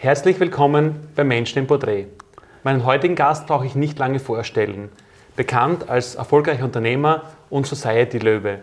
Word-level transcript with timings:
Herzlich 0.00 0.38
willkommen 0.38 0.94
bei 1.16 1.24
Menschen 1.24 1.58
im 1.58 1.66
Porträt. 1.66 2.06
Meinen 2.62 2.84
heutigen 2.84 3.16
Gast 3.16 3.48
brauche 3.48 3.66
ich 3.66 3.74
nicht 3.74 3.98
lange 3.98 4.20
vorstellen. 4.20 4.90
Bekannt 5.34 5.88
als 5.90 6.14
erfolgreicher 6.14 6.64
Unternehmer 6.64 7.22
und 7.50 7.66
Society 7.66 8.18
Löwe. 8.18 8.60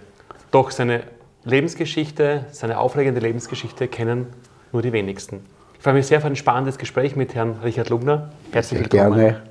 Doch 0.51 0.71
seine 0.71 1.03
Lebensgeschichte, 1.43 2.45
seine 2.51 2.77
aufregende 2.77 3.19
Lebensgeschichte 3.19 3.89
kennen 3.89 4.27
nur 4.71 4.81
die 4.81 4.93
wenigsten. 4.93 5.45
Ich 5.77 5.83
freue 5.83 5.95
mich 5.95 6.07
sehr 6.07 6.19
auf 6.19 6.25
ein 6.25 6.37
spannendes 6.37 6.77
Gespräch 6.77 7.17
mit 7.17 7.35
Herrn 7.35 7.59
Richard 7.61 7.89
Lugner. 7.89 8.31
Herzlich 8.53 8.79
willkommen. 8.79 9.19
Gerne. 9.19 9.41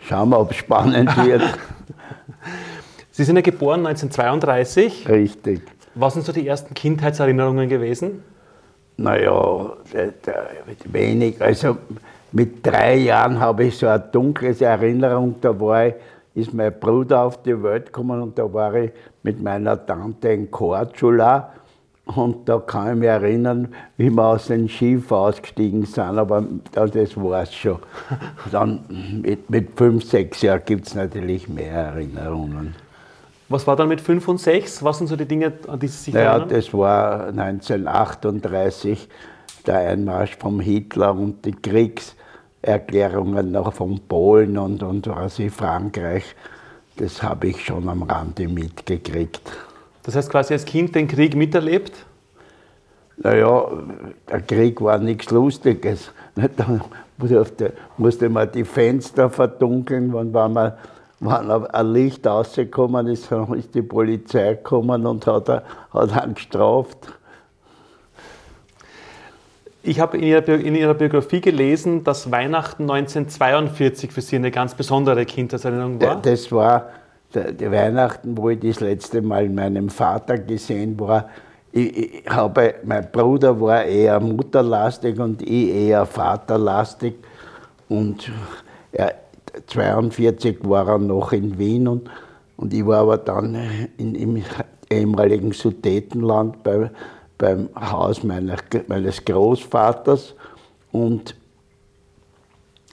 Schauen 0.00 0.30
wir, 0.30 0.40
ob 0.40 0.50
es 0.50 0.56
spannend 0.56 1.16
wird. 1.24 1.42
Sie 3.12 3.22
sind 3.22 3.36
ja 3.36 3.42
geboren 3.42 3.86
1932. 3.86 5.08
Richtig. 5.08 5.62
Was 5.94 6.14
sind 6.14 6.26
so 6.26 6.32
die 6.32 6.48
ersten 6.48 6.74
Kindheitserinnerungen 6.74 7.68
gewesen? 7.68 8.24
Naja, 8.98 9.76
wenig. 10.92 11.40
Also 11.40 11.78
mit 12.32 12.66
drei 12.66 12.96
Jahren 12.96 13.38
habe 13.38 13.64
ich 13.64 13.78
so 13.78 13.86
eine 13.86 14.00
dunkle 14.00 14.54
Erinnerung, 14.60 15.36
da 15.40 15.58
war 15.58 15.86
ich, 15.86 15.94
ist 16.34 16.52
mein 16.52 16.72
Bruder 16.78 17.22
auf 17.22 17.42
die 17.44 17.62
Welt 17.62 17.86
gekommen 17.86 18.20
und 18.20 18.36
da 18.36 18.52
war 18.52 18.74
ich 18.74 18.90
mit 19.22 19.40
meiner 19.40 19.86
Tante 19.86 20.30
in 20.30 20.50
Korčula 20.50 21.52
und 22.06 22.48
da 22.48 22.58
kann 22.58 22.94
ich 22.94 22.98
mich 22.98 23.08
erinnern, 23.08 23.68
wie 23.96 24.10
wir 24.10 24.24
aus 24.24 24.48
dem 24.48 24.68
Schiff 24.68 25.12
ausgestiegen 25.12 25.86
sind, 25.86 26.18
aber 26.18 26.44
das 26.72 27.16
war 27.16 27.42
es 27.42 27.54
schon. 27.54 27.78
Dann 28.50 28.80
mit, 29.22 29.48
mit 29.48 29.76
fünf, 29.76 30.04
sechs 30.04 30.42
Jahren 30.42 30.62
gibt 30.64 30.88
es 30.88 30.96
natürlich 30.96 31.48
mehr 31.48 31.72
Erinnerungen. 31.72 32.74
Was 33.48 33.66
war 33.66 33.76
dann 33.76 33.88
mit 33.88 34.00
5 34.00 34.28
und 34.28 34.40
6? 34.40 34.84
Was 34.84 34.98
sind 34.98 35.06
so 35.06 35.16
die 35.16 35.24
Dinge, 35.24 35.52
an 35.66 35.78
die 35.78 35.88
Sie 35.88 35.96
sich 35.96 36.14
naja, 36.14 36.32
erinnern? 36.32 36.48
das 36.50 36.74
war 36.74 37.28
1938 37.28 39.08
der 39.66 39.78
Einmarsch 39.78 40.36
vom 40.38 40.60
Hitler 40.60 41.14
und 41.14 41.44
die 41.44 41.52
Kriegserklärungen 41.52 43.52
noch 43.52 43.72
von 43.72 44.00
Polen 44.06 44.58
und, 44.58 44.82
und 44.82 45.06
was 45.06 45.40
Frankreich. 45.50 46.34
Das 46.96 47.22
habe 47.22 47.48
ich 47.48 47.64
schon 47.64 47.88
am 47.88 48.02
Rande 48.02 48.48
mitgekriegt. 48.48 49.40
Das 50.02 50.16
heißt 50.16 50.30
quasi 50.30 50.54
als 50.54 50.64
Kind 50.64 50.94
den 50.94 51.06
Krieg 51.06 51.36
miterlebt? 51.36 51.92
Naja, 53.18 53.66
der 54.30 54.40
Krieg 54.42 54.80
war 54.80 54.98
nichts 54.98 55.30
Lustiges. 55.30 56.10
Da 57.18 57.70
musste 57.96 58.28
man 58.28 58.52
die 58.52 58.64
Fenster 58.64 59.28
verdunkeln, 59.28 60.12
wann 60.12 60.32
war 60.32 60.48
man 60.48 60.74
wenn 61.20 61.50
ein 61.50 61.92
Licht 61.92 62.26
rausgekommen 62.26 63.08
ist, 63.08 63.30
ist 63.56 63.74
die 63.74 63.82
Polizei 63.82 64.54
gekommen 64.54 65.04
und 65.06 65.26
hat, 65.26 65.48
hat 65.48 66.26
ihn 66.26 66.34
gestraft. 66.34 67.12
Ich 69.82 70.00
habe 70.00 70.18
in 70.18 70.24
Ihrer, 70.24 70.48
in 70.48 70.74
Ihrer 70.74 70.94
Biografie 70.94 71.40
gelesen, 71.40 72.04
dass 72.04 72.30
Weihnachten 72.30 72.82
1942 72.82 74.12
für 74.12 74.20
Sie 74.20 74.36
eine 74.36 74.50
ganz 74.50 74.74
besondere 74.74 75.24
Kindheitserinnerung 75.24 76.00
war. 76.00 76.20
Das 76.20 76.52
war 76.52 76.90
die 77.34 77.70
Weihnachten, 77.70 78.36
wo 78.36 78.50
ich 78.50 78.60
das 78.60 78.80
letzte 78.80 79.22
Mal 79.22 79.48
meinem 79.48 79.88
Vater 79.88 80.38
gesehen 80.38 80.98
war. 80.98 81.28
Ich, 81.72 81.96
ich 81.96 82.30
habe, 82.30 82.76
mein 82.84 83.10
Bruder 83.10 83.60
war 83.60 83.84
eher 83.84 84.18
mutterlastig 84.20 85.18
und 85.18 85.42
ich 85.42 85.68
eher 85.68 86.06
vaterlastig. 86.06 87.14
Und 87.88 88.30
1942 89.58 90.58
war 90.62 90.88
er 90.88 90.98
noch 90.98 91.32
in 91.32 91.58
Wien 91.58 91.88
und, 91.88 92.10
und 92.56 92.72
ich 92.72 92.86
war 92.86 93.00
aber 93.00 93.18
dann 93.18 93.56
in, 93.96 94.14
im 94.14 94.42
ehemaligen 94.90 95.52
Sudetenland 95.52 96.62
bei, 96.62 96.90
beim 97.36 97.68
Haus 97.74 98.22
meiner, 98.22 98.56
meines 98.86 99.24
Großvaters 99.24 100.34
und 100.92 101.34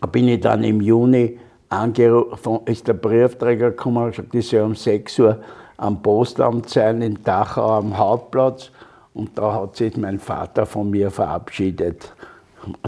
da 0.02 0.08
bin 0.08 0.28
ich 0.28 0.42
dann 0.42 0.64
im 0.64 0.82
Juni 0.82 1.40
angerufen, 1.70 2.60
ist 2.66 2.88
der 2.88 2.94
Briefträger 2.94 3.72
gekommen 3.72 4.04
und 4.04 4.12
gesagt, 4.12 4.36
ich 4.36 4.48
soll 4.48 4.62
um 4.62 4.76
6 4.76 5.20
Uhr 5.20 5.40
am 5.78 6.02
Postamt 6.02 6.70
sein 6.70 7.02
in 7.02 7.24
Dachau 7.24 7.78
am 7.78 7.98
Hauptplatz 7.98 8.72
und 9.14 9.38
da 9.38 9.54
hat 9.54 9.76
sich 9.76 9.98
mein 9.98 10.20
Vater 10.20 10.66
von 10.66 10.90
mir 10.90 11.10
verabschiedet, 11.10 12.14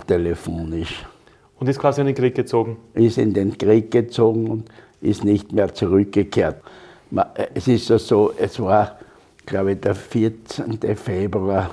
telefonisch. 0.06 1.06
Und 1.60 1.68
ist 1.68 1.80
quasi 1.80 2.02
in 2.02 2.08
den 2.08 2.16
Krieg 2.16 2.36
gezogen? 2.36 2.78
Ist 2.94 3.18
in 3.18 3.34
den 3.34 3.58
Krieg 3.58 3.90
gezogen 3.92 4.50
und 4.50 4.70
ist 5.02 5.24
nicht 5.24 5.52
mehr 5.52 5.74
zurückgekehrt. 5.74 6.62
Es 7.54 7.68
ist 7.68 7.90
ja 7.90 7.98
so, 7.98 8.32
es 8.38 8.60
war, 8.60 9.00
glaube 9.46 9.72
ich, 9.74 9.82
der 9.82 9.96
14. 9.96 10.80
Februar, 10.96 11.72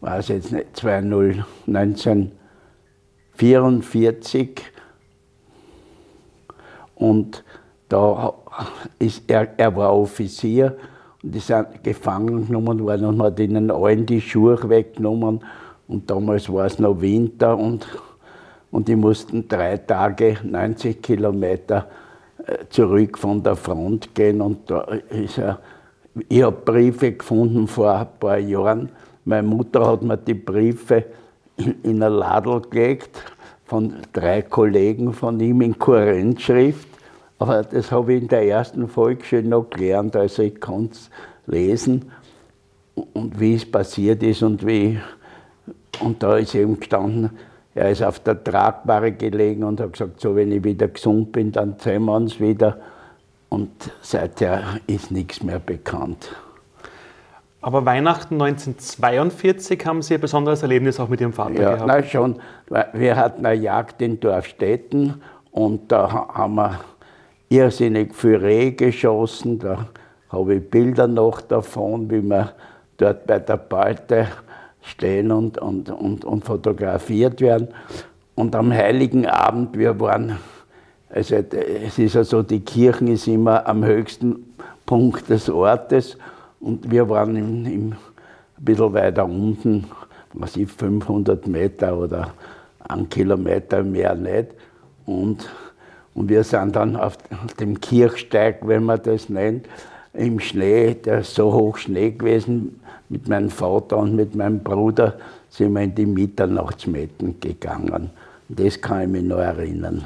war 0.00 0.18
es 0.18 0.28
jetzt 0.28 0.52
nicht, 0.52 0.76
20, 0.76 1.42
1944. 1.66 4.60
Und 6.94 7.44
da 7.88 8.34
ist 8.98 9.24
er, 9.26 9.58
er 9.58 9.76
war 9.76 9.94
Offizier 9.94 10.76
und 11.22 11.34
die 11.34 11.40
sind 11.40 11.84
gefangen 11.84 12.46
genommen 12.46 12.80
worden 12.80 13.06
und 13.06 13.22
hat 13.22 13.40
ihnen 13.40 13.70
allen 13.70 14.06
die 14.06 14.20
Schuhe 14.20 14.58
weggenommen. 14.68 15.40
Und 15.88 16.10
damals 16.10 16.52
war 16.52 16.66
es 16.66 16.78
noch 16.78 17.00
Winter 17.00 17.58
und 17.58 17.86
und 18.72 18.88
die 18.88 18.96
mussten 18.96 19.46
drei 19.46 19.76
Tage 19.76 20.38
90 20.42 21.00
Kilometer 21.00 21.86
äh, 22.44 22.64
zurück 22.70 23.18
von 23.18 23.42
der 23.42 23.54
Front 23.54 24.14
gehen. 24.14 24.40
Und 24.40 24.68
da 24.68 24.80
ist 25.10 25.38
er, 25.38 25.60
ich 26.28 26.42
habe 26.42 26.56
Briefe 26.56 27.12
gefunden 27.12 27.68
vor 27.68 27.92
ein 27.92 28.08
paar 28.18 28.38
Jahren. 28.38 28.88
Meine 29.24 29.46
Mutter 29.46 29.86
hat 29.86 30.02
mir 30.02 30.16
die 30.16 30.34
Briefe 30.34 31.04
in 31.56 32.02
ein 32.02 32.12
Ladel 32.12 32.62
gelegt 32.62 33.22
von 33.66 33.94
drei 34.12 34.42
Kollegen 34.42 35.12
von 35.12 35.38
ihm 35.38 35.60
in 35.60 35.78
Kurrentschrift. 35.78 36.88
Aber 37.38 37.62
das 37.62 37.92
habe 37.92 38.14
ich 38.14 38.22
in 38.22 38.28
der 38.28 38.46
ersten 38.46 38.88
Folge 38.88 39.24
schon 39.24 39.48
noch 39.50 39.68
gelernt, 39.68 40.16
also 40.16 40.42
ich 40.42 40.60
kann 40.60 40.88
es 40.92 41.10
lesen 41.46 42.10
und 42.94 43.38
wie 43.38 43.54
es 43.54 43.70
passiert 43.70 44.22
ist 44.22 44.42
und 44.42 44.66
wie. 44.66 44.98
Und 46.00 46.22
da 46.22 46.36
ist 46.36 46.54
eben 46.54 46.78
gestanden, 46.78 47.30
er 47.74 47.90
ist 47.90 48.02
auf 48.02 48.20
der 48.20 48.42
Tragbare 48.42 49.12
gelegen 49.12 49.64
und 49.64 49.80
hat 49.80 49.92
gesagt, 49.92 50.20
so 50.20 50.36
wenn 50.36 50.52
ich 50.52 50.62
wieder 50.62 50.88
gesund 50.88 51.32
bin, 51.32 51.52
dann 51.52 51.76
sehen 51.78 52.04
wir 52.04 52.14
uns 52.14 52.38
wieder. 52.38 52.78
Und 53.48 53.70
seither 54.00 54.62
ist 54.86 55.10
nichts 55.10 55.42
mehr 55.42 55.58
bekannt. 55.58 56.34
Aber 57.60 57.84
Weihnachten 57.86 58.34
1942 58.42 59.86
haben 59.86 60.02
Sie 60.02 60.14
ein 60.14 60.20
besonderes 60.20 60.62
Erlebnis 60.62 60.98
auch 60.98 61.08
mit 61.08 61.20
Ihrem 61.20 61.32
Vater 61.32 61.60
ja, 61.60 61.74
gehabt? 61.74 61.88
Ja, 61.88 62.02
schon. 62.02 62.36
Wir 62.92 63.16
hatten 63.16 63.46
eine 63.46 63.60
Jagd 63.60 64.02
in 64.02 64.18
Dorfstetten 64.18 65.22
und 65.52 65.92
da 65.92 66.28
haben 66.34 66.56
wir 66.56 66.80
irrsinnig 67.48 68.14
viel 68.14 68.36
Reh 68.36 68.72
geschossen. 68.72 69.60
Da 69.60 69.86
habe 70.30 70.56
ich 70.56 70.70
Bilder 70.70 71.06
noch 71.06 71.40
davon, 71.40 72.10
wie 72.10 72.22
wir 72.22 72.52
dort 72.96 73.26
bei 73.26 73.38
der 73.38 73.58
Beute 73.58 74.26
stehen 74.82 75.30
und, 75.30 75.58
und, 75.58 75.90
und, 75.90 76.24
und 76.24 76.44
fotografiert 76.44 77.40
werden. 77.40 77.68
Und 78.34 78.54
am 78.54 78.72
Heiligen 78.72 79.26
Abend, 79.26 79.76
wir 79.78 79.98
waren, 80.00 80.38
also 81.08 81.36
es 81.36 81.98
ist 81.98 82.14
ja 82.14 82.24
so, 82.24 82.42
die 82.42 82.60
Kirchen 82.60 83.08
ist 83.08 83.26
immer 83.26 83.66
am 83.66 83.84
höchsten 83.84 84.54
Punkt 84.86 85.28
des 85.28 85.48
Ortes 85.48 86.16
und 86.60 86.90
wir 86.90 87.08
waren 87.08 87.36
im, 87.36 87.66
im, 87.66 87.92
ein 87.92 87.96
bisschen 88.58 88.92
weiter 88.92 89.24
unten, 89.24 89.86
ich 90.56 90.70
500 90.70 91.46
Meter 91.46 91.96
oder 91.96 92.32
einen 92.88 93.08
Kilometer 93.08 93.82
mehr 93.82 94.14
nicht. 94.14 94.48
Und, 95.06 95.48
und 96.14 96.28
wir 96.28 96.44
sind 96.44 96.74
dann 96.76 96.96
auf 96.96 97.16
dem 97.60 97.80
Kirchsteig, 97.80 98.66
wenn 98.66 98.84
man 98.84 99.02
das 99.02 99.28
nennt, 99.28 99.66
im 100.14 100.40
Schnee, 100.40 100.94
der 100.94 101.20
ist 101.20 101.34
so 101.34 101.52
hoch 101.52 101.78
Schnee 101.78 102.10
gewesen, 102.10 102.80
mit 103.08 103.28
meinem 103.28 103.50
Vater 103.50 103.98
und 103.98 104.16
mit 104.16 104.34
meinem 104.34 104.60
Bruder 104.60 105.14
sind 105.50 105.74
wir 105.74 105.82
in 105.82 105.94
die 105.94 106.06
Mitternachtsmetten 106.06 107.40
gegangen. 107.40 108.10
Das 108.48 108.80
kann 108.80 109.02
ich 109.02 109.08
mich 109.08 109.22
noch 109.22 109.38
erinnern. 109.38 110.04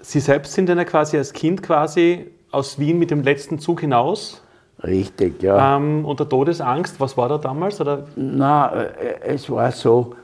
Sie 0.00 0.20
selbst 0.20 0.52
sind 0.52 0.68
dann 0.68 0.84
quasi 0.84 1.16
als 1.16 1.32
Kind 1.32 1.62
quasi 1.62 2.26
aus 2.50 2.78
Wien 2.78 2.98
mit 2.98 3.10
dem 3.10 3.22
letzten 3.22 3.58
Zug 3.58 3.80
hinaus? 3.80 4.42
Richtig, 4.82 5.42
ja. 5.42 5.76
Ähm, 5.76 6.04
unter 6.04 6.28
Todesangst, 6.28 7.00
was 7.00 7.16
war 7.16 7.28
da 7.28 7.38
damals? 7.38 7.80
Oder? 7.80 8.06
Na, 8.14 8.72
äh, 8.72 9.20
es 9.22 9.50
war 9.50 9.72
so, 9.72 10.14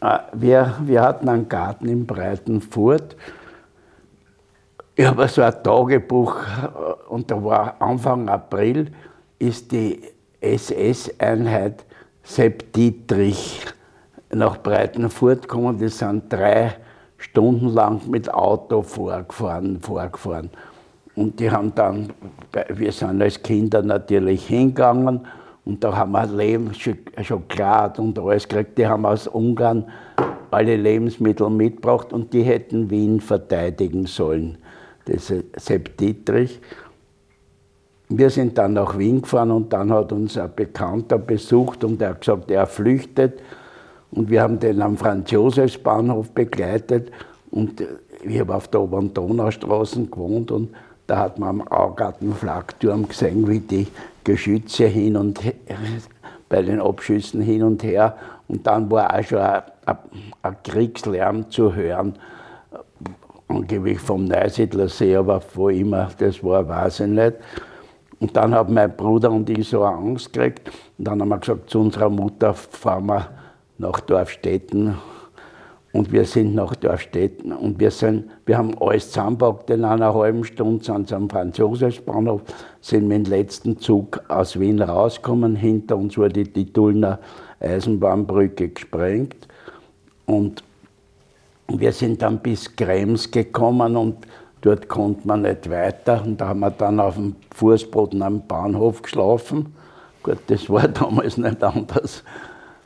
äh, 0.00 0.18
wir, 0.32 0.76
wir 0.84 1.02
hatten 1.02 1.28
einen 1.28 1.48
Garten 1.48 1.88
in 1.88 2.06
Breitenfurt. 2.06 3.16
Ich 5.00 5.06
habe 5.06 5.26
so 5.28 5.40
ein 5.40 5.62
Tagebuch 5.62 6.36
äh, 6.36 7.08
und 7.08 7.30
da 7.30 7.42
war 7.42 7.74
Anfang 7.80 8.28
April 8.28 8.92
ist 9.38 9.72
die 9.72 9.98
SS-Einheit 10.42 11.86
Sepp 12.22 12.70
Dietrich 12.74 13.64
nach 14.30 14.58
Breitenfurt 14.58 15.48
gekommen. 15.48 15.78
Die 15.78 15.88
sind 15.88 16.30
drei 16.30 16.74
Stunden 17.16 17.68
lang 17.68 18.02
mit 18.10 18.30
Auto 18.30 18.82
vorgefahren, 18.82 19.80
vorgefahren. 19.80 20.50
Und 21.14 21.40
die 21.40 21.50
haben 21.50 21.74
dann, 21.74 22.12
wir 22.68 22.92
sind 22.92 23.22
als 23.22 23.42
Kinder 23.42 23.80
natürlich 23.80 24.48
hingegangen 24.48 25.26
Und 25.64 25.82
da 25.82 25.96
haben 25.96 26.12
wir 26.12 26.26
Leben, 26.26 26.72
Schokolade 26.74 28.02
und 28.02 28.18
alles 28.18 28.46
gekriegt. 28.46 28.76
Die 28.76 28.86
haben 28.86 29.06
aus 29.06 29.26
Ungarn 29.26 29.86
alle 30.50 30.76
Lebensmittel 30.76 31.48
mitgebracht 31.48 32.12
und 32.12 32.34
die 32.34 32.42
hätten 32.42 32.90
Wien 32.90 33.22
verteidigen 33.22 34.04
sollen. 34.04 34.58
Das 35.04 35.32
Sepp 35.56 35.96
Dietrich. 35.96 36.60
Wir 38.08 38.30
sind 38.30 38.58
dann 38.58 38.72
nach 38.72 38.98
Wien 38.98 39.22
gefahren 39.22 39.52
und 39.52 39.72
dann 39.72 39.92
hat 39.92 40.12
uns 40.12 40.36
ein 40.36 40.50
Bekannter 40.54 41.18
besucht 41.18 41.84
und 41.84 42.02
er 42.02 42.10
hat 42.10 42.20
gesagt, 42.20 42.50
er 42.50 42.66
flüchtet. 42.66 43.40
Und 44.10 44.28
wir 44.28 44.42
haben 44.42 44.58
den 44.58 44.82
am 44.82 44.96
Franz-Josefs-Bahnhof 44.96 46.32
begleitet 46.32 47.12
und 47.50 47.84
ich 48.24 48.40
habe 48.40 48.54
auf 48.54 48.68
der 48.68 48.80
Oberen 48.80 49.14
Donaustraße 49.14 50.06
gewohnt 50.06 50.50
und 50.50 50.70
da 51.06 51.18
hat 51.18 51.38
man 51.38 51.60
am 51.60 51.68
Augarten 51.68 52.34
Flakturm 52.34 53.08
gesehen, 53.08 53.48
wie 53.48 53.60
die 53.60 53.88
Geschütze 54.24 54.86
hin 54.86 55.16
und 55.16 55.42
her, 55.42 55.54
bei 56.48 56.62
den 56.62 56.80
Abschüssen 56.80 57.40
hin 57.40 57.62
und 57.62 57.82
her. 57.82 58.16
Und 58.48 58.66
dann 58.66 58.90
war 58.90 59.14
auch 59.14 59.24
schon 59.24 59.38
ein, 59.38 59.62
ein 60.42 60.56
Kriegslärm 60.62 61.50
zu 61.50 61.74
hören, 61.74 62.14
angeblich 63.50 63.98
vom 63.98 64.24
Neusiedler 64.24 64.88
See, 64.88 65.14
aber 65.14 65.42
wo 65.54 65.68
immer 65.68 66.08
das 66.18 66.42
war, 66.42 66.66
weiß 66.66 67.00
ich 67.00 67.06
nicht. 67.08 67.34
Und 68.20 68.36
dann 68.36 68.54
haben 68.54 68.74
mein 68.74 68.94
Bruder 68.94 69.30
und 69.30 69.48
ich 69.50 69.68
so 69.68 69.82
eine 69.82 69.96
Angst 69.96 70.32
gekriegt. 70.32 70.70
Und 70.98 71.08
dann 71.08 71.20
haben 71.20 71.28
wir 71.28 71.38
gesagt, 71.38 71.70
zu 71.70 71.80
unserer 71.80 72.10
Mutter 72.10 72.54
fahren 72.54 73.06
wir 73.06 73.28
nach 73.78 74.00
Dorfstetten 74.00 74.94
und 75.92 76.12
wir 76.12 76.24
sind 76.24 76.54
nach 76.54 76.76
Dorfstetten 76.76 77.52
und 77.52 77.80
wir, 77.80 77.90
sind, 77.90 78.30
wir 78.46 78.58
haben 78.58 78.78
alles 78.78 79.10
zusammengepackt 79.10 79.70
in 79.70 79.84
einer 79.84 80.14
halben 80.14 80.44
Stunde, 80.44 80.84
sind 80.84 81.08
sie 81.08 81.16
am 81.16 81.28
Franz-Josefs-Bahnhof, 81.28 82.42
sind 82.80 83.08
mit 83.08 83.26
dem 83.26 83.30
letzten 83.30 83.78
Zug 83.78 84.20
aus 84.28 84.58
Wien 84.60 84.80
rausgekommen. 84.80 85.56
Hinter 85.56 85.96
uns 85.96 86.16
wurde 86.16 86.44
die 86.44 86.72
Tullner 86.72 87.18
Eisenbahnbrücke 87.58 88.68
gesprengt. 88.68 89.48
Und 90.26 90.62
wir 91.78 91.92
sind 91.92 92.22
dann 92.22 92.38
bis 92.38 92.74
Krems 92.74 93.30
gekommen 93.30 93.96
und 93.96 94.26
dort 94.60 94.88
konnte 94.88 95.26
man 95.26 95.42
nicht 95.42 95.70
weiter. 95.70 96.22
Und 96.24 96.40
da 96.40 96.48
haben 96.48 96.60
wir 96.60 96.70
dann 96.70 97.00
auf 97.00 97.14
dem 97.14 97.36
Fußboden 97.54 98.22
am 98.22 98.46
Bahnhof 98.46 99.02
geschlafen. 99.02 99.74
Gut, 100.22 100.38
das 100.48 100.68
war 100.68 100.88
damals 100.88 101.36
nicht 101.36 101.62
anders. 101.62 102.24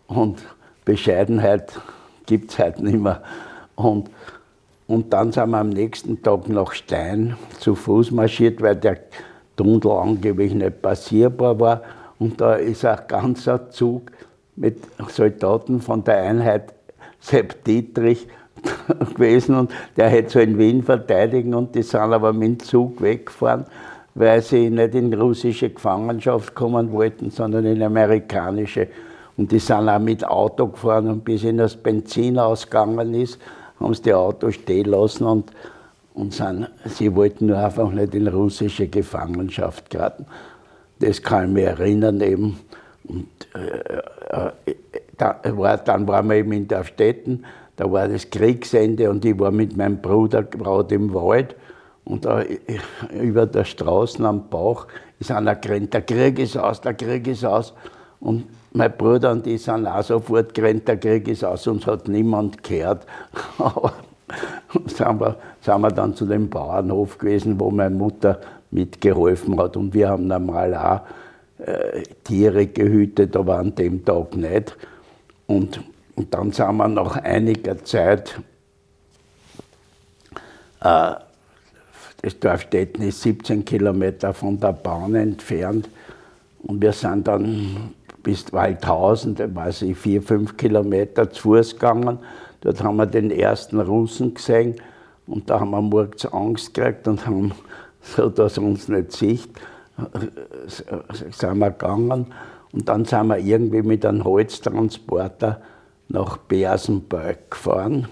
Und 0.07 0.43
Bescheidenheit 0.85 1.73
gibt 2.27 2.51
es 2.51 2.59
heute 2.59 2.85
nicht 2.85 2.99
mehr. 2.99 3.23
Und, 3.75 4.11
und 4.87 5.13
dann 5.13 5.33
sind 5.33 5.51
wir 5.51 5.59
am 5.59 5.71
nächsten 5.71 6.23
Tag 6.23 6.49
nach 6.49 6.73
Stein 6.73 7.37
zu 7.59 7.75
Fuß 7.75 8.11
marschiert, 8.11 8.61
weil 8.61 8.77
der 8.77 8.99
Tunnel 9.57 9.91
angeblich 9.91 10.53
nicht 10.53 10.83
passierbar 10.83 11.59
war. 11.59 11.83
Und 12.19 12.41
da 12.41 12.55
ist 12.55 12.85
ein 12.85 12.99
ganzer 13.09 13.71
Zug 13.71 14.11
mit 14.57 14.79
Soldaten 15.09 15.81
von 15.81 16.05
der 16.05 16.19
Einheit 16.19 16.75
Sepp 17.21 17.65
Dietrich 17.65 18.29
gewesen 19.15 19.55
und 19.57 19.73
der 19.97 20.09
hätte 20.09 20.31
so 20.31 20.39
in 20.41 20.59
Wien 20.59 20.83
verteidigen 20.83 21.55
und 21.55 21.75
die 21.75 21.83
sind 21.83 22.01
aber 22.01 22.33
mit 22.33 22.49
dem 22.49 22.59
Zug 22.61 23.01
weggefahren, 23.01 23.65
weil 24.15 24.43
sie 24.43 24.71
nicht 24.71 24.95
in 24.95 25.13
russische 25.13 25.71
Gefangenschaft 25.71 26.55
kommen 26.55 26.93
wollten, 26.93 27.31
sondern 27.31 27.65
in 27.65 27.83
amerikanische. 27.83 28.89
Und 29.37 29.51
die 29.51 29.59
sind 29.59 29.89
auch 29.89 29.99
mit 29.99 30.25
Auto 30.25 30.69
gefahren 30.69 31.09
und 31.09 31.25
bis 31.25 31.43
ihnen 31.43 31.59
das 31.59 31.77
Benzin 31.77 32.39
ausgegangen 32.39 33.15
ist, 33.15 33.41
haben 33.81 33.95
sie 33.95 34.03
die 34.03 34.15
Autos 34.15 34.55
stehen 34.55 34.87
lassen 34.87 35.25
und, 35.25 35.51
und 36.15 36.33
sind, 36.33 36.69
sie 36.85 37.15
wollten 37.15 37.47
nur 37.47 37.59
einfach 37.59 37.91
nicht 37.91 38.15
in 38.15 38.29
russische 38.29 38.87
Gefangenschaft 38.87 39.91
geraten. 39.91 40.27
Das 41.01 41.21
kann 41.21 41.49
ich 41.49 41.55
mich 41.55 41.65
erinnern 41.65 42.21
eben. 42.21 42.61
Und 43.07 43.27
äh, 43.55 44.51
äh, 44.71 44.75
da 45.19 45.41
war, 45.45 45.77
dann 45.79 46.07
waren 46.07 46.29
wir 46.29 46.37
eben 46.37 46.53
in 46.53 46.69
der 46.69 46.85
Städten, 46.85 47.45
da 47.77 47.91
war 47.91 48.09
das 48.09 48.31
Kriegsende 48.31 49.11
und 49.11 49.25
ich 49.25 49.39
war 49.39 49.51
mit 49.51 49.77
meinem 49.77 50.01
Bruder 50.01 50.43
gerade 50.43 50.95
im 50.95 51.13
Wald 51.13 51.57
und 52.05 52.25
da 52.25 52.45
über 53.21 53.47
der 53.47 53.65
Straße 53.65 54.25
am 54.27 54.49
Bauch 54.49 54.87
ist 55.19 55.31
einer 55.31 55.55
gerannt, 55.57 55.95
der 55.95 56.03
Krieg 56.03 56.39
ist 56.39 56.57
aus, 56.57 56.81
der 56.81 56.95
Krieg 56.95 57.27
ist 57.27 57.45
aus. 57.45 57.73
Und 58.21 58.45
mein 58.73 58.97
Bruder 58.97 59.33
und 59.33 59.47
ich 59.47 59.63
sind 59.63 59.87
auch 59.87 60.03
sofort 60.03 60.55
gerannt, 60.55 60.87
der 60.89 60.97
Krieg 60.99 61.29
ist 61.29 61.45
aus, 61.45 61.67
uns 61.67 61.87
hat 61.87 62.09
niemand 62.09 62.63
gehört. 62.63 63.07
Sind 64.87 65.21
wir, 65.21 65.37
sind 65.61 65.81
wir 65.83 65.91
dann 65.91 66.17
zu 66.17 66.25
dem 66.25 66.49
Bauernhof 66.49 67.19
gewesen, 67.19 67.61
wo 67.61 67.71
meine 67.71 67.95
Mutter 67.95 68.41
mitgeholfen 68.71 69.61
hat. 69.61 69.77
Und 69.77 69.93
wir 69.93 70.09
haben 70.09 70.27
normal 70.27 70.75
auch 70.75 71.65
äh, 71.65 72.03
Tiere 72.25 72.67
gehütet, 72.67 73.37
aber 73.37 73.59
an 73.59 73.75
dem 73.75 74.05
Tag 74.05 74.35
nicht. 74.35 74.77
Und, 75.47 75.81
und 76.17 76.33
dann 76.33 76.53
sind 76.53 76.77
wir 76.77 76.89
nach 76.89 77.17
einiger 77.17 77.83
Zeit, 77.85 78.41
äh, 80.81 81.15
das 82.23 82.39
Dorfstetten 82.41 83.03
ist 83.07 83.23
17 83.23 83.65
Kilometer 83.65 84.33
von 84.33 84.59
der 84.59 84.73
Bahn 84.73 85.15
entfernt. 85.15 85.91
Und 86.63 86.81
wir 86.81 86.93
sind 86.93 87.29
dann 87.29 87.93
bis 88.23 88.51
Waldhausen, 88.53 89.35
da 89.35 89.55
war 89.55 89.69
ich 89.69 89.97
vier, 89.99 90.23
fünf 90.23 90.57
Kilometer 90.57 91.31
zu 91.31 91.43
Fuß 91.43 91.75
gegangen. 91.75 92.19
Dort 92.63 92.83
haben 92.83 92.97
wir 92.97 93.07
den 93.07 93.31
ersten 93.31 93.79
Russen 93.79 94.33
gesehen 94.33 94.77
und 95.27 95.51
da 95.51 95.61
haben 95.61 95.73
wir 95.73 95.83
morgens 95.83 96.25
Angst 96.25 96.73
gekriegt 96.73 97.07
und 97.07 97.27
haben, 97.27 97.53
so 98.01 98.31
dass 98.31 98.57
uns 98.57 98.89
nicht 98.89 99.13
sieht, 99.13 99.51
sind 101.31 101.59
wir 101.59 101.71
gegangen. 101.71 102.33
Und 102.73 102.89
dann 102.89 103.05
sind 103.05 103.27
wir 103.27 103.39
irgendwie 103.39 103.83
mit 103.83 104.07
einem 104.07 104.25
Holztransporter 104.25 105.61
nach 106.09 106.37
Bersenberg 106.37 107.51
gefahren. 107.51 108.09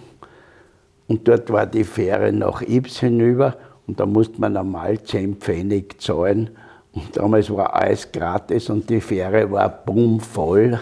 Und 1.09 1.29
dort 1.29 1.51
war 1.51 1.67
die 1.67 1.85
Fähre 1.85 2.33
nach 2.33 2.63
Ibs 2.63 3.01
hinüber 3.01 3.57
und 3.87 4.01
da 4.01 4.07
musste 4.07 4.41
man 4.41 4.55
normal 4.55 5.03
10 5.03 5.37
Pfennig 5.37 6.01
zahlen 6.01 6.51
und 6.93 7.17
damals 7.17 7.51
war 7.51 7.75
alles 7.75 8.11
gratis 8.13 8.69
und 8.69 8.89
die 8.91 9.01
Fähre 9.01 9.51
war 9.51 9.69
bummvoll. 9.69 10.79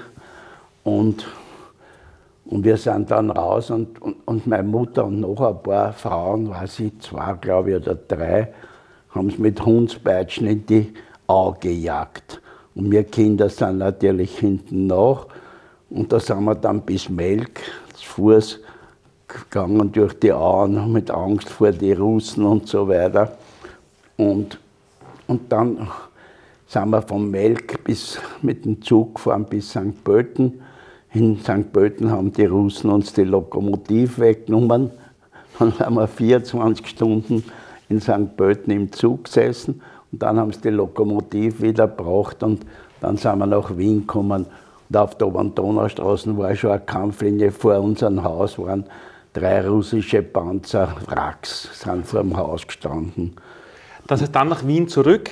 Und, 0.83 1.27
und 2.47 2.65
wir 2.65 2.77
sind 2.77 3.11
dann 3.11 3.31
raus 3.31 3.71
und, 3.71 4.03
und, 4.03 4.17
und 4.27 4.47
meine 4.47 4.65
Mutter 4.65 5.05
und 5.05 5.21
noch 5.21 5.41
ein 5.41 5.63
paar 5.63 5.93
Frauen, 5.93 6.51
weiß 6.51 6.81
ich, 6.81 6.99
zwei 7.01 7.35
glaube 7.35 7.71
ich 7.71 7.77
oder 7.77 7.95
drei, 7.95 8.53
haben 9.11 9.29
es 9.29 9.39
mit 9.39 9.65
Hundspeitschen 9.65 10.47
in 10.49 10.67
die 10.67 10.95
Au 11.29 11.53
gejagt. 11.53 12.41
Und 12.75 12.91
wir 12.91 13.05
Kinder 13.05 13.49
sind 13.49 13.79
natürlich 13.79 14.39
hinten 14.39 14.87
nach. 14.89 15.27
Und 15.91 16.13
da 16.13 16.21
sind 16.21 16.45
wir 16.45 16.55
dann 16.55 16.81
bis 16.83 17.09
Melk 17.09 17.61
zu 17.95 18.07
Fuß 18.07 18.61
gegangen 19.29 19.93
durch 19.93 20.19
die 20.19 20.33
Auen 20.33 20.93
mit 20.93 21.11
Angst 21.11 21.49
vor 21.49 21.73
den 21.73 21.99
Russen 21.99 22.45
und 22.45 22.69
so 22.69 22.89
weiter. 22.89 23.37
Und 24.17 24.59
und 25.31 25.53
dann 25.53 25.87
sind 26.67 26.91
wir 26.91 27.03
vom 27.03 27.31
Melk 27.31 27.85
bis 27.85 28.19
mit 28.43 28.65
dem 28.65 28.83
Zug 28.83 29.15
gefahren 29.15 29.45
bis 29.45 29.71
St. 29.71 30.03
Pölten. 30.03 30.61
In 31.13 31.39
St. 31.39 31.73
Pölten 31.73 32.11
haben 32.11 32.33
die 32.33 32.47
Russen 32.47 32.91
uns 32.91 33.13
die 33.13 33.23
Lokomotive 33.23 34.19
weggenommen. 34.19 34.91
Dann 35.57 35.79
haben 35.79 35.95
wir 35.95 36.09
24 36.09 36.85
Stunden 36.85 37.45
in 37.89 38.01
St. 38.01 38.37
Pölten 38.37 38.73
im 38.73 38.91
Zug 38.91 39.27
gesessen 39.27 39.81
und 40.11 40.21
dann 40.21 40.37
haben 40.37 40.53
sie 40.53 40.63
die 40.63 40.71
Lokomotive 40.71 41.63
wieder 41.63 41.87
gebraucht 41.87 42.43
und 42.43 42.67
dann 43.01 43.17
sind 43.17 43.39
wir 43.39 43.47
nach 43.47 43.77
Wien 43.77 44.01
gekommen. 44.01 44.47
Und 44.91 44.97
auf 44.97 45.15
der 45.17 45.29
Obern-Donaustraße 45.29 46.37
war 46.37 46.55
schon 46.57 46.73
eine 46.73 46.81
Kampflinie 46.81 47.53
vor 47.53 47.79
unserem 47.79 48.25
Haus, 48.25 48.59
waren 48.59 48.85
drei 49.33 49.67
russische 49.67 50.21
Panzerwracks, 50.21 51.81
sind 51.81 52.05
vor 52.05 52.21
dem 52.21 52.37
Haus 52.37 52.67
gestanden. 52.67 53.37
Das 54.09 54.21
heißt, 54.21 54.35
dann 54.35 54.49
nach 54.49 54.67
Wien 54.67 54.89
zurück. 54.89 55.31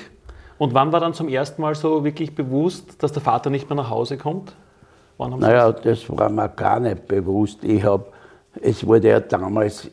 Und 0.58 0.74
wann 0.74 0.92
war 0.92 1.00
dann 1.00 1.12
zum 1.12 1.28
ersten 1.28 1.60
Mal 1.60 1.74
so 1.74 2.04
wirklich 2.04 2.36
bewusst, 2.36 3.02
dass 3.02 3.12
der 3.12 3.22
Vater 3.22 3.50
nicht 3.50 3.68
mehr 3.68 3.76
nach 3.76 3.90
Hause 3.90 4.16
kommt? 4.16 4.54
naja, 5.18 5.72
das 5.72 6.08
war 6.16 6.28
mir 6.28 6.48
gar 6.50 6.78
nicht 6.78 7.08
bewusst. 7.08 7.64
Ich 7.64 7.82
hab, 7.82 8.12
es 8.60 8.86
wurde 8.86 9.08
ja 9.08 9.18
damals, 9.18 9.86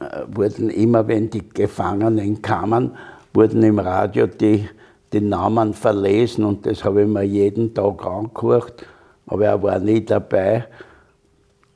äh, 0.00 0.22
wurden 0.28 0.70
immer, 0.70 1.06
wenn 1.06 1.28
die 1.28 1.46
Gefangenen 1.46 2.40
kamen, 2.40 2.96
wurden 3.34 3.62
im 3.62 3.78
Radio 3.78 4.26
die, 4.26 4.66
die 5.12 5.20
Namen 5.20 5.74
verlesen 5.74 6.46
und 6.46 6.64
das 6.64 6.82
habe 6.84 7.02
ich 7.02 7.08
mir 7.08 7.22
jeden 7.22 7.74
Tag 7.74 8.06
angehört, 8.06 8.86
aber 9.32 9.46
er 9.46 9.62
war 9.62 9.78
nie 9.78 10.04
dabei. 10.04 10.66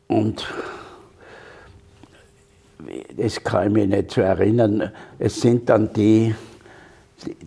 Und 0.09 0.47
das 3.17 3.43
kann 3.43 3.69
ich 3.69 3.73
mich 3.73 3.89
nicht 3.89 4.11
so 4.11 4.21
erinnern. 4.21 4.91
Es 5.19 5.41
sind 5.41 5.69
dann 5.71 5.91
die, 5.95 6.35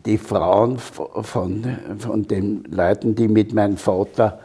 die 0.06 0.18
Frauen 0.18 0.80
von, 0.80 1.78
von 2.00 2.28
den 2.28 2.64
Leuten, 2.72 3.14
die 3.14 3.28
mit 3.28 3.54
meinem 3.54 3.78
Vater 3.78 4.40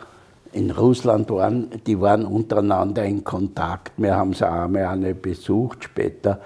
in 0.52 0.70
Russland 0.70 1.30
waren, 1.30 1.70
die 1.86 1.98
waren 1.98 2.26
untereinander 2.26 3.02
in 3.04 3.24
Kontakt. 3.24 3.92
Wir 3.96 4.14
haben 4.14 4.34
sie 4.34 4.46
einmal 4.46 4.84
eine 4.84 5.14
besucht 5.14 5.84
später. 5.84 6.40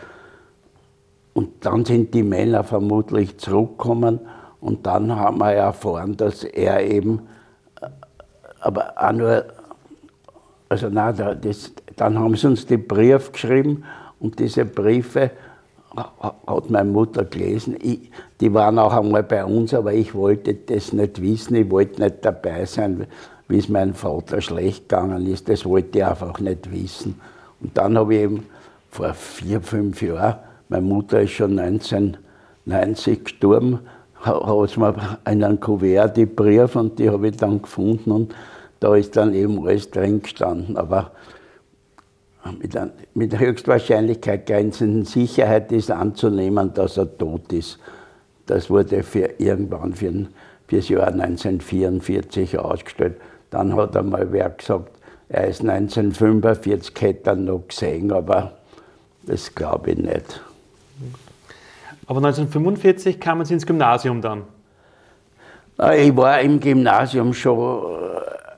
Und 1.35 1.67
dann 1.67 1.85
sind 1.85 2.15
die 2.15 2.23
Männer 2.23 2.63
vermutlich 2.63 3.37
zurückgekommen 3.37 4.21
und 4.61 4.87
dann 4.87 5.15
haben 5.15 5.39
wir 5.39 5.53
erfahren, 5.53 6.17
dass 6.17 6.45
er 6.45 6.85
eben 6.87 7.29
aber 8.61 8.93
auch 8.97 9.13
nur, 9.13 9.45
also 10.69 10.89
nein, 10.89 11.39
das, 11.41 11.73
dann 11.97 12.19
haben 12.19 12.37
sie 12.37 12.47
uns 12.47 12.67
die 12.67 12.77
Brief 12.77 13.33
geschrieben 13.33 13.85
und 14.21 14.39
diese 14.39 14.65
Briefe 14.65 15.31
hat 16.47 16.71
meine 16.71 16.91
Mutter 16.91 17.25
gelesen. 17.25 17.77
Ich, 17.81 18.11
die 18.41 18.53
waren 18.53 18.79
auch 18.79 18.93
einmal 18.93 19.23
bei 19.23 19.45
uns, 19.45 19.75
aber 19.75 19.93
ich 19.93 20.15
wollte 20.15 20.55
das 20.55 20.93
nicht 20.93 21.21
wissen, 21.21 21.57
ich 21.57 21.71
wollte 21.71 22.03
nicht 22.03 22.17
dabei 22.25 22.65
sein, 22.67 23.07
wie 23.49 23.59
es 23.59 23.69
meinem 23.69 23.95
Vater 23.95 24.41
schlecht 24.41 24.89
gegangen 24.89 25.27
ist. 25.27 25.49
Das 25.49 25.65
wollte 25.65 25.99
ich 25.99 26.05
einfach 26.05 26.39
nicht 26.39 26.71
wissen. 26.71 27.21
Und 27.61 27.77
dann 27.77 27.97
habe 27.99 28.15
ich 28.15 28.21
eben 28.21 28.47
vor 28.91 29.15
vier, 29.15 29.61
fünf 29.61 30.03
Jahren, 30.03 30.37
meine 30.69 30.85
Mutter 30.85 31.23
ist 31.23 31.33
schon 31.33 31.59
1990 31.59 33.25
gestorben, 33.25 33.81
hat 34.21 34.77
mir 34.77 34.95
in 35.31 35.45
einem 35.45 35.61
Kuvert 35.61 36.17
die 36.17 36.27
Briefe 36.27 36.79
und 36.79 36.99
die 36.99 37.09
habe 37.11 37.29
ich 37.29 37.37
dann 37.37 37.63
gefunden 37.63 38.11
und 38.11 38.35
da 38.81 38.95
ist 38.95 39.17
dann 39.17 39.35
eben 39.35 39.67
alles 39.67 39.91
drin 39.91 40.23
gestanden. 40.23 40.77
Aber 40.77 41.13
mit, 42.61 42.77
ein, 42.77 42.93
mit 43.15 43.39
Höchstwahrscheinlichkeit 43.39 44.47
grenzenden 44.47 45.05
Sicherheit 45.05 45.73
ist 45.73 45.91
anzunehmen, 45.91 46.73
dass 46.75 46.97
er 46.97 47.17
tot 47.19 47.53
ist. 47.53 47.79
Das 48.47 48.71
wurde 48.71 49.03
für 49.03 49.35
irgendwann 49.39 49.95
für, 49.95 50.13
für 50.67 50.77
das 50.77 50.89
Jahr 50.89 51.09
1944 51.09 52.59
ausgestellt. 52.59 53.17
Dann 53.51 53.75
hat 53.77 53.97
einmal 53.97 54.33
wer 54.33 54.51
gesagt, 54.51 54.93
er 55.29 55.49
ist 55.49 55.61
1945, 55.61 56.95
hätte 57.01 57.31
er 57.31 57.37
noch 57.37 57.69
gesehen, 57.69 58.11
aber 58.13 58.53
das 59.27 59.55
glaube 59.55 59.91
ich 59.91 59.99
nicht. 59.99 60.41
Aber 62.09 62.21
1945 62.21 63.21
kamen 63.21 63.45
Sie 63.45 63.53
ins 63.53 63.67
Gymnasium 63.67 64.23
dann? 64.23 64.45
Ich 65.95 66.17
war 66.17 66.41
im 66.41 66.59
Gymnasium 66.59 67.35
schon, 67.35 67.85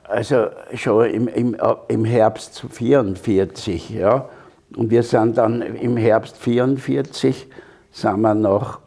also 0.05 0.47
schon 0.73 1.09
im, 1.09 1.27
im, 1.27 1.57
im 1.89 2.05
Herbst 2.05 2.63
1944. 2.63 3.89
Ja. 3.89 4.29
Und 4.77 4.89
wir 4.89 5.03
sind 5.03 5.37
dann 5.37 5.61
im 5.61 5.97
Herbst 5.97 6.35
1944 6.35 7.47
sind 7.91 8.21
wir 8.21 8.33
nach, 8.33 8.79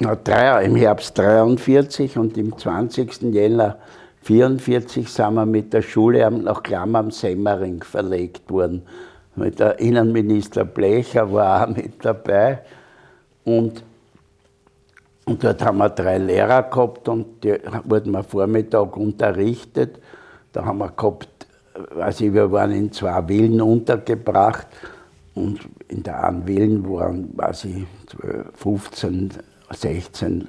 na, 0.00 0.16
drei, 0.16 0.64
im 0.64 0.74
Herbst 0.74 1.16
43 1.16 2.18
und 2.18 2.36
im 2.36 2.58
20. 2.58 3.22
Jänner 3.32 3.78
1944 4.28 5.08
sind 5.08 5.34
wir 5.34 5.46
mit 5.46 5.72
der 5.72 5.82
Schule 5.82 6.28
nach 6.28 6.64
Klamm 6.64 6.96
am 6.96 7.12
Semmering 7.12 7.84
verlegt 7.84 8.50
worden. 8.50 8.82
Mit 9.38 9.60
der 9.60 9.78
Innenminister 9.78 10.64
Blecher 10.64 11.32
war 11.32 11.62
auch 11.62 11.76
mit 11.76 12.04
dabei. 12.04 12.58
Und, 13.44 13.84
und 15.26 15.44
dort 15.44 15.64
haben 15.64 15.78
wir 15.78 15.90
drei 15.90 16.18
Lehrer 16.18 16.64
gehabt 16.64 17.08
und 17.08 17.44
die 17.44 17.54
wurden 17.84 18.12
wir 18.12 18.24
Vormittag 18.24 18.96
unterrichtet. 18.96 20.00
Da 20.52 20.64
haben 20.64 20.78
wir 20.78 20.90
gehabt, 20.90 21.46
also 22.00 22.32
wir 22.32 22.50
waren 22.50 22.72
in 22.72 22.90
zwei 22.90 23.22
Villen 23.22 23.60
untergebracht 23.60 24.66
und 25.34 25.60
in 25.86 26.02
der 26.02 26.24
einen 26.24 26.44
Villen 26.44 26.88
waren, 26.90 27.32
ich, 27.62 27.86
15, 28.54 29.34
16 29.70 30.48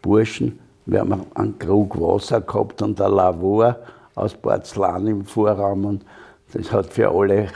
Burschen. 0.00 0.60
Wir 0.86 1.00
haben 1.00 1.26
einen 1.34 1.58
Krug 1.58 2.00
Wasser 2.00 2.40
gehabt 2.40 2.82
und 2.82 3.00
ein 3.00 3.10
Lavor 3.12 3.76
aus 4.14 4.34
Porzellan 4.34 5.06
im 5.08 5.24
Vorraum 5.24 5.84
und 5.84 6.04
das 6.52 6.72
hat 6.72 6.92
für 6.92 7.10
alle 7.10 7.48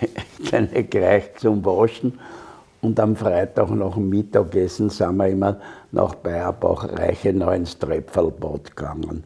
nicht 0.52 0.90
gereicht 0.90 1.40
zum 1.40 1.64
Waschen. 1.64 2.18
Und 2.82 2.98
am 2.98 3.14
Freitag 3.14 3.70
nach 3.70 3.94
dem 3.94 4.08
Mittagessen 4.08 4.88
sind 4.88 5.16
wir 5.16 5.28
immer 5.28 5.56
nach 5.92 6.14
Bayerbach 6.14 6.88
Reichenau 6.90 7.50
ins 7.50 7.78
Trepfelbad 7.78 8.74
gegangen. 8.74 9.24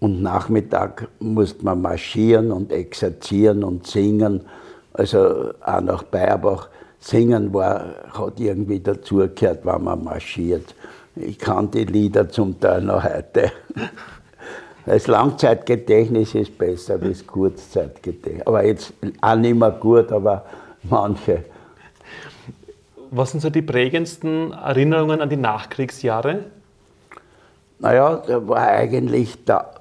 Und 0.00 0.22
Nachmittag 0.22 1.08
musste 1.18 1.64
man 1.64 1.82
marschieren 1.82 2.50
und 2.50 2.72
exerzieren 2.72 3.64
und 3.64 3.86
singen. 3.86 4.42
Also 4.94 5.52
auch 5.60 5.80
nach 5.80 6.02
Bayerbach. 6.04 6.68
Singen 7.00 7.52
war, 7.52 7.94
hat 8.12 8.40
irgendwie 8.40 8.80
dazugehört, 8.80 9.64
wenn 9.64 9.84
man 9.84 10.02
marschiert. 10.02 10.74
Ich 11.14 11.38
kann 11.38 11.70
die 11.70 11.84
Lieder 11.84 12.28
zum 12.28 12.58
Teil 12.58 12.82
noch 12.82 13.04
heute. 13.04 13.52
Das 14.88 15.06
Langzeitgedächtnis 15.06 16.34
ist 16.34 16.56
besser 16.56 16.94
als 16.94 17.02
das 17.02 17.26
Kurzzeitgedächtnis. 17.26 18.46
Aber 18.46 18.64
jetzt 18.64 18.94
auch 19.20 19.36
nicht 19.36 19.54
mehr 19.54 19.70
gut, 19.70 20.10
aber 20.10 20.46
manche. 20.84 21.44
Was 23.10 23.32
sind 23.32 23.40
so 23.40 23.50
die 23.50 23.60
prägendsten 23.60 24.52
Erinnerungen 24.52 25.20
an 25.20 25.28
die 25.28 25.36
Nachkriegsjahre? 25.36 26.44
Naja, 27.80 28.22
da 28.26 28.48
war 28.48 28.66
eigentlich 28.66 29.44
der, 29.44 29.74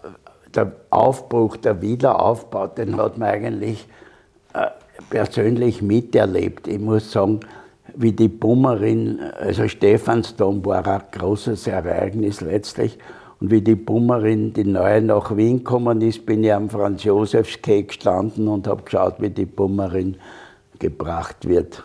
der 0.53 0.73
Aufbruch, 0.89 1.55
der 1.55 1.81
Wiederaufbau, 1.81 2.67
den 2.67 2.97
hat 2.97 3.17
man 3.17 3.29
eigentlich 3.29 3.87
äh, 4.53 4.67
persönlich 5.09 5.81
miterlebt. 5.81 6.67
Ich 6.67 6.79
muss 6.79 7.13
sagen, 7.13 7.39
wie 7.95 8.11
die 8.11 8.27
Bummerin, 8.27 9.21
also 9.39 9.69
Stephansdom 9.69 10.65
war 10.65 10.85
ein 10.85 11.01
großes 11.13 11.65
Ereignis 11.67 12.41
letztlich. 12.41 12.99
Und 13.39 13.51
wie 13.51 13.61
die 13.61 13.75
Bummerin, 13.75 14.53
die 14.53 14.63
neue 14.63 15.01
nach 15.01 15.35
Wien 15.35 15.59
gekommen 15.59 16.01
ist, 16.01 16.25
bin 16.25 16.43
ich 16.43 16.51
am 16.51 16.69
Franz 16.69 17.03
Josefs 17.03 17.61
Cake 17.61 17.87
gestanden 17.87 18.47
und 18.47 18.67
habe 18.67 18.81
geschaut, 18.83 19.15
wie 19.19 19.29
die 19.29 19.45
Bummerin 19.45 20.17
gebracht 20.79 21.47
wird. 21.47 21.83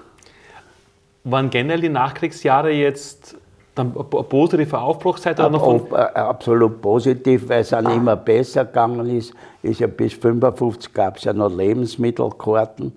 Waren 1.24 1.50
generell 1.50 1.80
die 1.80 1.88
Nachkriegsjahre 1.88 2.70
jetzt 2.72 3.36
dann 3.74 3.92
eine 3.94 4.04
positive 4.04 4.78
Aufbruchszeit? 4.78 5.38
Oder 5.38 5.50
noch 5.50 5.64
von 5.64 5.86
äh, 5.92 6.02
Absolut 6.14 6.80
positiv, 6.80 7.48
weil 7.48 7.60
es 7.60 7.70
dann 7.70 7.86
ah. 7.86 7.94
immer 7.94 8.16
besser 8.16 8.64
gegangen 8.64 9.08
ist. 9.08 9.32
ist 9.62 9.80
ja 9.80 9.86
bis 9.86 10.14
1955 10.14 10.92
gab 10.92 11.18
es 11.18 11.24
ja 11.24 11.32
noch 11.32 11.54
Lebensmittelkarten. 11.54 12.92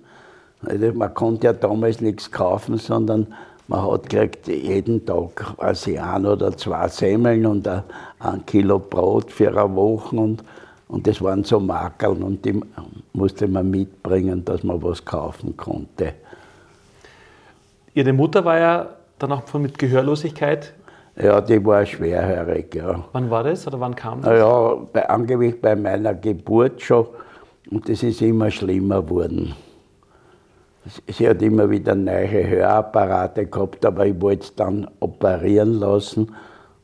Also 0.64 0.92
man 0.92 1.14
konnte 1.14 1.46
ja 1.46 1.52
damals 1.52 2.00
nichts 2.00 2.30
kaufen, 2.30 2.78
sondern 2.78 3.28
man 3.68 3.90
hat 3.90 4.08
gekriegt 4.08 4.46
jeden 4.48 5.04
Tag 5.04 5.36
quasi 5.36 5.98
ein 5.98 6.24
oder 6.26 6.56
zwei 6.56 6.88
Semmeln 6.88 7.46
und 7.46 7.66
ein, 7.66 7.82
Kilo 8.46 8.78
Brot 8.78 9.30
für 9.30 9.48
eine 9.48 9.74
Woche. 9.74 10.16
Und, 10.16 10.44
und 10.88 11.06
das 11.06 11.20
waren 11.20 11.44
so 11.44 11.58
Makeln 11.58 12.22
und 12.22 12.44
die 12.44 12.60
musste 13.12 13.48
man 13.48 13.70
mitbringen, 13.70 14.44
dass 14.44 14.62
man 14.62 14.82
was 14.82 15.04
kaufen 15.04 15.56
konnte. 15.56 16.14
Ihre 17.94 18.12
Mutter 18.12 18.44
war 18.44 18.58
ja 18.58 18.88
dann 19.18 19.32
auch 19.32 19.54
mit 19.54 19.78
Gehörlosigkeit. 19.78 20.74
Ja, 21.20 21.40
die 21.40 21.64
war 21.64 21.84
schwerhörig, 21.86 22.74
ja. 22.74 23.02
Wann 23.12 23.30
war 23.30 23.42
das 23.42 23.66
oder 23.66 23.80
wann 23.80 23.96
kam 23.96 24.20
das? 24.20 24.38
Ja, 24.38 24.74
bei, 24.92 25.08
angeblich 25.08 25.60
bei 25.60 25.74
meiner 25.74 26.14
Geburt 26.14 26.82
schon. 26.82 27.06
Und 27.70 27.88
das 27.88 28.02
ist 28.02 28.20
immer 28.20 28.50
schlimmer 28.50 29.02
geworden. 29.02 29.54
Sie 31.08 31.28
hat 31.28 31.42
immer 31.42 31.68
wieder 31.68 31.94
neue 31.94 32.48
Hörapparate 32.48 33.46
gehabt, 33.46 33.84
aber 33.84 34.06
ich 34.06 34.20
wollte 34.20 34.44
es 34.44 34.54
dann 34.54 34.88
operieren 35.00 35.74
lassen. 35.80 36.34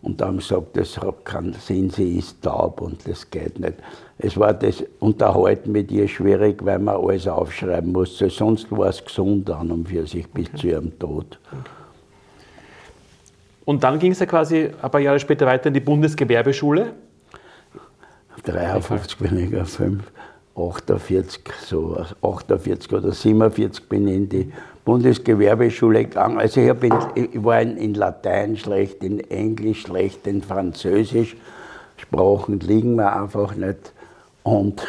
Und 0.02 0.20
dann 0.20 0.38
gesagt, 0.38 0.76
das 0.76 0.98
hat 0.98 1.24
keinen 1.24 1.52
Sinn, 1.52 1.88
sie 1.88 2.18
ist 2.18 2.42
taub 2.42 2.80
und 2.80 3.06
das 3.06 3.30
geht 3.30 3.60
nicht. 3.60 3.74
Es 4.18 4.36
war 4.36 4.52
das 4.52 4.82
Unterhalten 4.98 5.70
mit 5.70 5.92
ihr 5.92 6.08
schwierig, 6.08 6.64
weil 6.64 6.80
man 6.80 6.96
alles 6.96 7.28
aufschreiben 7.28 7.92
musste. 7.92 8.28
Sonst 8.28 8.70
war 8.72 8.88
es 8.88 9.04
gesund 9.04 9.48
an 9.50 9.70
und 9.70 9.88
für 9.88 10.04
sich 10.06 10.28
bis 10.28 10.48
okay. 10.48 10.56
zu 10.56 10.66
ihrem 10.66 10.98
Tod. 10.98 11.38
Und 13.64 13.84
dann 13.84 14.00
ging 14.00 14.10
es 14.10 14.18
ja 14.18 14.26
quasi 14.26 14.70
ein 14.82 14.90
paar 14.90 15.00
Jahre 15.00 15.20
später 15.20 15.46
weiter 15.46 15.68
in 15.68 15.74
die 15.74 15.80
Bundesgewerbeschule? 15.80 16.92
53 18.44 19.18
bin 19.18 19.38
ich 19.38 19.56
auf 19.56 19.68
5. 19.68 20.02
48, 20.56 21.40
so 21.64 21.96
48 22.20 22.92
oder 22.92 23.12
47 23.12 23.88
bin 23.88 24.06
ich 24.06 24.14
in 24.14 24.28
die 24.28 24.52
Bundesgewerbeschule 24.84 26.04
gegangen. 26.04 26.38
Also 26.38 26.60
ich, 26.60 26.68
in, 26.68 27.28
ich 27.32 27.44
war 27.44 27.60
in, 27.62 27.76
in, 27.76 27.94
Latein 27.94 28.56
schlecht, 28.56 29.02
in 29.02 29.20
Englisch 29.30 29.82
schlecht, 29.82 30.26
in 30.26 30.42
Französisch. 30.42 31.36
Sprachen 31.96 32.60
liegen 32.60 32.96
mir 32.96 33.12
einfach 33.14 33.54
nicht. 33.54 33.92
Und, 34.42 34.82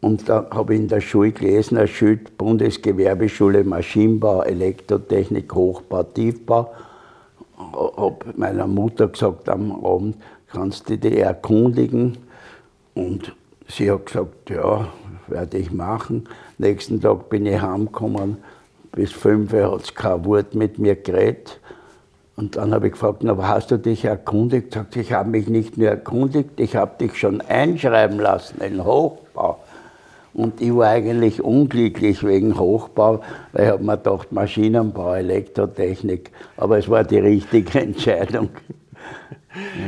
und 0.00 0.28
da 0.28 0.46
habe 0.50 0.74
ich 0.74 0.80
in 0.80 0.88
der 0.88 1.00
Schule 1.00 1.32
gelesen, 1.32 1.76
eine 1.76 1.88
Schule, 1.88 2.20
Bundesgewerbeschule 2.38 3.64
Maschinenbau, 3.64 4.42
Elektrotechnik, 4.42 5.52
Hochbau, 5.54 6.04
Tiefbau. 6.04 6.70
Habe 7.56 8.16
meiner 8.36 8.66
Mutter 8.66 9.08
gesagt 9.08 9.48
am 9.48 9.84
Abend, 9.84 10.16
kannst 10.50 10.88
du 10.88 10.96
dich 10.96 11.18
erkundigen? 11.18 12.18
Und 12.94 13.34
Sie 13.68 13.90
hat 13.90 14.06
gesagt, 14.06 14.50
ja, 14.50 14.88
werde 15.26 15.58
ich 15.58 15.72
machen. 15.72 16.28
Nächsten 16.58 17.00
Tag 17.00 17.28
bin 17.28 17.46
ich 17.46 17.60
heimgekommen. 17.60 18.38
Bis 18.92 19.12
fünf 19.12 19.52
hat 19.52 19.82
es 19.82 19.94
kein 19.94 20.24
Wort 20.24 20.54
mit 20.54 20.78
mir 20.78 20.94
geredet. 20.94 21.60
Und 22.36 22.56
dann 22.56 22.74
habe 22.74 22.86
ich 22.86 22.92
gefragt, 22.92 23.22
na, 23.22 23.36
hast 23.48 23.70
du 23.70 23.78
dich 23.78 24.04
erkundigt? 24.04 24.74
Sagt, 24.74 24.96
ich 24.96 25.12
habe 25.12 25.30
mich 25.30 25.48
nicht 25.48 25.78
nur 25.78 25.88
erkundigt, 25.88 26.50
ich 26.58 26.74
habe 26.74 26.98
dich 26.98 27.16
schon 27.16 27.40
einschreiben 27.40 28.18
lassen 28.18 28.60
in 28.60 28.84
Hochbau. 28.84 29.58
Und 30.32 30.60
ich 30.60 30.74
war 30.74 30.88
eigentlich 30.88 31.42
unglücklich 31.42 32.24
wegen 32.24 32.58
Hochbau, 32.58 33.20
weil 33.52 33.64
ich 33.66 33.70
habe 33.70 33.84
mir 33.84 33.96
gedacht, 33.96 34.32
Maschinenbau, 34.32 35.14
Elektrotechnik. 35.14 36.32
Aber 36.56 36.78
es 36.78 36.88
war 36.88 37.04
die 37.04 37.18
richtige 37.18 37.80
Entscheidung. 37.82 38.48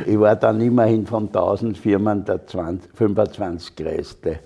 Ich 0.06 0.18
war 0.18 0.36
dann 0.36 0.60
immerhin 0.60 1.06
von 1.06 1.26
1000 1.26 1.76
Firmen 1.76 2.24
der 2.24 2.46
20, 2.46 2.90
25 2.94 3.76
größte. 3.76 4.38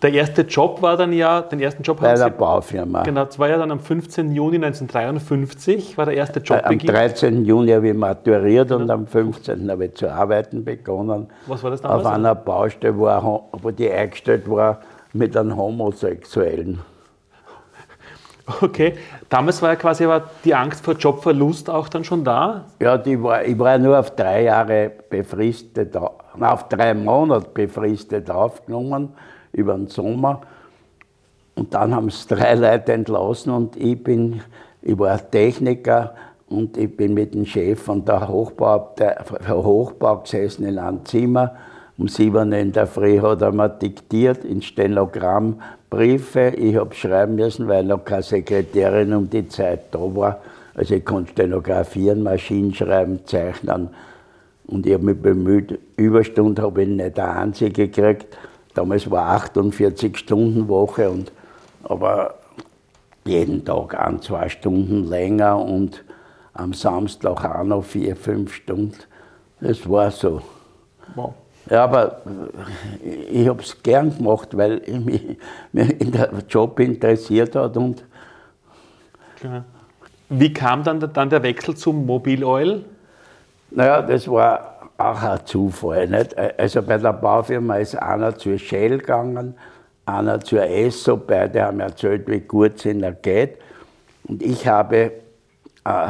Der 0.00 0.12
erste 0.12 0.42
Job 0.42 0.80
war 0.80 0.96
dann 0.96 1.12
ja, 1.12 1.40
den 1.42 1.58
ersten 1.58 1.82
Job 1.82 1.98
Bei 2.00 2.14
der 2.14 2.16
Sie, 2.18 2.30
Baufirma. 2.30 3.02
genau, 3.02 3.24
das 3.24 3.36
war 3.36 3.48
ja 3.48 3.58
dann 3.58 3.72
am 3.72 3.80
15. 3.80 4.32
Juni 4.32 4.54
1953, 4.54 5.98
war 5.98 6.04
der 6.06 6.14
erste 6.14 6.38
Äh, 6.38 6.42
Am 6.62 6.72
Jobbeginn. 6.74 6.88
13. 6.94 7.44
Juni 7.44 7.72
habe 7.72 7.88
ich 7.88 7.94
maturiert 7.94 8.70
und 8.70 8.88
am 8.90 9.08
15. 9.08 9.68
habe 9.68 9.86
ich 9.86 9.94
zu 9.94 10.08
arbeiten 10.08 10.64
begonnen. 10.64 11.26
Was 11.48 11.64
war 11.64 11.72
das 11.72 11.80
damals? 11.80 12.06
Auf 12.06 12.12
einer 12.12 12.36
Baustelle, 12.36 12.96
wo 12.96 13.70
die 13.76 13.90
eingestellt 13.90 14.48
war 14.48 14.78
mit 15.12 15.36
einem 15.36 15.56
Homosexuellen. 15.56 16.78
Okay, 18.62 18.94
damals 19.28 19.60
war 19.62 19.70
ja 19.70 19.76
quasi 19.76 20.04
aber 20.04 20.28
die 20.44 20.54
Angst 20.54 20.84
vor 20.84 20.94
Jobverlust 20.94 21.68
auch 21.70 21.88
dann 21.88 22.04
schon 22.04 22.24
da. 22.24 22.64
Ja, 22.80 22.96
die 22.96 23.22
war, 23.22 23.44
ich 23.44 23.58
war 23.58 23.78
nur 23.78 23.98
auf 23.98 24.14
drei 24.14 24.44
Jahre 24.44 24.90
befristet, 25.08 25.96
auf 25.96 26.68
drei 26.68 26.94
Monate 26.94 27.48
befristet 27.52 28.30
aufgenommen 28.30 29.10
über 29.52 29.74
den 29.74 29.88
Sommer. 29.88 30.42
Und 31.54 31.74
dann 31.74 31.94
haben 31.94 32.08
es 32.08 32.26
drei 32.26 32.54
Leute 32.56 32.92
entlassen 32.92 33.52
und 33.52 33.76
ich 33.76 34.02
bin, 34.02 34.40
ich 34.82 34.98
war 34.98 35.18
Techniker 35.30 36.14
und 36.48 36.76
ich 36.76 36.96
bin 36.96 37.14
mit 37.14 37.34
dem 37.34 37.44
Chef 37.44 37.82
von 37.82 38.04
der 38.04 38.28
Hochbau, 38.28 38.94
der 38.98 39.24
Hochbau 39.48 40.18
gesessen 40.18 40.64
in 40.66 40.78
einem 40.78 41.04
Zimmer. 41.04 41.54
Um 41.98 42.06
sieben 42.06 42.52
in 42.52 42.70
der 42.70 42.86
Früh 42.86 43.20
hat 43.20 43.42
er 43.42 43.50
mir 43.50 43.68
diktiert, 43.68 44.44
in 44.44 44.62
Stenogramm 44.62 45.60
Briefe. 45.90 46.50
Ich 46.56 46.76
habe 46.76 46.94
schreiben 46.94 47.36
müssen, 47.36 47.68
weil 47.68 47.84
noch 47.84 48.04
keine 48.04 48.22
Sekretärin 48.22 49.14
um 49.14 49.30
die 49.30 49.48
Zeit 49.48 49.92
da 49.92 50.00
war. 50.00 50.40
Also 50.74 50.94
ich 50.94 51.04
konnte 51.04 51.32
stenografieren, 51.32 52.22
Maschinen 52.22 52.74
schreiben, 52.74 53.20
zeichnen. 53.26 53.90
Und 54.66 54.86
ich 54.86 54.94
habe 54.94 55.04
mich 55.04 55.20
bemüht, 55.20 55.78
Überstunden 55.96 56.62
habe 56.62 56.82
ich 56.82 56.88
nicht 56.88 57.18
eine 57.18 57.36
einzige 57.36 57.88
gekriegt. 57.88 58.36
Damals 58.74 59.10
war 59.10 59.28
48 59.30 60.16
Stunden 60.16 60.68
Woche, 60.68 61.10
und, 61.10 61.32
aber 61.82 62.34
jeden 63.24 63.64
Tag 63.64 63.98
ein, 63.98 64.22
zwei 64.22 64.48
Stunden 64.48 65.08
länger 65.08 65.58
und 65.58 66.04
am 66.52 66.74
Samstag 66.74 67.44
auch 67.44 67.64
noch 67.64 67.84
vier, 67.84 68.14
fünf 68.14 68.54
Stunden. 68.54 68.94
Das 69.60 69.88
war 69.88 70.10
so. 70.10 70.42
Wow. 71.14 71.34
Ja, 71.70 71.84
aber 71.84 72.22
ich 73.30 73.46
habe 73.48 73.62
es 73.62 73.82
gern 73.82 74.16
gemacht, 74.16 74.56
weil 74.56 74.80
ich 74.86 75.00
mich, 75.00 75.38
mich 75.72 76.00
in 76.00 76.12
der 76.12 76.30
Job 76.48 76.78
interessiert 76.80 77.54
hat 77.54 77.76
und 77.76 78.04
Klar. 79.38 79.64
Wie 80.30 80.52
kam 80.52 80.82
dann, 80.82 80.98
der- 81.00 81.08
dann 81.08 81.30
der 81.30 81.42
Wechsel 81.42 81.74
zum 81.76 82.04
Mobil 82.04 82.44
Oil? 82.44 82.84
Naja, 83.70 84.02
das 84.02 84.28
war 84.28 84.90
auch 84.98 85.22
ein 85.22 85.38
Zufall. 85.46 86.08
Nicht? 86.08 86.36
Also 86.58 86.82
bei 86.82 86.98
der 86.98 87.12
Baufirma 87.12 87.76
ist 87.76 87.94
einer 87.94 88.36
zur 88.36 88.58
Shell 88.58 88.98
gegangen, 88.98 89.54
einer 90.06 90.40
zur 90.40 90.62
Esso, 90.64 91.16
beide 91.16 91.62
haben 91.62 91.80
erzählt, 91.80 92.28
wie 92.28 92.40
gut 92.40 92.76
es 92.76 92.84
ihnen 92.86 93.16
geht. 93.22 93.58
Und 94.24 94.42
ich 94.42 94.66
habe, 94.66 95.12
äh, 95.84 96.08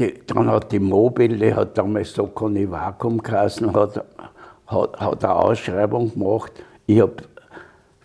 die, 0.00 0.14
dann 0.26 0.50
hat 0.50 0.72
die 0.72 0.80
Mobil, 0.80 1.38
die 1.38 1.54
hat 1.54 1.76
damals 1.76 2.14
Sokoni 2.14 2.70
Vakuum 2.70 3.22
geheißen, 3.22 3.72
hat, 3.72 4.04
hat, 4.66 5.00
hat 5.00 5.24
eine 5.24 5.34
Ausschreibung 5.34 6.12
gemacht. 6.12 6.52
Ich 6.86 7.00
habe 7.00 7.16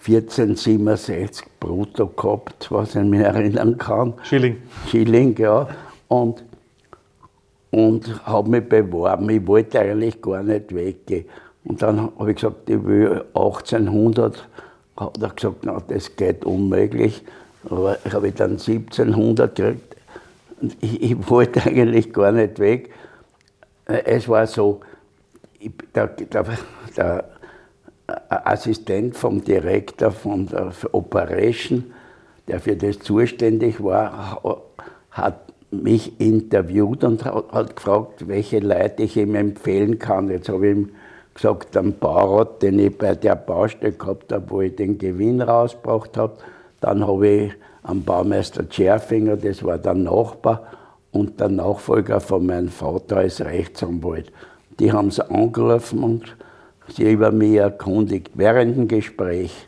1467 0.08 1.46
brutto 1.60 2.08
gehabt, 2.08 2.68
was 2.70 2.96
ich 2.96 3.04
mich 3.04 3.22
erinnern 3.22 3.78
kann. 3.78 4.14
Schilling. 4.24 4.58
Schilling, 4.88 5.36
ja. 5.38 5.68
Und, 6.08 6.44
und 7.72 8.26
habe 8.26 8.50
mich 8.50 8.70
beworben. 8.70 9.30
Ich 9.30 9.48
wollte 9.48 9.80
eigentlich 9.80 10.22
gar 10.22 10.44
nicht 10.44 10.76
weggehen. 10.76 11.26
Und 11.64 11.82
dann 11.82 12.12
habe 12.20 12.30
ich 12.30 12.36
gesagt, 12.36 12.70
ich 12.70 12.84
will 12.84 13.24
1800. 13.34 14.48
Hat 14.98 15.18
er 15.22 15.30
gesagt, 15.30 15.58
na, 15.64 15.82
das 15.88 16.16
geht 16.16 16.46
unmöglich. 16.46 17.24
Aber 17.68 17.98
ich 18.06 18.14
habe 18.14 18.32
dann 18.32 18.52
1700 18.52 19.56
gekriegt. 19.56 19.95
Ich, 20.82 21.02
ich 21.02 21.30
wollte 21.30 21.64
eigentlich 21.64 22.14
gar 22.14 22.32
nicht 22.32 22.60
weg. 22.60 22.90
Es 23.86 24.28
war 24.28 24.48
so, 24.48 24.82
ich, 25.60 25.72
der, 25.94 26.08
der, 26.08 26.46
der 26.98 27.26
Assistent 28.30 29.16
vom 29.16 29.44
Direktor 29.44 30.12
von 30.12 30.48
der 30.48 30.72
Operation, 30.92 31.92
der 32.48 32.60
für 32.60 32.76
das 32.76 33.00
zuständig 33.00 33.84
war, 33.84 34.42
ha- 34.44 34.62
hat 35.12 35.40
mich 35.72 36.20
interviewt 36.20 37.04
und 37.04 37.26
hat, 37.26 37.52
hat 37.52 37.76
gefragt, 37.76 38.28
welche 38.28 38.60
Leute 38.60 39.04
ich 39.04 39.18
ihm 39.18 39.36
empfehlen 39.36 40.00
kann. 40.00 40.30
Jetzt 40.30 40.50
habe 40.50 40.68
ich 40.68 40.76
ihm 40.76 40.90
gesagt, 41.34 41.76
den 41.76 41.98
Baurat, 41.98 42.62
den 42.62 42.80
ich 42.80 42.98
bei 42.98 43.16
der 43.16 43.36
Baustelle 43.36 43.94
gehabt 43.94 44.32
habe, 44.32 44.50
wo 44.50 44.62
ich 44.62 44.76
den 44.76 44.98
Gewinn 44.98 45.42
rausgebracht 45.42 46.16
habe. 46.18 46.38
Dann 46.82 47.06
habe 47.06 47.28
ich 47.28 47.54
einen 47.88 48.04
Baumeister 48.04 48.64
Scherfinger, 48.70 49.38
das 49.38 49.64
war 49.64 49.78
der 49.78 49.94
Nachbar 49.94 50.64
und 51.12 51.40
der 51.40 51.50
Nachfolger 51.50 52.20
von 52.20 52.46
meinem 52.46 52.70
Vater 52.70 53.18
als 53.18 53.42
Rechtsanwalt. 53.42 54.32
Die 54.80 54.92
haben 54.92 55.12
sie 55.12 55.30
angerufen 55.30 56.04
und 56.04 56.36
sie 56.90 57.12
über 57.12 57.32
mich 57.32 57.56
erkundigt 57.56 58.32
während 58.34 58.76
dem 58.76 58.88
Gespräch. 58.88 59.68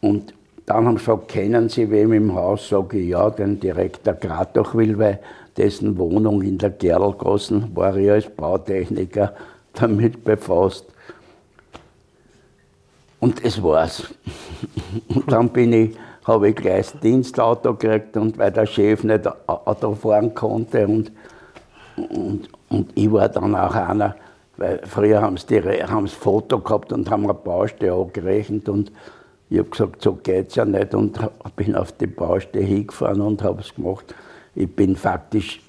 Und 0.00 0.32
dann 0.66 0.86
haben 0.86 0.96
sie 0.96 1.04
gefragt, 1.04 1.28
kennen 1.28 1.68
Sie 1.68 1.90
wem 1.90 2.12
im 2.12 2.34
Haus? 2.34 2.68
Sage 2.68 2.98
ich, 2.98 3.10
ja, 3.10 3.28
den 3.30 3.60
Direktor 3.60 4.14
Gratochwil, 4.14 4.98
weil 4.98 5.20
dessen 5.56 5.98
Wohnung 5.98 6.40
in 6.42 6.56
der 6.58 6.70
Gerlgasse 6.70 7.68
war 7.74 7.96
ich 7.96 8.10
als 8.10 8.30
Bautechniker 8.30 9.34
damit 9.74 10.24
befasst. 10.24 10.86
Und 13.20 13.44
es 13.44 13.62
war's. 13.62 14.12
Und 15.08 15.30
dann 15.30 15.48
bin 15.50 15.72
ich, 15.72 15.96
habe 16.24 16.50
ich 16.50 16.56
gleich 16.56 16.90
das 16.92 17.00
Dienstauto 17.00 17.74
gekriegt 17.74 18.16
und 18.16 18.38
weil 18.38 18.52
der 18.52 18.66
Chef 18.66 19.02
nicht 19.04 19.26
Auto 19.46 19.94
fahren 19.94 20.34
konnte 20.34 20.86
und, 20.86 21.12
und, 21.96 22.48
und 22.68 22.90
ich 22.94 23.10
war 23.10 23.28
dann 23.28 23.54
auch 23.54 23.74
einer, 23.74 24.14
weil 24.56 24.80
früher 24.86 25.20
haben 25.20 25.36
sie, 25.36 25.60
sie 25.60 26.08
Foto 26.08 26.60
gehabt 26.60 26.92
und 26.92 27.10
haben 27.10 27.24
eine 27.24 27.34
Baustelle 27.34 27.94
angerechnet 27.94 28.68
und 28.68 28.92
ich 29.50 29.58
habe 29.58 29.68
gesagt, 29.68 30.00
so 30.00 30.14
geht's 30.14 30.54
ja 30.54 30.64
nicht 30.64 30.94
und 30.94 31.18
bin 31.56 31.76
auf 31.76 31.92
die 31.92 32.06
Baustelle 32.06 32.64
hingefahren 32.64 33.20
und 33.20 33.42
habe 33.42 33.60
es 33.60 33.74
gemacht. 33.74 34.14
Ich 34.54 34.74
bin 34.74 34.96
faktisch, 34.96 35.60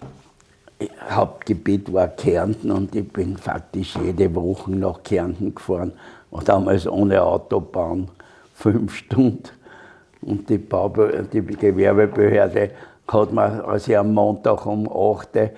Hauptgebiet 1.10 1.92
war 1.92 2.08
Kärnten 2.08 2.72
und 2.72 2.96
ich 2.96 3.08
bin 3.12 3.36
faktisch 3.38 3.96
jede 4.02 4.34
Woche 4.36 4.72
nach 4.72 5.04
Kärnten 5.04 5.54
gefahren. 5.54 5.94
Und 6.32 6.48
damals 6.48 6.88
ohne 6.88 7.22
Autobahn, 7.22 8.10
fünf 8.54 8.96
Stunden. 8.96 9.50
Und 10.26 10.50
die, 10.50 10.58
Baubehörde, 10.58 11.24
die 11.24 11.42
Gewerbebehörde 11.42 12.72
hat 13.08 13.34
mir, 13.34 13.66
als 13.68 13.90
am 13.90 14.14
Montag 14.14 14.66
um 14.66 14.88
8 14.88 15.36
Uhr 15.36 15.50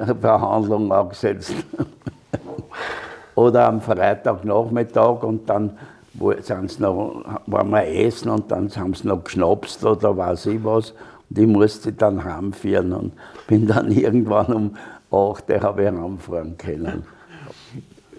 eine 0.00 0.14
Verhandlung 0.20 0.92
angesetzt. 0.92 1.54
Oder 3.34 3.68
am 3.68 3.80
Freitagnachmittag 3.80 5.22
und 5.22 5.48
dann 5.48 5.78
waren 6.14 7.70
wir 7.70 7.86
essen 7.86 8.30
und 8.30 8.50
dann 8.50 8.68
haben 8.74 8.94
sie 8.94 9.06
noch 9.06 9.22
geschnapst 9.22 9.84
oder 9.84 10.16
weiß 10.16 10.46
ich 10.46 10.64
was. 10.64 10.92
Und 11.30 11.38
ich 11.38 11.46
musste 11.46 11.92
dann 11.92 12.24
heimfahren 12.24 12.92
und 12.92 13.12
bin 13.46 13.66
dann 13.66 13.90
irgendwann 13.92 14.52
um 14.52 14.76
8 15.12 15.50
Uhr 15.50 15.76
heimfahren 15.76 16.58
können. 16.58 17.04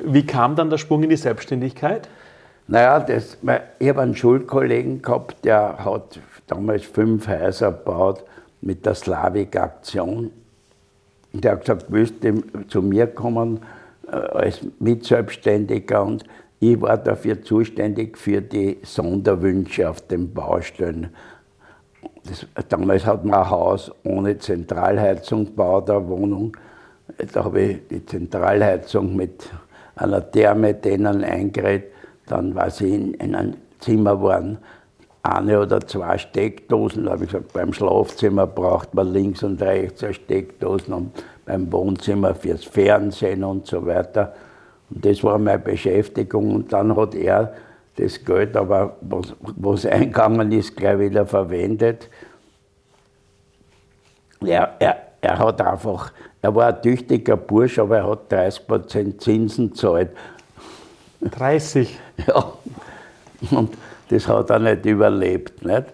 Wie 0.01 0.25
kam 0.25 0.55
dann 0.55 0.69
der 0.69 0.77
Sprung 0.77 1.03
in 1.03 1.09
die 1.09 1.17
Selbstständigkeit? 1.17 2.07
Naja, 2.71 2.99
das, 2.99 3.35
ich 3.79 3.89
habe 3.89 4.01
einen 4.01 4.15
Schulkollegen 4.15 5.01
gehabt, 5.01 5.43
der 5.43 5.83
hat 5.83 6.19
damals 6.45 6.83
fünf 6.85 7.27
Häuser 7.27 7.71
gebaut 7.71 8.23
mit 8.61 8.85
der 8.85 8.93
Slavik-Aktion. 8.93 10.29
Der 11.33 11.53
hat 11.53 11.61
gesagt, 11.61 11.85
willst 11.89 12.23
du 12.23 12.43
zu 12.67 12.83
mir 12.83 13.07
kommen 13.07 13.61
äh, 14.05 14.15
als 14.15 14.61
Mitselbstständiger 14.77 16.03
und 16.03 16.25
ich 16.59 16.79
war 16.79 16.99
dafür 16.99 17.41
zuständig 17.41 18.19
für 18.19 18.39
die 18.39 18.77
Sonderwünsche 18.83 19.89
auf 19.89 20.01
den 20.01 20.31
Baustellen. 20.31 21.09
Das, 22.23 22.45
damals 22.69 23.03
hat 23.03 23.25
man 23.25 23.39
ein 23.39 23.49
Haus 23.49 23.91
ohne 24.03 24.37
Zentralheizung 24.37 25.45
gebaut, 25.45 25.89
eine 25.89 26.07
Wohnung. 26.07 26.55
Da 27.33 27.45
habe 27.45 27.61
ich 27.61 27.87
die 27.87 28.05
Zentralheizung 28.05 29.15
mit 29.15 29.49
einer 29.95 30.29
Therme 30.29 30.75
denen 30.75 31.23
eingeredet. 31.23 31.93
Dann 32.29 32.55
war 32.55 32.69
sie 32.69 32.95
in, 32.95 33.13
in 33.15 33.35
einem 33.35 33.55
Zimmer 33.79 34.21
waren 34.21 34.59
eine 35.23 35.59
oder 35.59 35.81
zwei 35.81 36.17
Steckdosen. 36.17 37.05
Da 37.05 37.11
habe 37.11 37.25
ich 37.25 37.31
gesagt, 37.31 37.53
beim 37.53 37.73
Schlafzimmer 37.73 38.47
braucht 38.47 38.93
man 38.93 39.11
links 39.11 39.43
und 39.43 39.61
rechts 39.61 40.03
eine 40.03 40.13
Steckdosen 40.13 40.93
und 40.93 41.23
beim 41.45 41.71
Wohnzimmer 41.71 42.35
fürs 42.35 42.63
Fernsehen 42.63 43.43
und 43.43 43.67
so 43.67 43.85
weiter. 43.85 44.33
Und 44.89 45.05
das 45.05 45.23
war 45.23 45.37
meine 45.37 45.59
Beschäftigung. 45.59 46.55
Und 46.55 46.73
dann 46.73 46.95
hat 46.95 47.15
er 47.15 47.53
das 47.95 48.23
Geld, 48.23 48.55
aber 48.55 48.95
was, 49.01 49.33
was 49.41 49.85
eingegangen 49.85 50.51
ist, 50.51 50.75
gleich 50.75 50.99
wieder 50.99 51.25
verwendet. 51.25 52.09
Er, 54.45 54.75
er, 54.79 54.95
er 55.19 55.37
hat 55.37 55.61
einfach, 55.61 56.13
er 56.41 56.55
war 56.55 56.67
ein 56.67 56.81
tüchtiger 56.81 57.35
Bursch, 57.35 57.77
aber 57.77 57.97
er 57.97 58.09
hat 58.09 58.31
30% 58.31 59.17
Zinsen 59.17 59.71
gezahlt. 59.71 60.11
30? 61.21 61.99
Ja. 62.27 62.53
Und 63.51 63.77
das 64.09 64.27
hat 64.27 64.49
er 64.49 64.59
nicht 64.59 64.85
überlebt. 64.85 65.63
Nicht? 65.65 65.85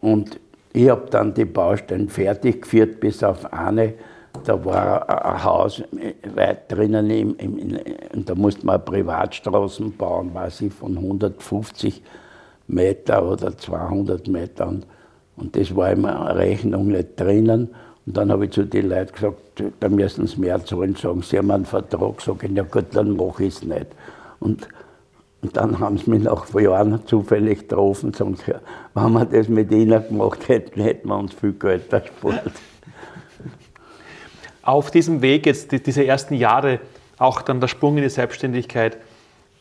Und 0.00 0.38
ich 0.72 0.88
habe 0.88 1.08
dann 1.10 1.32
die 1.32 1.44
Baustellen 1.44 2.08
fertig 2.08 2.62
geführt, 2.62 3.00
bis 3.00 3.22
auf 3.22 3.52
eine. 3.52 3.94
Da 4.44 4.64
war 4.64 5.08
ein 5.08 5.44
Haus 5.44 5.82
weit 6.34 6.72
drinnen, 6.72 7.10
im, 7.10 7.36
im, 7.36 7.78
und 8.14 8.28
da 8.28 8.34
musste 8.34 8.64
man 8.64 8.82
Privatstraßen 8.84 9.96
bauen, 9.96 10.32
weiß 10.32 10.62
ich, 10.62 10.72
von 10.72 10.96
150 10.96 12.02
Meter 12.66 13.24
oder 13.28 13.56
200 13.56 14.26
Metern. 14.28 14.84
Und 15.36 15.54
das 15.54 15.74
war 15.76 15.92
in 15.92 16.00
meiner 16.00 16.34
Rechnung 16.34 16.88
nicht 16.88 17.20
drinnen. 17.20 17.68
Und 18.06 18.16
dann 18.16 18.32
habe 18.32 18.46
ich 18.46 18.52
zu 18.52 18.64
den 18.64 18.88
Leuten 18.88 19.12
gesagt, 19.12 19.62
da 19.80 19.88
müssen 19.88 20.26
sie 20.26 20.40
mehr 20.40 20.64
zahlen, 20.64 20.96
sagen, 20.96 21.22
sie 21.22 21.38
haben 21.38 21.50
einen 21.50 21.66
Vertrag, 21.66 22.20
sage 22.20 22.46
ich, 22.46 22.52
ja 22.52 22.62
gut, 22.64 22.86
dann 22.92 23.16
mache 23.16 23.44
ich 23.44 23.54
es 23.54 23.62
nicht. 23.62 23.86
Und, 24.40 24.66
und 25.42 25.56
dann 25.56 25.80
haben 25.80 25.98
sie 25.98 26.08
mich 26.08 26.22
nach 26.22 26.54
Jahren 26.54 27.04
zufällig 27.06 27.68
getroffen 27.68 28.06
und 28.06 28.16
sagen, 28.16 28.36
wenn 28.94 29.12
wir 29.12 29.24
das 29.24 29.48
mit 29.48 29.72
ihnen 29.72 30.06
gemacht 30.06 30.48
hätten, 30.48 30.80
hätten 30.80 31.08
wir 31.08 31.18
uns 31.18 31.34
viel 31.34 31.52
Geld 31.52 31.92
erspart. 31.92 32.44
Auf 34.62 34.92
diesem 34.92 35.20
Weg 35.20 35.46
jetzt, 35.46 35.72
diese 35.72 36.06
ersten 36.06 36.34
Jahre, 36.34 36.78
auch 37.18 37.42
dann 37.42 37.60
der 37.60 37.66
Sprung 37.66 37.96
in 37.96 38.04
die 38.04 38.08
Selbstständigkeit, 38.08 38.98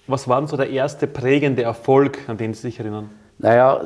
was 0.05 0.27
war 0.27 0.39
denn 0.39 0.47
so 0.47 0.55
der 0.55 0.69
erste 0.69 1.07
prägende 1.07 1.63
Erfolg, 1.63 2.19
an 2.27 2.37
den 2.37 2.53
Sie 2.53 2.61
sich 2.61 2.79
erinnern? 2.79 3.09
Naja, 3.39 3.83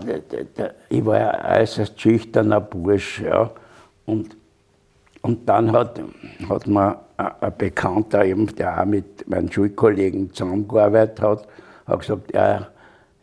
ich 0.89 1.05
war 1.05 1.45
ein 1.45 1.61
äußerst 1.61 1.99
schüchterner 1.99 2.59
Bursch. 2.59 3.21
Ja. 3.21 3.51
Und, 4.05 4.35
und 5.21 5.47
dann 5.47 5.71
hat, 5.71 6.01
hat 6.49 6.67
mir 6.67 6.99
ein 7.17 7.53
Bekannter, 7.57 8.25
eben, 8.25 8.53
der 8.55 8.81
auch 8.81 8.85
mit 8.85 9.27
meinen 9.29 9.49
Schulkollegen 9.49 10.33
zusammengearbeitet 10.33 11.21
hat, 11.21 11.47
hat 11.85 11.99
gesagt, 11.99 12.31
er, 12.31 12.67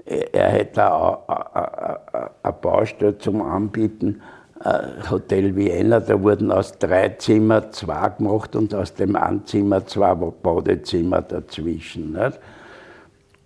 er 0.05 0.48
hätte 0.51 0.83
eine 0.83 2.53
Baustelle 2.61 3.18
zum 3.18 3.42
Anbieten, 3.42 4.22
ein 4.61 5.11
Hotel 5.11 5.57
Vienna, 5.57 5.98
da 6.01 6.22
wurden 6.22 6.53
aus 6.53 6.79
drei 6.79 7.09
Zimmern 7.11 7.72
zwei 7.72 8.11
gemacht 8.11 8.55
und 8.55 8.75
aus 8.75 8.94
dem 8.94 9.16
einen 9.16 9.44
Zimmer 9.44 9.85
zwei 9.87 10.14
Badezimmer 10.14 11.22
dazwischen. 11.22 12.12
Nicht? 12.12 12.38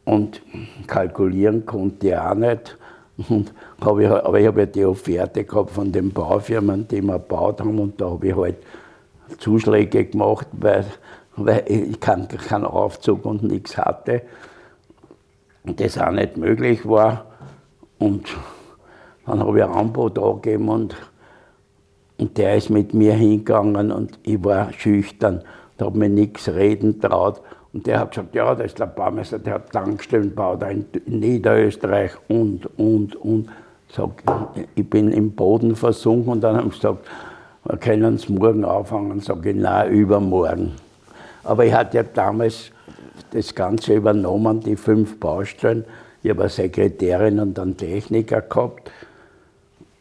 Und 0.05 0.43
kalkulieren 0.87 1.65
konnte 1.65 2.09
ich 2.09 2.17
auch 2.17 2.35
nicht. 2.35 2.77
Und 3.29 3.55
hab 3.81 3.99
ich, 3.99 4.09
aber 4.09 4.39
ich 4.39 4.47
habe 4.47 4.61
ja 4.61 4.67
die 4.67 4.85
Offerte 4.85 5.45
gehabt 5.45 5.71
von 5.71 5.91
den 5.91 6.13
Baufirmen, 6.13 6.87
die 6.87 7.01
wir 7.01 7.15
gebaut 7.15 7.61
haben, 7.61 7.79
und 7.79 7.99
da 7.99 8.11
habe 8.11 8.29
ich 8.29 8.37
halt 8.37 8.57
Zuschläge 9.39 10.05
gemacht, 10.05 10.47
weil, 10.53 10.85
weil 11.37 11.65
ich 11.67 11.99
keinen 11.99 12.29
kein 12.29 12.65
Aufzug 12.65 13.25
und 13.25 13.43
nichts 13.43 13.79
hatte. 13.79 14.21
Und 15.67 15.81
das 15.81 15.99
auch 15.99 16.13
nicht 16.13 16.37
möglich 16.37 16.89
war. 16.89 17.27
Und 17.99 18.29
dann 19.27 19.41
habe 19.41 19.59
ich 19.59 19.65
ein 19.65 19.73
Angebot 19.73 20.19
angegeben 20.19 20.69
und, 20.69 20.95
und 22.19 22.39
der 22.39 22.57
ist 22.57 22.71
mit 22.71 22.95
mir 22.95 23.15
hingegangen 23.15 23.91
und 23.91 24.19
ich 24.23 24.43
war 24.45 24.73
schüchtern, 24.73 25.43
da 25.77 25.87
habe 25.87 25.99
mir 25.99 26.09
nichts 26.09 26.49
reden 26.49 27.01
traut. 27.01 27.43
Und 27.73 27.87
der 27.87 28.01
hat 28.01 28.13
gesagt, 28.13 28.35
ja, 28.35 28.55
das 28.55 28.69
ist 28.69 28.79
der 28.79 28.87
Baumeister, 28.87 29.39
der 29.39 29.55
hat 29.55 29.71
Tankstellen 29.73 30.31
gebaut 30.31 30.63
in 30.63 30.87
Niederösterreich 31.19 32.13
und, 32.29 32.67
und, 32.79 33.17
und. 33.17 33.49
Sag, 33.89 34.11
ich 34.75 34.89
bin 34.89 35.13
im 35.13 35.33
Boden 35.33 35.77
versunken 35.77 36.33
und 36.33 36.41
dann 36.41 36.57
haben 36.57 36.71
sie 36.71 36.77
gesagt, 36.77 37.07
wir 37.65 37.77
können 37.77 38.15
es 38.15 38.29
morgen 38.29 38.65
anfangen. 38.65 39.21
Sag 39.21 39.45
ich, 39.47 39.55
nein, 39.55 39.93
übermorgen. 39.93 40.73
Aber 41.45 41.65
ich 41.65 41.73
hatte 41.73 41.99
ja 41.99 42.03
damals 42.03 42.73
das 43.31 43.55
Ganze 43.55 43.95
übernommen, 43.95 44.61
die 44.61 44.77
fünf 44.77 45.19
Baustellen. 45.19 45.85
Ich 46.23 46.31
habe 46.31 46.43
eine 46.43 46.51
Sekretärin 46.51 47.39
und 47.41 47.59
einen 47.59 47.77
Techniker 47.77 48.43
gehabt. 48.43 48.91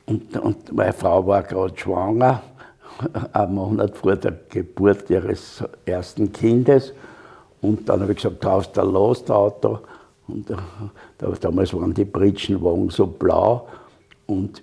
Und, 0.06 0.38
und 0.38 0.72
meine 0.74 0.94
Frau 0.94 1.26
war 1.26 1.44
gerade 1.44 1.78
schwanger, 1.78 2.44
einen 3.34 3.56
Monat 3.56 3.98
vor 3.98 4.16
der 4.16 4.34
Geburt 4.50 5.10
ihres 5.10 5.64
ersten 5.86 6.32
Kindes. 6.32 6.94
Und 7.62 7.90
dann 7.90 8.02
habe 8.02 8.12
ich 8.12 8.18
gesagt, 8.18 8.42
kaufst 8.42 8.78
du 8.78 8.82
ein 8.82 8.92
Lostauto? 8.92 9.80
Und 10.28 10.50
äh, 10.50 10.56
da, 11.18 11.30
damals 11.40 11.74
waren 11.74 11.94
die 11.94 12.06
Britschenwagen 12.06 12.90
so 12.90 13.08
blau. 13.08 13.68
Und, 14.28 14.62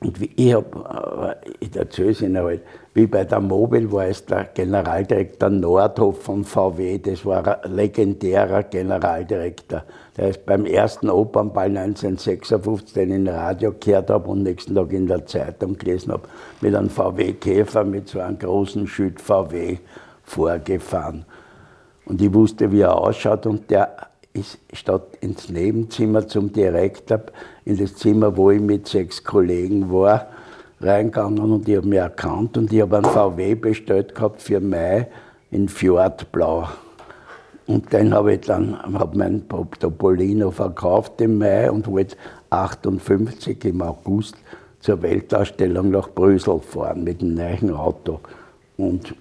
und 0.00 0.20
wie, 0.20 0.30
ich 0.36 0.54
habe, 0.54 1.36
äh, 1.60 1.78
erzähle 1.78 2.10
es 2.10 2.22
Ihnen 2.22 2.38
halt, 2.38 2.62
wie 2.94 3.06
bei 3.06 3.24
der 3.24 3.40
Mobil 3.40 3.90
war 3.90 4.06
es 4.06 4.24
der 4.24 4.44
Generaldirektor 4.54 5.50
Nordhoff 5.50 6.22
von 6.22 6.44
VW, 6.44 6.98
das 6.98 7.24
war 7.24 7.64
ein 7.64 7.74
legendärer 7.74 8.62
Generaldirektor. 8.62 9.82
Der 10.16 10.28
ist 10.28 10.46
beim 10.46 10.66
ersten 10.66 11.10
Opernball 11.10 11.76
1956, 11.76 12.92
den 12.92 13.10
ich 13.10 13.16
im 13.16 13.28
Radio 13.28 13.74
gehört 13.78 14.10
habe 14.10 14.28
und 14.30 14.44
nächsten 14.44 14.74
Tag 14.76 14.92
in 14.92 15.08
der 15.08 15.26
Zeitung 15.26 15.76
gelesen 15.76 16.12
habe, 16.12 16.28
mit 16.60 16.76
einem 16.76 16.90
VW-Käfer, 16.90 17.82
mit 17.82 18.08
so 18.08 18.20
einem 18.20 18.38
großen 18.38 18.86
Schütt 18.86 19.20
VW 19.20 19.78
vorgefahren. 20.22 21.24
Und 22.04 22.22
ich 22.22 22.32
wusste, 22.32 22.70
wie 22.70 22.80
er 22.80 22.96
ausschaut 22.96 23.46
und 23.46 23.68
der 23.70 23.96
ist 24.38 24.58
statt 24.72 25.18
ins 25.20 25.48
Nebenzimmer 25.48 26.26
zum 26.26 26.52
Direktor, 26.52 27.20
in 27.64 27.76
das 27.76 27.94
Zimmer, 27.96 28.36
wo 28.36 28.50
ich 28.50 28.60
mit 28.60 28.88
sechs 28.88 29.22
Kollegen 29.22 29.92
war, 29.92 30.28
reingegangen 30.80 31.38
und 31.38 31.68
ich 31.68 31.76
habe 31.76 31.88
mich 31.88 31.98
erkannt 31.98 32.56
und 32.56 32.72
ich 32.72 32.80
habe 32.80 32.98
einen 32.98 33.06
VW 33.06 33.54
bestellt 33.54 34.14
gehabt 34.14 34.42
für 34.42 34.60
Mai 34.60 35.08
in 35.50 35.68
Fjordblau. 35.68 36.68
Und 37.66 37.92
den 37.92 38.14
habe 38.14 38.34
ich 38.34 38.40
dann, 38.40 38.82
habe 38.82 39.18
meinen 39.18 39.46
Topolino 39.48 40.50
verkauft 40.50 41.20
im 41.20 41.38
Mai 41.38 41.70
und 41.70 41.86
wollte 41.86 42.16
58 42.50 43.62
im 43.66 43.82
August 43.82 44.36
zur 44.80 45.02
Weltausstellung 45.02 45.90
nach 45.90 46.08
Brüssel 46.08 46.60
fahren 46.60 47.04
mit 47.04 47.20
einem 47.20 47.34
neuen 47.34 47.74
Auto. 47.74 48.20
Und 48.76 49.14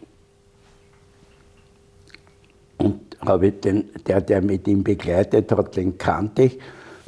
habe 3.25 3.47
ich 3.47 3.59
den, 3.61 3.89
der, 4.05 4.21
der 4.21 4.41
mit 4.41 4.67
ihm 4.67 4.83
begleitet 4.83 5.51
hat, 5.51 5.75
den 5.75 5.97
kannte 5.97 6.43
ich. 6.43 6.59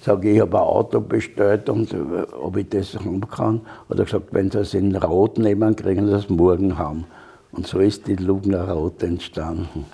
Sage 0.01 0.31
ich, 0.31 0.39
habe 0.39 0.57
ein 0.57 0.63
Auto 0.63 1.01
bestellt 1.01 1.69
und 1.69 1.93
äh, 1.93 1.97
ob 2.41 2.55
ich 2.57 2.69
das 2.69 2.95
haben 2.95 3.27
kann. 3.29 3.61
Hat 3.89 3.99
er 3.99 4.05
gesagt, 4.05 4.27
wenn 4.31 4.49
Sie 4.49 4.59
es 4.59 4.73
in 4.73 4.95
Rot 4.95 5.37
nehmen, 5.37 5.75
kriegen 5.75 6.07
Sie 6.07 6.13
es 6.13 6.29
morgen 6.29 6.77
haben. 6.77 7.05
Und 7.51 7.67
so 7.67 7.79
ist 7.79 8.07
die 8.07 8.15
Lugner 8.15 8.69
Rot 8.69 9.03
entstanden. 9.03 9.85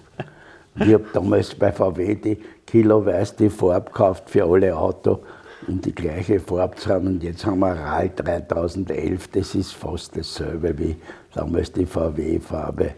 Ich 0.77 0.93
habe 0.93 1.05
damals 1.13 1.55
bei 1.55 1.71
VW 1.71 2.15
die 2.15 2.37
kiloweise 2.65 3.35
die 3.39 3.49
Farbe 3.49 3.85
gekauft 3.85 4.29
für 4.29 4.43
alle 4.43 4.75
Autos, 4.75 5.19
um 5.67 5.79
die 5.79 5.95
gleiche 5.95 6.39
Farbe 6.39 6.75
zu 6.75 6.89
haben. 6.89 7.07
Und 7.07 7.23
jetzt 7.23 7.45
haben 7.45 7.59
wir 7.59 7.73
RAL 7.73 8.09
3011, 8.09 9.29
das 9.29 9.55
ist 9.55 9.73
fast 9.73 10.17
dasselbe 10.17 10.77
wie 10.77 10.97
damals 11.33 11.71
die 11.71 11.85
VW-Farbe. 11.85 12.91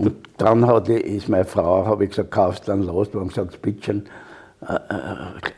Und 0.00 0.16
dann 0.38 0.66
hat 0.66 0.88
ich, 0.88 1.04
ist 1.04 1.28
meine 1.28 1.44
Frau, 1.44 1.84
habe 1.84 2.04
ich 2.04 2.10
gesagt, 2.10 2.30
kaufst 2.30 2.66
du 2.66 2.72
einen 2.72 2.84
Lastwagen? 2.84 3.28
Gesagt, 3.28 3.60
bitte 3.60 4.02
äh, 4.66 4.74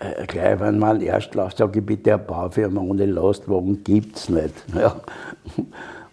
äh, 0.00 0.26
gleich, 0.26 0.58
wenn 0.58 0.80
man 0.80 1.00
Erstlauf, 1.00 1.52
sage 1.52 1.78
ich 1.78 1.86
bitte, 1.86 2.14
eine 2.14 2.22
Baufirma 2.24 2.80
ohne 2.80 3.06
Lastwagen 3.06 3.84
gibt 3.84 4.16
es 4.16 4.28
nicht. 4.28 4.54
Ja. 4.74 4.96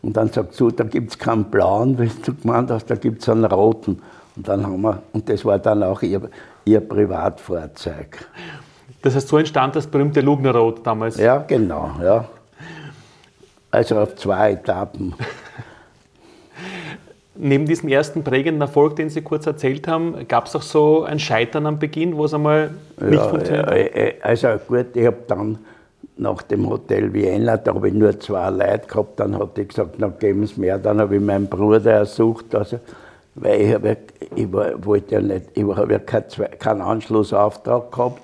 Und 0.01 0.15
dann 0.15 0.31
sagt 0.31 0.53
sie, 0.53 0.71
da 0.71 0.83
gibt 0.83 1.11
es 1.11 1.17
keinen 1.17 1.45
blauen, 1.45 1.97
wie 1.99 2.09
du 2.23 2.33
gemeint 2.35 2.69
hast, 2.69 2.85
da 2.85 2.95
gibt 2.95 3.21
es 3.23 3.29
einen 3.29 3.45
roten. 3.45 3.99
Und, 4.35 4.47
dann 4.47 4.63
haben 4.63 4.81
wir, 4.81 5.01
und 5.11 5.27
das 5.27 5.43
war 5.43 5.57
dann 5.57 5.81
auch 5.81 6.01
ihr, 6.03 6.21
ihr 6.65 6.79
Privatfahrzeug. 6.79 8.25
Das 9.01 9.15
heißt, 9.15 9.27
so 9.27 9.37
entstand 9.39 9.75
das 9.75 9.87
berühmte 9.87 10.21
Lugnerrot 10.21 10.85
damals? 10.85 11.17
Ja, 11.17 11.39
genau. 11.39 11.91
Ja. 12.01 12.25
Also 13.71 13.99
auf 13.99 14.15
zwei 14.15 14.51
Etappen. 14.51 15.15
Neben 17.41 17.65
diesem 17.65 17.87
ersten 17.87 18.25
prägenden 18.25 18.59
Erfolg, 18.59 18.97
den 18.97 19.09
Sie 19.09 19.21
kurz 19.21 19.47
erzählt 19.47 19.87
haben, 19.87 20.27
gab 20.27 20.47
es 20.47 20.57
auch 20.57 20.61
so 20.61 21.03
ein 21.03 21.19
Scheitern 21.19 21.65
am 21.67 21.79
Beginn, 21.79 22.17
wo 22.17 22.25
es 22.25 22.33
einmal 22.33 22.71
nicht 22.99 23.13
ja, 23.13 23.29
funktioniert 23.29 23.65
hat? 23.65 23.75
Äh, 23.75 24.15
also 24.21 24.49
gut, 24.67 24.87
ich 24.93 25.05
habe 25.05 25.19
dann 25.25 25.57
nach 26.17 26.41
dem 26.41 26.69
Hotel 26.69 27.13
Vienna, 27.13 27.55
da 27.55 27.73
habe 27.73 27.87
ich 27.87 27.93
nur 27.93 28.19
zwei 28.19 28.49
Leute 28.49 28.87
gehabt, 28.87 29.21
dann 29.21 29.39
hat 29.39 29.57
ich 29.57 29.69
gesagt, 29.69 29.95
na 29.99 30.09
geben 30.09 30.45
Sie 30.47 30.59
mehr, 30.59 30.77
dann 30.79 30.99
habe 30.99 31.15
ich 31.15 31.21
meinen 31.21 31.47
Bruder 31.47 31.93
ersucht, 31.93 32.53
also, 32.53 32.81
weil 33.35 33.61
ich, 33.61 33.73
habe, 33.73 33.95
ich 34.35 34.51
wollte 34.51 35.15
ja 35.15 35.21
nicht, 35.21 35.45
ich 35.53 35.63
habe 35.63 35.93
ja 35.93 35.99
keinen, 35.99 36.25
keinen 36.59 36.81
Anschlussauftrag 36.81 37.89
gehabt. 37.89 38.21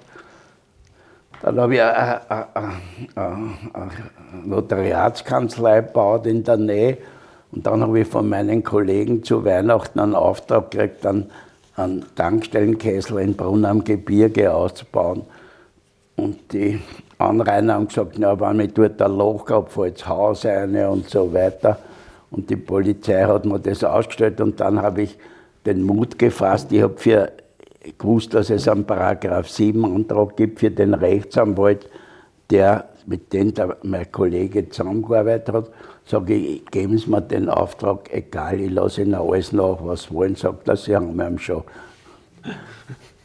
Dann 1.42 1.58
habe 1.58 1.74
ich 1.74 1.82
eine, 1.82 2.30
eine, 2.30 2.48
eine, 2.54 3.54
eine 3.72 3.92
Notariatskanzlei 4.44 5.82
gebaut 5.84 6.28
in 6.28 6.44
der 6.44 6.58
Nähe 6.58 6.98
und 7.56 7.66
dann 7.66 7.82
habe 7.82 8.02
ich 8.02 8.08
von 8.08 8.28
meinen 8.28 8.64
Kollegen 8.64 9.24
zu 9.24 9.46
Weihnachten 9.46 10.00
einen 10.00 10.14
Auftrag 10.14 10.72
gekriegt, 10.72 11.06
einen, 11.06 11.32
einen 11.78 12.06
Tankstellenkessel 12.16 13.20
in 13.20 13.36
Brunn 13.36 13.64
am 13.64 13.84
Gebirge 13.84 14.54
auszubauen. 14.54 15.22
Und 16.18 16.52
die 16.52 16.82
Anrainer 17.18 17.76
haben 17.76 17.88
gesagt, 17.88 18.16
na, 18.18 18.38
wenn 18.40 18.60
ich 18.60 18.74
dort 18.74 19.02
ein 19.02 19.18
Loch 19.18 19.50
habe, 19.50 19.70
fällt 19.70 20.00
das 20.00 20.08
Haus 20.08 20.46
ein 20.46 20.76
und 20.86 21.10
so 21.10 21.34
weiter. 21.34 21.80
Und 22.30 22.50
die 22.50 22.58
Polizei 22.58 23.24
hat 23.24 23.46
mir 23.46 23.60
das 23.60 23.84
ausgestellt 23.86 24.42
und 24.42 24.60
dann 24.60 24.82
habe 24.82 25.04
ich 25.04 25.18
den 25.66 25.82
Mut 25.84 26.20
gefasst. 26.20 26.74
Ich 26.74 26.82
habe 26.82 26.98
für 26.98 27.32
gewusst, 27.98 28.34
dass 28.34 28.50
es 28.50 28.68
einen 28.68 28.84
Paragraph 28.84 29.48
7 29.50 29.86
Antrag 29.86 30.36
gibt 30.36 30.60
für 30.60 30.72
den 30.72 30.94
Rechtsanwalt, 30.94 31.90
der 32.50 32.90
mit 33.06 33.32
dem 33.32 33.54
der, 33.54 33.78
mein 33.84 34.12
Kollege 34.12 34.68
zusammengearbeitet 34.68 35.54
hat. 35.54 35.70
Sage 36.06 36.36
ich, 36.36 36.66
geben 36.68 36.98
Sie 36.98 37.10
mir 37.10 37.22
den 37.22 37.50
Auftrag, 37.50 38.14
egal, 38.14 38.60
ich 38.60 38.72
lasse 38.72 39.02
Ihnen 39.02 39.16
alles 39.16 39.52
nach, 39.52 39.78
was 39.82 40.14
wollen, 40.14 40.36
sagt 40.36 40.68
er, 40.68 40.78
Sie 40.78 40.96
haben 40.96 41.20
ihn 41.20 41.40
schon. 41.40 41.64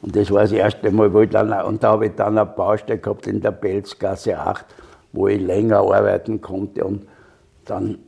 Und 0.02 0.16
das 0.16 0.30
war 0.30 0.42
das 0.42 0.52
erste 0.52 0.90
Mal, 0.90 1.12
wo 1.12 1.20
ich 1.20 1.30
dann, 1.30 1.52
und 1.52 1.82
da 1.82 1.92
habe 1.92 2.06
ich 2.06 2.14
dann 2.14 2.38
eine 2.38 2.46
Baustelle 2.46 2.98
gehabt 2.98 3.26
in 3.26 3.42
der 3.42 3.50
Belzgasse 3.50 4.38
8, 4.38 4.64
wo 5.12 5.28
ich 5.28 5.40
länger 5.40 5.80
arbeiten 5.80 6.40
konnte. 6.40 6.84
Und 6.84 7.06
dann 7.66 7.98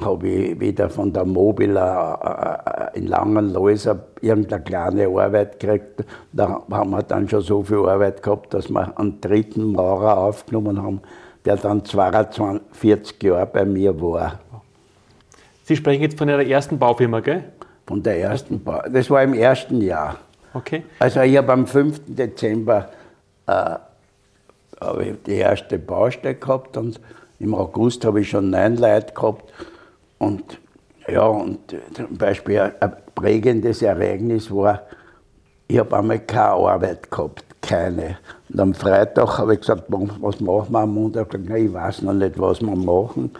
habe 0.00 0.28
ich 0.28 0.60
wieder 0.60 0.88
von 0.88 1.12
der 1.12 1.24
Mobila 1.24 2.90
äh, 2.94 2.98
in 2.98 3.08
Langenloiser 3.08 3.98
irgendeine 4.20 4.62
kleine 4.62 5.08
Arbeit 5.08 5.58
gekriegt. 5.58 6.04
Da 6.32 6.62
haben 6.70 6.90
wir 6.90 7.02
dann 7.02 7.28
schon 7.28 7.42
so 7.42 7.62
viel 7.62 7.78
Arbeit 7.78 8.22
gehabt, 8.22 8.54
dass 8.54 8.68
wir 8.68 8.96
einen 8.98 9.20
dritten 9.20 9.72
Maurer 9.72 10.18
aufgenommen 10.18 10.80
haben, 10.80 11.00
der 11.44 11.56
dann 11.56 11.84
42 11.84 13.22
Jahre 13.22 13.46
bei 13.46 13.64
mir 13.64 14.00
war. 14.00 14.40
Sie 15.64 15.76
sprechen 15.76 16.02
jetzt 16.02 16.18
von 16.18 16.28
Ihrer 16.28 16.44
ersten 16.44 16.78
Baufirma, 16.78 17.20
gell? 17.20 17.44
Von 17.86 18.02
der 18.02 18.20
ersten 18.20 18.62
Bau. 18.62 18.82
Das 18.92 19.08
war 19.10 19.22
im 19.22 19.34
ersten 19.34 19.80
Jahr. 19.80 20.18
Okay. 20.52 20.84
Also 20.98 21.20
ich 21.20 21.36
habe 21.36 21.52
am 21.52 21.66
5. 21.66 22.02
Dezember 22.06 22.90
äh, 23.46 23.76
die 25.26 25.34
erste 25.34 25.78
Baustelle 25.78 26.34
gehabt 26.34 26.76
und 26.76 27.00
im 27.38 27.54
August 27.54 28.04
habe 28.04 28.20
ich 28.20 28.30
schon 28.30 28.50
neun 28.50 28.76
Leute 28.76 29.12
gehabt. 29.14 29.52
Und 30.18 30.58
ja, 31.08 31.26
und 31.26 31.74
zum 31.94 32.16
Beispiel 32.16 32.72
ein 32.80 32.92
prägendes 33.14 33.82
Ereignis 33.82 34.50
war, 34.50 34.82
ich 35.66 35.78
habe 35.78 35.96
einmal 35.96 36.18
keine 36.20 36.50
Arbeit 36.50 37.10
gehabt, 37.10 37.44
keine. 37.60 38.18
Und 38.48 38.60
am 38.60 38.74
Freitag 38.74 39.38
habe 39.38 39.54
ich 39.54 39.60
gesagt, 39.60 39.84
was 39.88 40.40
machen 40.40 40.72
wir 40.72 40.80
am 40.80 40.94
Montag? 40.94 41.34
Ich 41.34 41.72
weiß 41.72 42.02
noch 42.02 42.12
nicht, 42.12 42.38
was 42.38 42.60
wir 42.60 42.76
machen. 42.76 43.30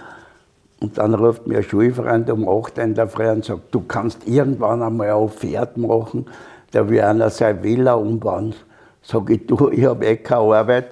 Und 0.80 0.96
dann 0.96 1.14
ruft 1.14 1.46
mir 1.46 1.58
ein 1.58 1.62
Schulfreund 1.62 2.30
um 2.30 2.48
8 2.48 2.78
Uhr 2.78 2.84
in 2.84 2.94
der 2.94 3.06
Früh 3.06 3.28
und 3.28 3.44
sagt, 3.44 3.74
du 3.74 3.80
kannst 3.80 4.26
irgendwann 4.26 4.82
einmal 4.82 5.08
eine 5.08 5.16
Offert 5.16 5.76
machen, 5.76 6.26
der 6.72 6.88
will 6.88 7.02
einer 7.02 7.28
seine 7.28 7.62
Villa 7.62 7.94
umbauen. 7.94 8.54
Sag 9.02 9.28
ich, 9.30 9.46
du, 9.46 9.68
ich 9.70 9.84
habe 9.84 10.06
eh 10.06 10.16
keine 10.16 10.54
Arbeit, 10.54 10.86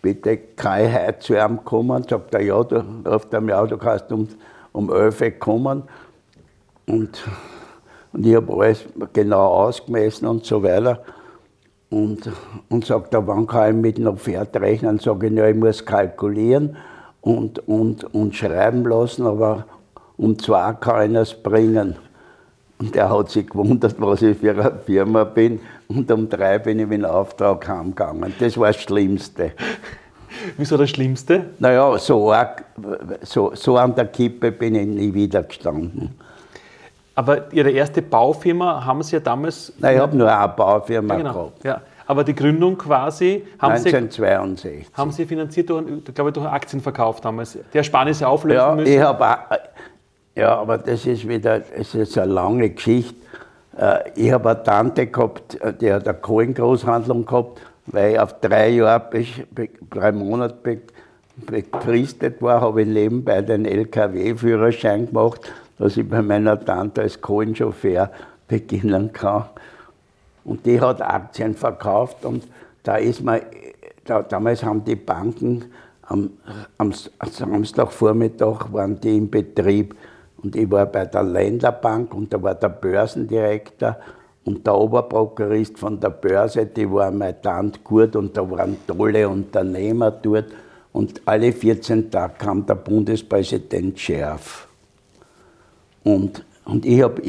bitte 0.00 0.36
kann 0.36 0.86
ich 0.86 0.94
heute 0.94 1.18
zu 1.18 1.34
ihm 1.34 1.62
kommen? 1.62 2.04
Sagt 2.08 2.34
er, 2.34 2.40
ja, 2.40 2.62
du 2.62 2.82
ruft 3.04 3.34
er 3.34 3.40
mir 3.42 3.60
auch, 3.60 3.66
du 3.66 3.76
kannst 3.76 4.10
um, 4.12 4.28
um 4.72 4.90
11 4.90 5.20
Uhr 5.20 5.30
kommen. 5.32 5.82
Und, 6.86 7.22
und 8.12 8.26
ich 8.26 8.34
habe 8.34 8.52
alles 8.52 8.84
genau 9.12 9.46
ausgemessen 9.46 10.26
und 10.26 10.46
so 10.46 10.62
weiter. 10.62 11.02
Und, 11.94 12.28
und 12.70 12.84
sagt 12.84 13.14
er, 13.14 13.24
wann 13.28 13.46
kann 13.46 13.76
ich 13.76 13.80
mit 13.80 13.98
einer 14.00 14.14
Offert 14.14 14.56
rechnen? 14.56 14.98
Sag 14.98 15.22
ich, 15.22 15.32
ja, 15.32 15.46
ich 15.46 15.54
muss 15.54 15.84
kalkulieren 15.84 16.76
und, 17.20 17.68
und, 17.68 18.12
und 18.12 18.34
schreiben 18.34 18.82
lassen, 18.82 19.24
aber 19.24 19.66
um 20.16 20.36
zwei 20.36 20.72
kann 20.72 21.12
ich 21.12 21.20
es 21.20 21.34
bringen. 21.34 21.94
Und 22.80 22.96
er 22.96 23.16
hat 23.16 23.30
sich 23.30 23.48
gewundert, 23.48 23.94
was 24.00 24.22
ich 24.22 24.36
für 24.36 24.50
eine 24.50 24.76
Firma 24.84 25.22
bin. 25.22 25.60
Und 25.86 26.10
um 26.10 26.28
drei 26.28 26.58
bin 26.58 26.80
ich 26.80 26.88
mit 26.88 27.02
dem 27.02 27.04
Auftrag 27.04 27.68
heimgegangen. 27.68 28.34
Das 28.40 28.58
war 28.58 28.72
das 28.72 28.82
Schlimmste. 28.82 29.52
Wieso 30.56 30.76
das 30.76 30.90
Schlimmste? 30.90 31.44
Naja, 31.60 31.96
so, 31.98 32.34
so, 33.22 33.52
so 33.54 33.76
an 33.76 33.94
der 33.94 34.06
Kippe 34.06 34.50
bin 34.50 34.74
ich 34.74 34.86
nie 34.88 35.14
wieder 35.14 35.44
gestanden. 35.44 36.10
Aber 37.14 37.52
Ihre 37.52 37.70
erste 37.70 38.02
Baufirma 38.02 38.84
haben 38.84 39.02
Sie 39.02 39.16
ja 39.16 39.20
damals. 39.20 39.72
Nein, 39.78 39.94
ich 39.94 40.00
habe 40.00 40.16
nur 40.16 40.36
eine 40.36 40.52
Baufirma 40.52 41.14
ja, 41.14 41.18
genau, 41.18 41.32
gehabt. 41.32 41.64
Ja. 41.64 41.80
Aber 42.06 42.24
die 42.24 42.34
Gründung 42.34 42.76
quasi 42.76 43.44
haben 43.58 43.72
1962. 43.72 44.86
Sie, 44.88 44.94
haben 44.94 45.10
Sie 45.12 45.24
finanziert 45.24 45.70
durch, 45.70 45.84
glaube 46.14 46.30
ich, 46.30 46.34
durch 46.34 46.46
einen 46.46 46.54
Aktienverkauf 46.54 47.20
damals. 47.20 47.58
Die 47.72 47.78
Ersparnisse 47.78 48.28
auflösen 48.28 48.58
ja, 48.58 48.74
müssen. 48.74 48.92
Ich 48.92 49.00
habe 49.00 49.24
ja, 50.36 50.56
aber 50.56 50.78
das 50.78 51.06
ist 51.06 51.28
wieder, 51.28 51.62
es 51.76 51.94
ist 51.94 52.18
eine 52.18 52.32
lange 52.32 52.70
Geschichte. 52.70 53.14
Äh, 53.78 54.10
ich 54.16 54.32
habe 54.32 54.50
eine 54.50 54.62
Tante 54.62 55.06
gehabt, 55.06 55.60
äh, 55.60 55.72
die 55.72 55.92
hat 55.92 56.08
eine 56.08 56.18
Kohlengroßhandlung 56.18 57.24
gehabt, 57.24 57.60
weil 57.86 58.12
ich 58.12 58.20
auf 58.20 58.40
drei 58.40 58.70
Jahre, 58.70 59.08
drei 59.90 60.12
Monate 60.12 60.80
befristet 61.36 62.42
war, 62.42 62.60
habe 62.60 62.82
ich 62.82 62.88
nebenbei 62.88 63.42
den 63.42 63.64
LKW-Führerschein 63.64 65.06
gemacht, 65.06 65.52
dass 65.78 65.96
ich 65.96 66.08
bei 66.08 66.22
meiner 66.22 66.62
Tante 66.62 67.02
als 67.02 67.20
Kohlenchauffeur 67.20 68.10
beginnen 68.46 69.12
kann. 69.12 69.46
Und 70.44 70.66
die 70.66 70.80
hat 70.80 71.00
Aktien 71.00 71.54
verkauft 71.54 72.24
und 72.24 72.44
da 72.82 72.96
ist 72.96 73.22
man, 73.22 73.40
da, 74.04 74.22
damals 74.22 74.62
haben 74.62 74.84
die 74.84 74.96
Banken 74.96 75.64
am, 76.02 76.30
am 76.76 76.92
Samstagvormittag 76.92 78.72
waren 78.72 79.00
die 79.00 79.16
im 79.16 79.30
Betrieb 79.30 79.96
und 80.42 80.54
ich 80.54 80.70
war 80.70 80.84
bei 80.84 81.06
der 81.06 81.22
Länderbank 81.22 82.14
und 82.14 82.32
da 82.32 82.42
war 82.42 82.54
der 82.54 82.68
Börsendirektor 82.68 83.96
und 84.44 84.66
der 84.66 84.74
Oberprokurist 84.74 85.78
von 85.78 85.98
der 85.98 86.10
Börse, 86.10 86.66
die 86.66 86.90
war 86.90 87.10
mein 87.10 87.40
Tante 87.40 87.80
gut 87.82 88.14
und 88.14 88.36
da 88.36 88.48
waren 88.50 88.76
tolle 88.86 89.26
Unternehmer 89.28 90.10
dort. 90.10 90.46
Und 90.92 91.22
alle 91.24 91.50
14 91.50 92.10
Tage 92.10 92.34
kam 92.38 92.64
der 92.66 92.74
Bundespräsident 92.74 93.98
Scherf. 93.98 94.63
Und, 96.04 96.44
und 96.64 96.86
ich 96.86 97.02
habe 97.02 97.22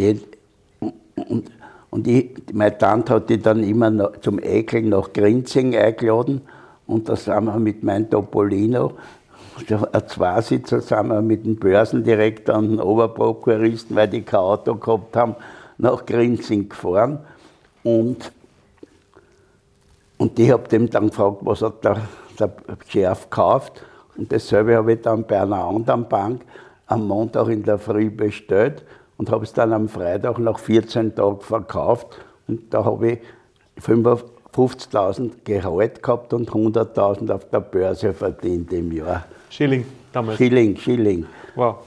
und, 1.15 1.51
und 1.89 2.07
ich, 2.07 2.31
meine 2.53 2.77
Tante 2.77 3.13
hat 3.13 3.29
die 3.29 3.41
dann 3.41 3.63
immer 3.63 3.89
noch, 3.89 4.17
zum 4.17 4.39
Ekeln 4.43 4.89
nach 4.89 5.13
Grinzing 5.13 5.75
eingeladen. 5.75 6.41
Und 6.85 7.09
da 7.09 7.15
sind 7.15 7.45
wir 7.45 7.57
mit 7.57 7.83
meinem 7.83 8.09
Topolino, 8.09 8.91
der 9.69 10.07
Zweisitzer, 10.07 10.81
sind 10.81 11.07
wir 11.07 11.21
mit 11.21 11.45
dem 11.45 11.55
Börsendirektor 11.55 12.57
und 12.57 12.71
dem 12.71 12.79
Oberprokuristen, 12.79 13.95
weil 13.95 14.09
die 14.09 14.21
kein 14.21 14.41
Auto 14.41 14.75
gehabt 14.75 15.15
haben, 15.15 15.35
nach 15.77 16.05
Grinzing 16.05 16.67
gefahren. 16.67 17.19
Und, 17.83 18.31
und 20.17 20.37
ich 20.37 20.51
habe 20.51 20.67
dem 20.67 20.89
dann 20.89 21.07
gefragt, 21.07 21.37
was 21.41 21.61
hat 21.61 21.83
der, 21.83 22.01
der 22.37 22.51
Chef 22.87 23.29
gekauft. 23.29 23.83
Und 24.17 24.31
dasselbe 24.31 24.75
habe 24.75 24.93
ich 24.93 25.01
dann 25.01 25.25
bei 25.25 25.41
einer 25.41 25.63
anderen 25.63 26.07
Bank 26.07 26.41
am 26.87 27.07
Montag 27.07 27.49
in 27.49 27.63
der 27.63 27.77
Früh 27.77 28.09
bestellt 28.09 28.83
und 29.17 29.31
habe 29.31 29.43
es 29.43 29.53
dann 29.53 29.73
am 29.73 29.89
Freitag 29.89 30.39
nach 30.39 30.59
14 30.59 31.15
Tagen 31.15 31.39
verkauft. 31.39 32.19
Und 32.47 32.73
da 32.73 32.85
habe 32.85 33.13
ich 33.13 33.19
50.000 33.81 35.31
Gehalt 35.43 36.03
gehabt 36.03 36.33
und 36.33 36.49
100.000 36.49 37.31
auf 37.31 37.49
der 37.49 37.59
Börse 37.61 38.13
verdient 38.13 38.71
im 38.73 38.91
Jahr. 38.91 39.25
Schilling 39.49 39.85
damals? 40.11 40.37
Schilling, 40.37 40.77
Schilling. 40.77 41.25
Wow. 41.55 41.77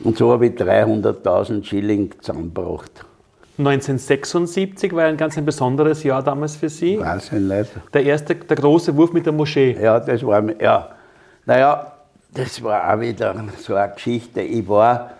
Und 0.00 0.16
so 0.16 0.32
habe 0.32 0.46
ich 0.46 0.52
300.000 0.54 1.64
Schilling 1.64 2.12
zusammengebracht. 2.20 3.04
1976 3.58 4.92
war 4.94 5.04
ein 5.06 5.16
ganz 5.16 5.36
ein 5.36 5.44
besonderes 5.44 6.04
Jahr 6.04 6.22
damals 6.22 6.54
für 6.54 6.68
Sie. 6.68 6.94
Ich 6.94 7.32
nicht. 7.32 7.70
Der 7.92 8.04
erste, 8.04 8.36
der 8.36 8.56
große 8.56 8.96
Wurf 8.96 9.12
mit 9.12 9.26
der 9.26 9.32
Moschee. 9.32 9.76
Ja, 9.80 9.98
das 9.98 10.24
war, 10.24 10.44
ja. 10.60 10.90
Naja, 11.44 11.97
das 12.32 12.62
war 12.62 12.92
auch 12.94 13.00
wieder 13.00 13.34
so 13.58 13.74
eine 13.74 13.92
Geschichte. 13.92 14.40
Ich 14.40 14.68
war 14.68 15.10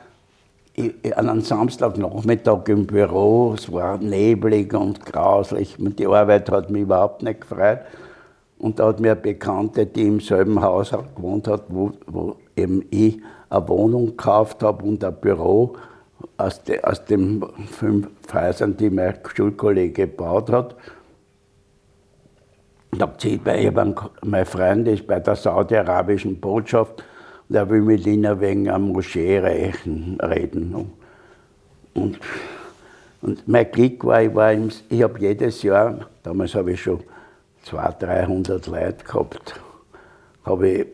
an 1.17 1.29
einem 1.29 1.41
Samstagnachmittag 1.41 2.69
im 2.69 2.87
Büro, 2.87 3.55
es 3.55 3.71
war 3.73 3.99
neblig 3.99 4.73
und 4.75 5.05
grauslich. 5.05 5.77
Die 5.79 6.07
Arbeit 6.07 6.51
hat 6.51 6.71
mich 6.71 6.83
überhaupt 6.83 7.23
nicht 7.23 7.41
gefreut. 7.41 7.81
Und 8.59 8.79
da 8.79 8.89
hat 8.89 9.01
mir 9.01 9.13
eine 9.13 9.21
Bekannte, 9.21 9.87
die 9.87 10.07
im 10.07 10.21
selben 10.21 10.61
Haus 10.61 10.91
gewohnt 10.91 11.49
hat, 11.49 11.65
wo, 11.69 11.93
wo 12.07 12.37
eben 12.57 12.85
ich 12.91 13.21
eine 13.51 13.69
Wohnung 13.69 14.09
gekauft 14.09 14.63
habe 14.63 14.85
und 14.85 15.03
ein 15.05 15.15
Büro 15.15 15.77
aus, 16.37 16.63
de, 16.65 16.83
aus 16.83 17.05
den 17.05 17.45
fünf 17.71 18.09
Häusern, 18.33 18.77
die 18.77 18.91
mein 18.91 19.15
Schulkollege 19.35 20.07
gebaut 20.07 20.51
hat. 20.51 20.75
Und 22.91 23.03
hab 23.03 23.21
sie 23.21 23.37
bei, 23.37 23.71
mein 24.23 24.47
Freund 24.47 24.89
ist 24.89 25.07
bei 25.07 25.21
der 25.21 25.37
saudi-arabischen 25.37 26.41
Botschaft 26.41 27.05
und 27.49 27.57
er 27.57 27.69
will 27.69 27.83
mit 27.83 28.07
ihnen 28.07 28.41
wegen 28.41 28.69
einer 28.69 28.79
Moschee 28.79 29.39
reden. 29.39 30.75
Und, 31.95 32.19
und 33.21 33.49
mein 33.49 33.71
Glück 33.71 34.05
war, 34.05 34.23
ich, 34.23 34.35
war 34.35 34.53
im, 34.53 34.71
ich 34.89 35.03
habe 35.03 35.19
jedes 35.19 35.63
Jahr, 35.63 36.09
damals 36.23 36.55
habe 36.55 36.73
ich 36.73 36.83
schon 36.83 37.01
200, 37.65 38.03
300 38.03 38.67
Leute 38.67 39.05
gehabt, 39.05 39.61
habe 40.45 40.69
ich, 40.69 40.87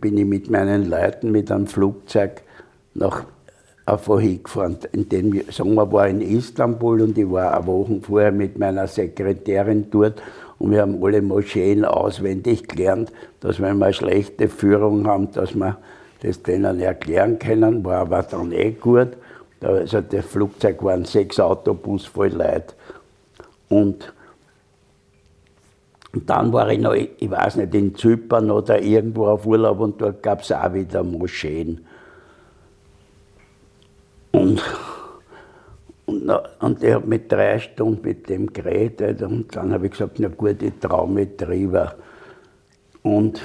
bin 0.00 0.16
ich 0.16 0.24
mit 0.24 0.50
meinen 0.50 0.88
Leuten 0.88 1.30
mit 1.30 1.50
einem 1.50 1.66
Flugzeug 1.66 2.42
nach 2.94 3.24
vorhin 3.96 4.42
gefahren. 4.42 4.78
In 4.92 5.08
dem, 5.08 5.32
wir, 5.32 5.44
war 5.46 6.08
in 6.08 6.20
Istanbul 6.20 7.02
und 7.02 7.16
ich 7.16 7.30
war 7.30 7.56
eine 7.56 7.66
Woche 7.66 8.00
vorher 8.02 8.32
mit 8.32 8.58
meiner 8.58 8.86
Sekretärin 8.86 9.90
dort 9.90 10.20
und 10.58 10.72
wir 10.72 10.82
haben 10.82 11.02
alle 11.02 11.22
Moscheen 11.22 11.84
auswendig 11.84 12.66
gelernt, 12.66 13.12
dass 13.40 13.60
wenn 13.60 13.78
wir 13.78 13.86
eine 13.86 13.94
schlechte 13.94 14.48
Führung 14.48 15.06
haben, 15.06 15.30
dass 15.32 15.54
wir 15.54 15.78
das 16.20 16.42
denen 16.42 16.80
erklären 16.80 17.38
können, 17.38 17.84
war 17.84 17.98
aber 17.98 18.22
dann 18.24 18.50
eh 18.52 18.72
gut. 18.72 19.16
Also 19.60 20.00
das 20.00 20.24
Flugzeug 20.24 20.82
waren 20.82 21.04
sechs 21.04 21.38
Autobus 21.38 22.06
voll 22.06 22.32
Leute. 22.32 22.74
Und, 23.68 24.12
dann 26.12 26.52
war 26.52 26.70
ich 26.70 26.80
noch, 26.80 26.94
ich 26.94 27.30
weiß 27.30 27.56
nicht, 27.56 27.74
in 27.74 27.94
Zypern 27.94 28.50
oder 28.50 28.80
irgendwo 28.80 29.26
auf 29.26 29.46
Urlaub 29.46 29.78
und 29.80 30.00
dort 30.00 30.22
gab 30.22 30.40
es 30.40 30.50
auch 30.50 30.72
wieder 30.72 31.04
Moscheen. 31.04 31.84
Und, 34.32 34.62
und, 36.08 36.30
und 36.60 36.82
ich 36.82 36.94
habe 36.94 37.06
mit 37.06 37.30
drei 37.30 37.58
Stunden 37.58 38.00
mit 38.02 38.30
dem 38.30 38.50
geredet 38.50 39.20
und 39.20 39.54
dann 39.54 39.74
habe 39.74 39.86
ich 39.86 39.92
gesagt, 39.92 40.18
na 40.18 40.28
gut, 40.28 40.62
ich 40.62 40.72
traue 40.80 41.06
mich 41.06 41.36
drüber. 41.36 41.96
Und 43.02 43.42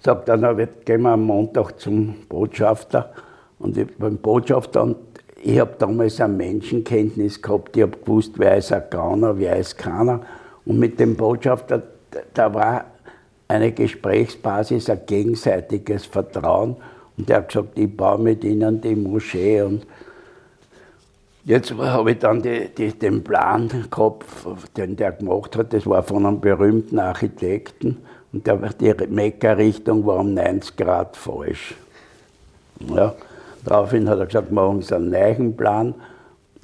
sagt 0.00 0.30
dann, 0.30 0.40
gehen 0.86 1.02
wir 1.02 1.10
am 1.10 1.24
Montag 1.24 1.78
zum 1.78 2.14
Botschafter. 2.26 3.12
Und 3.58 3.76
ich, 3.76 3.94
beim 3.98 4.16
Botschafter, 4.16 4.82
und 4.82 4.96
ich 5.42 5.60
habe 5.60 5.74
damals 5.78 6.22
eine 6.22 6.32
Menschenkenntnis 6.32 7.42
gehabt, 7.42 7.76
ich 7.76 7.82
habe 7.82 7.98
gewusst, 7.98 8.32
wer 8.38 8.56
ist 8.56 8.72
ein 8.72 8.84
Gauner, 8.88 9.38
wer 9.38 9.56
ist 9.56 9.76
keiner. 9.76 10.22
Und 10.64 10.78
mit 10.78 10.98
dem 10.98 11.16
Botschafter, 11.16 11.82
da 12.32 12.54
war 12.54 12.86
eine 13.46 13.72
Gesprächsbasis, 13.72 14.88
ein 14.88 15.00
gegenseitiges 15.04 16.06
Vertrauen. 16.06 16.76
Und 17.18 17.28
der 17.28 17.36
hat 17.38 17.48
gesagt, 17.48 17.78
ich 17.78 17.94
baue 17.94 18.22
mit 18.22 18.42
Ihnen 18.42 18.80
die 18.80 18.96
Moschee. 18.96 19.60
Und 19.60 19.86
jetzt 21.50 21.72
habe 21.76 22.12
ich 22.12 22.18
dann 22.18 22.40
die, 22.42 22.68
die, 22.68 22.92
den 22.92 23.24
Plan 23.24 23.68
gehabt, 23.90 24.24
den 24.76 24.96
der 24.96 25.12
gemacht 25.12 25.56
hat. 25.56 25.72
Das 25.72 25.84
war 25.86 26.02
von 26.02 26.24
einem 26.24 26.40
berühmten 26.40 26.98
Architekten. 26.98 27.98
Und 28.32 28.46
der, 28.46 28.56
die 28.56 28.94
Mekka-Richtung 29.08 30.06
war 30.06 30.20
um 30.20 30.32
90 30.32 30.76
Grad 30.76 31.16
falsch. 31.16 31.74
Ja. 32.94 33.14
Daraufhin 33.64 34.08
hat 34.08 34.20
er 34.20 34.26
gesagt, 34.26 34.52
machen 34.52 34.80
Sie 34.80 34.94
einen 34.94 35.10
neuen 35.10 35.56
Plan. 35.56 35.94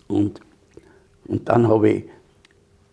Und, 0.07 0.41
und 1.27 1.49
dann 1.49 1.69
habe 1.69 1.91
ich 1.91 2.05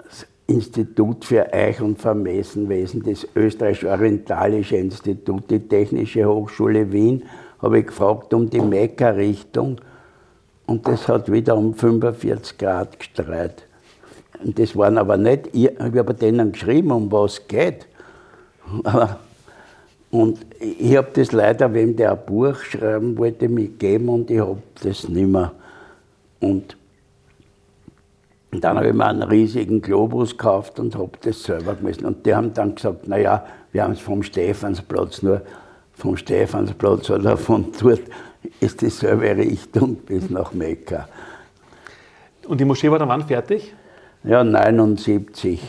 das 0.04 0.26
Institut 0.48 1.24
für 1.24 1.54
Eich- 1.54 1.80
und 1.80 2.02
Vermessenwesen, 2.02 3.04
das 3.04 3.28
Österreichisch-Orientalische 3.36 4.78
Institut, 4.78 5.50
die 5.52 5.60
Technische 5.60 6.26
Hochschule 6.26 6.92
Wien, 6.92 7.24
habe 7.62 7.80
ich 7.80 7.86
gefragt 7.86 8.34
um 8.34 8.50
die 8.50 8.60
Mekka-Richtung. 8.60 9.80
Und 10.66 10.88
das 10.88 11.08
hat 11.08 11.32
wieder 11.32 11.56
um 11.58 11.74
45 11.74 12.58
Grad 12.58 13.00
gestreut. 13.00 13.64
Und 14.44 14.58
das 14.60 14.76
waren 14.76 14.98
aber 14.98 15.18
nicht, 15.18 15.50
ich 15.54 15.70
habe 15.80 16.14
denen 16.14 16.52
geschrieben, 16.52 16.92
um 16.92 17.12
was 17.12 17.34
es 17.34 17.48
geht. 17.48 17.88
Und 20.14 20.46
ich 20.60 20.96
habe 20.96 21.08
das 21.12 21.32
leider, 21.32 21.74
wem 21.74 21.96
der 21.96 22.12
ein 22.12 22.20
Buch 22.28 22.56
schreiben 22.58 23.18
wollte, 23.18 23.50
mitgeben 23.50 24.10
und 24.10 24.30
ich 24.30 24.40
habe 24.40 24.62
das 24.84 25.10
nicht 25.10 25.28
mehr. 25.28 25.52
Und 26.40 26.78
dann 28.52 28.78
habe 28.78 28.90
ich 28.90 28.94
mir 28.94 29.08
einen 29.08 29.24
riesigen 29.24 29.82
Globus 29.82 30.38
gekauft 30.38 30.80
und 30.80 30.96
habe 30.96 31.14
das 31.22 31.42
selber 31.42 31.74
gemessen. 31.74 32.06
Und 32.06 32.28
die 32.28 32.36
haben 32.36 32.54
dann 32.54 32.76
gesagt, 32.76 33.08
naja, 33.08 33.44
wir 33.72 33.84
haben 33.84 33.94
es 33.94 34.02
vom 34.02 34.22
Stephansplatz, 34.22 35.24
nur 35.24 35.42
vom 35.94 36.16
Stephansplatz 36.16 37.10
oder 37.10 37.36
von 37.36 37.72
dort 37.82 38.02
ist 38.60 38.82
dieselbe 38.82 39.36
Richtung 39.38 39.96
bis 39.96 40.30
nach 40.30 40.54
Mekka. 40.54 41.08
Und 42.48 42.60
die 42.60 42.66
Moschee 42.66 42.92
war 42.92 43.00
dann 43.00 43.10
wann 43.10 43.26
fertig? 43.26 43.74
Ja, 44.24 44.44
79. 44.44 45.62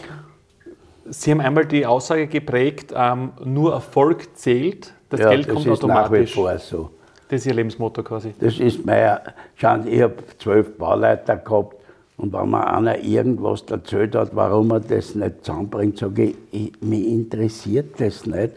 Sie 1.06 1.30
haben 1.30 1.40
einmal 1.40 1.66
die 1.66 1.84
Aussage 1.86 2.26
geprägt, 2.26 2.92
ähm, 2.96 3.32
nur 3.44 3.74
Erfolg 3.74 4.36
zählt, 4.36 4.94
das 5.10 5.20
ja, 5.20 5.30
Geld 5.30 5.46
das 5.46 5.54
kommt 5.54 5.66
ist 5.66 5.72
automatisch. 5.72 6.10
Nach 6.10 6.20
wie 6.20 6.26
vor 6.26 6.58
so. 6.58 6.90
Das 7.28 7.40
ist 7.40 7.46
Ihr 7.46 7.54
Lebensmotto 7.54 8.02
quasi. 8.02 8.34
Das 8.38 8.58
ist 8.58 8.84
mein, 8.84 9.18
schauen, 9.56 9.86
ich 9.86 10.02
habe 10.02 10.16
zwölf 10.38 10.76
Bauleiter 10.78 11.36
gehabt 11.36 11.76
und 12.16 12.32
wenn 12.32 12.50
mir 12.50 12.66
einer 12.66 12.98
irgendwas 12.98 13.62
erzählt 13.62 14.14
hat, 14.14 14.34
warum 14.34 14.70
er 14.70 14.80
das 14.80 15.14
nicht 15.14 15.44
zusammenbringt, 15.44 15.98
sage 15.98 16.24
ich, 16.24 16.36
ich 16.52 16.72
mich 16.80 17.06
interessiert 17.06 18.00
das 18.00 18.26
nicht. 18.26 18.52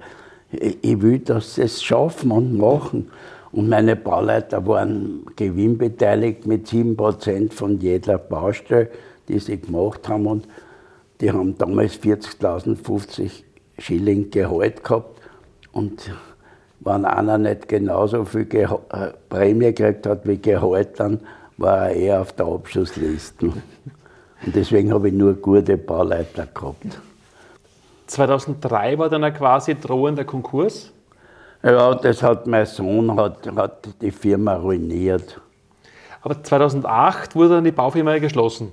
Ich, 0.51 0.77
ich 0.81 1.01
will, 1.01 1.19
dass 1.19 1.55
sie 1.55 1.63
es 1.63 1.83
schaffen 1.83 2.31
und 2.31 2.57
machen. 2.57 3.09
Und 3.51 3.69
meine 3.69 3.95
Bauleiter 3.95 4.65
waren 4.67 5.25
gewinnbeteiligt 5.35 6.45
mit 6.45 6.67
7% 6.67 7.51
von 7.51 7.79
jeder 7.79 8.17
Baustelle, 8.17 8.89
die 9.27 9.39
sie 9.39 9.59
gemacht 9.59 10.07
haben. 10.09 10.27
Und 10.27 10.47
die 11.21 11.31
haben 11.31 11.57
damals 11.57 11.99
40.050 12.01 13.43
Schilling 13.79 14.29
Gehalt 14.31 14.83
gehabt. 14.83 15.21
Und 15.71 16.11
wenn 16.79 17.05
einer 17.05 17.37
nicht 17.37 17.67
genauso 17.67 18.25
viel 18.25 18.45
Geha 18.45 18.79
äh, 18.89 19.13
Prämie 19.29 19.73
gekriegt 19.73 20.05
hat 20.05 20.27
wie 20.27 20.37
Gehalt, 20.37 20.99
dann 20.99 21.19
war 21.57 21.89
er 21.89 21.95
eher 21.95 22.21
auf 22.21 22.33
der 22.33 22.45
Abschussliste. 22.45 23.47
Und 23.47 24.55
deswegen 24.55 24.93
habe 24.93 25.07
ich 25.07 25.13
nur 25.13 25.33
gute 25.33 25.77
Bauleiter 25.77 26.45
gehabt. 26.45 26.99
2003 28.07 28.97
war 28.97 29.09
dann 29.09 29.33
quasi 29.33 29.75
drohender 29.75 30.23
Konkurs. 30.23 30.93
Ja, 31.63 31.95
das 31.95 32.21
hat 32.21 32.47
mein 32.47 32.65
Sohn 32.65 33.19
hat, 33.19 33.47
hat 33.55 33.89
die 34.01 34.11
Firma 34.11 34.55
ruiniert. 34.55 35.41
Aber 36.21 36.41
2008 36.43 37.35
wurde 37.35 37.55
dann 37.55 37.63
die 37.63 37.71
Baufirma 37.71 38.17
geschlossen. 38.19 38.71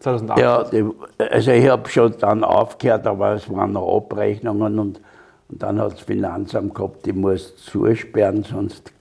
2008. 0.00 0.40
Ja, 0.40 0.64
die, 0.64 0.84
also 1.18 1.50
ich 1.50 1.68
habe 1.68 1.88
schon 1.88 2.14
dann 2.18 2.44
aufgehört, 2.44 3.06
aber 3.06 3.34
es 3.34 3.50
waren 3.50 3.72
noch 3.72 3.96
Abrechnungen 3.96 4.78
und, 4.78 5.00
und 5.48 5.62
dann 5.62 5.80
hat 5.80 5.92
das 5.92 6.00
Finanzamt 6.00 6.74
gehabt, 6.74 7.06
die 7.06 7.12
muss 7.12 7.56
zusperren, 7.56 8.44
sonst. 8.44 8.92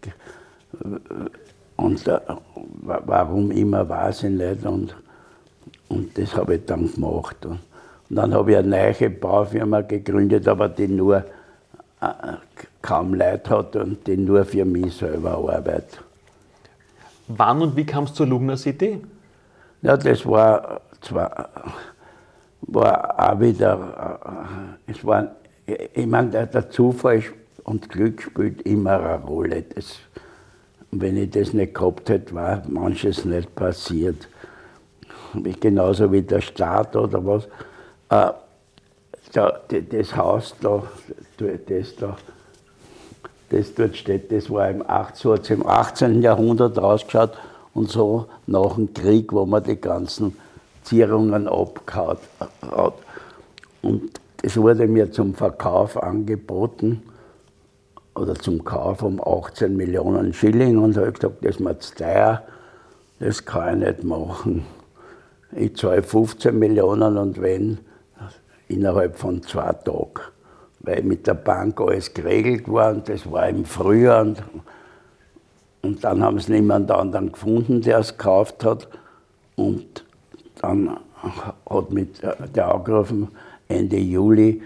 Und 1.75 2.07
äh, 2.07 2.19
warum 2.81 3.51
immer, 3.51 3.87
weiß 3.87 4.23
ich 4.23 4.31
nicht. 4.31 4.65
Und, 4.65 4.95
und 5.89 6.17
das 6.17 6.35
habe 6.35 6.55
ich 6.55 6.65
dann 6.65 6.91
gemacht. 6.91 7.45
Und, 7.45 7.59
und 8.09 8.15
dann 8.15 8.33
habe 8.33 8.51
ich 8.51 8.57
eine 8.57 8.69
neue 8.69 9.09
Baufirma 9.09 9.81
gegründet, 9.81 10.47
aber 10.47 10.69
die 10.69 10.87
nur 10.87 11.17
äh, 11.17 11.23
kaum 12.85 13.15
Leute 13.15 13.49
hat 13.49 13.75
und 13.75 14.05
die 14.05 14.15
nur 14.15 14.45
für 14.45 14.63
mich 14.63 14.95
selber 14.95 15.31
arbeitet. 15.31 15.99
Wann 17.27 17.61
und 17.61 17.75
wie 17.75 17.85
kam 17.85 18.03
es 18.03 18.13
zur 18.13 18.27
Lugner 18.27 18.57
City? 18.57 19.01
Ja, 19.81 19.97
das 19.97 20.25
war 20.25 20.81
zwar 21.01 21.49
war 22.67 23.15
auch 23.19 23.39
wieder, 23.39 24.19
es 24.87 25.03
war, 25.05 25.35
ich 25.65 26.07
meine, 26.07 26.29
der, 26.29 26.47
der 26.47 26.69
Zufall 26.69 27.23
und 27.63 27.89
Glück 27.89 28.21
spielt 28.21 28.61
immer 28.63 28.99
eine 28.99 29.23
Rolle. 29.23 29.63
Das, 29.63 29.97
wenn 30.91 31.17
ich 31.17 31.31
das 31.31 31.53
nicht 31.53 31.73
gehabt 31.73 32.09
hätte, 32.09 32.33
war 32.33 32.63
manches 32.67 33.25
nicht 33.25 33.55
passiert. 33.55 34.27
Genauso 35.59 36.11
wie 36.11 36.21
der 36.21 36.41
Staat 36.41 36.95
oder 36.95 37.25
was. 37.25 37.45
Äh, 38.09 38.33
da, 39.33 39.59
das 39.67 40.15
Haus 40.15 40.55
da, 40.61 40.83
das 41.37 41.95
da, 41.97 42.15
das 43.49 43.73
dort 43.75 43.95
steht, 43.95 44.31
das 44.31 44.49
war 44.49 44.69
im 44.69 44.83
18, 44.87 45.43
so 45.43 45.53
im 45.53 45.67
18. 45.67 46.21
Jahrhundert 46.21 46.79
ausgeschaut 46.79 47.33
und 47.73 47.89
so 47.89 48.25
nach 48.47 48.75
dem 48.75 48.93
Krieg, 48.93 49.31
wo 49.33 49.45
man 49.45 49.63
die 49.63 49.79
ganzen 49.79 50.35
Zierungen 50.83 51.47
abgehauen 51.47 52.17
hat. 52.61 52.93
Und 53.81 54.19
es 54.41 54.57
wurde 54.57 54.87
mir 54.87 55.11
zum 55.11 55.33
Verkauf 55.33 56.01
angeboten 56.01 57.03
oder 58.15 58.35
zum 58.35 58.63
Kauf 58.63 59.03
um 59.03 59.21
18 59.21 59.75
Millionen 59.75 60.33
Schilling 60.33 60.77
und 60.77 60.95
habe 60.97 61.11
gesagt, 61.11 61.35
das 61.41 61.55
ist 61.55 61.59
mir 61.59 61.77
zu 61.79 61.95
teuer, 61.95 62.43
das 63.19 63.45
kann 63.45 63.81
ich 63.81 63.87
nicht 63.87 64.03
machen. 64.03 64.65
Ich 65.51 65.75
zahle 65.75 66.03
15 66.03 66.57
Millionen 66.57 67.17
und 67.17 67.41
wenn, 67.41 67.79
innerhalb 68.67 69.17
von 69.17 69.43
zwei 69.43 69.71
Tagen. 69.73 70.34
Weil 70.85 71.01
mit 71.03 71.25
der 71.25 71.33
Bank 71.33 71.81
alles 71.81 72.13
geregelt 72.13 72.71
war 72.71 72.91
und 72.91 73.09
das 73.09 73.29
war 73.29 73.49
im 73.49 73.65
Frühjahr. 73.65 74.21
Und, 74.21 74.43
und 75.81 76.03
dann 76.03 76.23
haben 76.23 76.39
sie 76.39 76.53
niemand 76.53 76.91
anderen 76.91 77.31
gefunden, 77.31 77.81
der 77.81 77.99
es 77.99 78.17
gekauft 78.17 78.63
hat. 78.63 78.87
Und 79.55 80.05
dann 80.61 80.97
hat 81.69 81.91
mit 81.91 82.21
der 82.55 82.73
angerufen, 82.73 83.29
Ende 83.67 83.97
Juli, 83.97 84.61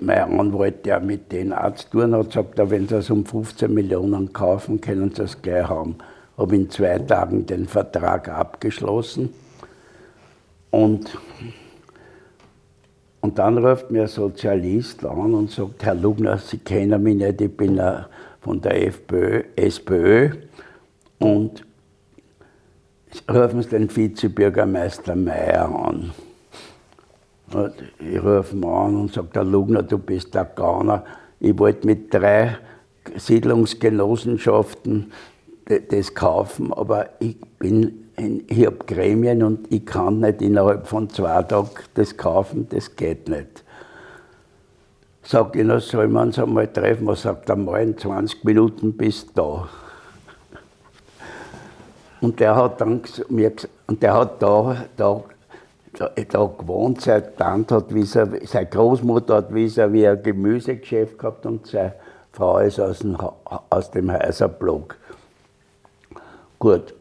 mein 0.00 0.38
Anwalt, 0.38 0.84
der 0.84 1.00
mit 1.00 1.32
auch 1.52 1.74
zu 1.74 1.90
tun 1.90 2.14
hat, 2.14 2.32
sagt, 2.32 2.58
wenn 2.58 2.88
sie 2.88 2.96
es 2.96 3.10
um 3.10 3.24
15 3.24 3.72
Millionen 3.72 4.32
kaufen, 4.32 4.80
können 4.80 5.14
sie 5.14 5.22
es 5.22 5.40
gleich 5.40 5.68
haben. 5.68 5.96
Habe 6.36 6.56
in 6.56 6.70
zwei 6.70 6.98
Tagen 6.98 7.46
den 7.46 7.66
Vertrag 7.66 8.28
abgeschlossen. 8.28 9.32
Und, 10.70 11.16
und 13.20 13.38
dann 13.38 13.58
ruft 13.58 13.90
mir 13.90 14.02
ein 14.02 14.08
Sozialist 14.08 15.04
an 15.04 15.34
und 15.34 15.50
sagt, 15.50 15.84
Herr 15.84 15.94
Lugner, 15.94 16.38
Sie 16.38 16.58
kennen 16.58 17.02
mich 17.02 17.16
nicht, 17.16 17.40
ich 17.40 17.56
bin 17.56 17.80
von 18.40 18.60
der 18.60 18.86
FPÖ, 18.86 19.42
SPÖ. 19.56 20.30
Und 21.18 21.64
rufen 23.28 23.62
Sie 23.62 23.68
den 23.70 23.94
Vizebürgermeister 23.94 25.16
Mayer 25.16 25.64
an. 25.64 26.12
Und 27.52 27.74
ich 27.98 28.22
rufe 28.22 28.54
ihn 28.54 28.64
an 28.64 28.96
und 28.96 29.12
sage, 29.12 29.28
Herr 29.32 29.44
Lugner, 29.44 29.82
du 29.82 29.98
bist 29.98 30.34
der 30.34 30.44
Gauner. 30.44 31.04
Ich 31.40 31.58
wollte 31.58 31.86
mit 31.86 32.14
drei 32.14 32.58
Siedlungsgenossenschaften 33.16 35.12
das 35.90 36.14
kaufen, 36.14 36.72
aber 36.72 37.10
ich 37.20 37.36
bin, 37.58 38.07
ich 38.18 38.66
habe 38.66 38.78
Gremien 38.86 39.42
und 39.42 39.72
ich 39.72 39.86
kann 39.86 40.20
nicht 40.20 40.42
innerhalb 40.42 40.86
von 40.86 41.08
zwei 41.10 41.42
Tagen 41.42 41.70
das 41.94 42.16
kaufen, 42.16 42.68
das 42.68 42.96
geht 42.96 43.28
nicht. 43.28 43.64
Sag 45.22 45.54
ich, 45.56 45.64
na, 45.64 45.78
sollen 45.78 46.12
wir 46.12 46.22
uns 46.22 46.38
einmal 46.38 46.68
treffen? 46.68 47.06
Er 47.06 47.16
sagt, 47.16 47.50
einmal 47.50 47.82
in 47.82 47.98
20 47.98 48.44
Minuten 48.44 48.96
bist 48.96 49.28
du 49.34 49.42
da. 49.42 49.68
Und 52.20 52.40
der 52.40 52.56
hat 52.56 52.80
dann 52.80 53.02
mir 53.28 53.52
und 53.86 54.02
der 54.02 54.14
hat 54.14 54.42
da, 54.42 54.84
da, 54.96 55.22
da, 55.92 56.08
da 56.08 56.44
gewohnt, 56.58 57.00
seine 57.00 57.36
Tante 57.36 57.76
hat 57.76 57.94
vis 57.94 58.12
seine 58.12 58.66
Großmutter 58.66 59.36
hat 59.36 59.54
vis 59.54 59.76
wie 59.76 60.08
ein 60.08 60.22
Gemüsegeschäft 60.22 61.18
gehabt 61.18 61.46
und 61.46 61.66
seine 61.66 61.94
Frau 62.32 62.58
ist 62.58 62.80
aus 62.80 63.00
dem, 63.00 63.16
aus 63.70 63.90
dem 63.90 64.12
Häuserblock. 64.12 64.96
Gut. 66.58 66.94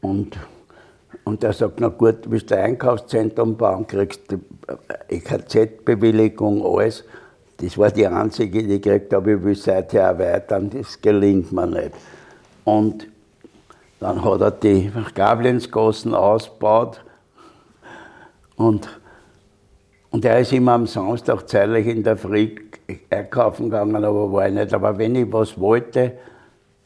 Und, 0.00 0.36
und 1.24 1.42
er 1.42 1.52
sagt, 1.52 1.80
na 1.80 1.88
gut, 1.88 2.30
willst 2.30 2.50
du 2.50 2.56
ein 2.56 2.72
Einkaufszentrum 2.72 3.56
bauen, 3.56 3.86
kriegst 3.86 4.30
du 4.30 4.40
EKZ-Bewilligung, 5.08 6.64
alles. 6.64 7.04
Das 7.58 7.78
war 7.78 7.90
die 7.90 8.06
einzige, 8.06 8.62
die 8.62 8.74
ich 8.74 8.82
gekriegt 8.82 9.12
habe, 9.12 9.34
ich 9.34 9.42
will 9.42 9.54
seither 9.54 10.02
erweitern, 10.02 10.70
das 10.70 11.00
gelingt 11.00 11.52
mir 11.52 11.66
nicht. 11.66 11.92
Und 12.64 13.08
dann 14.00 14.22
hat 14.24 14.40
er 14.40 14.50
die 14.50 14.90
Gablinsgassen 15.14 16.14
ausgebaut 16.14 17.02
und, 18.56 18.88
und 20.10 20.24
er 20.24 20.40
ist 20.40 20.52
immer 20.52 20.72
am 20.72 20.86
Samstag 20.86 21.48
zeitlich 21.48 21.86
in 21.86 22.02
der 22.02 22.16
Früh 22.16 22.50
einkaufen 23.10 23.70
gegangen, 23.70 24.04
aber 24.04 24.30
war 24.30 24.48
ich 24.48 24.54
nicht. 24.54 24.74
Aber 24.74 24.98
wenn 24.98 25.14
ich 25.16 25.32
was 25.32 25.58
wollte, 25.58 26.12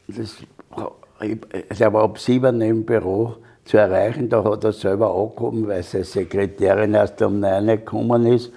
das, 0.07 0.37
also 0.69 1.83
er 1.83 1.93
war 1.93 2.03
ab 2.03 2.17
sieben 2.19 2.61
im 2.61 2.85
Büro 2.85 3.35
zu 3.69 3.77
erreichen, 3.77 4.29
da 4.29 4.43
hat 4.43 4.63
er 4.63 4.73
selber 4.73 5.13
angehoben, 5.13 5.67
weil 5.67 5.83
seine 5.83 6.03
Sekretärin 6.03 6.95
erst 6.95 7.21
um 7.21 7.39
neun 7.39 7.67
gekommen 7.67 8.25
ist. 8.25 8.51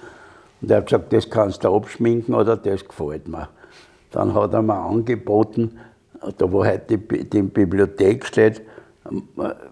Und 0.63 0.71
er 0.71 0.79
hat 0.79 0.87
gesagt, 0.87 1.13
das 1.13 1.29
kannst 1.29 1.63
du 1.63 1.77
abschminken 1.77 2.35
oder 2.35 2.57
das 2.57 2.83
gefällt 2.83 3.29
mir. 3.29 3.51
Dann 4.11 4.33
hat 4.33 4.55
er 4.55 4.63
mir 4.63 4.75
angeboten, 4.75 5.79
da 6.39 6.51
wo 6.51 6.65
heute 6.65 6.97
die, 6.97 7.29
die 7.29 7.43
Bibliothek 7.43 8.25
steht, 8.25 8.63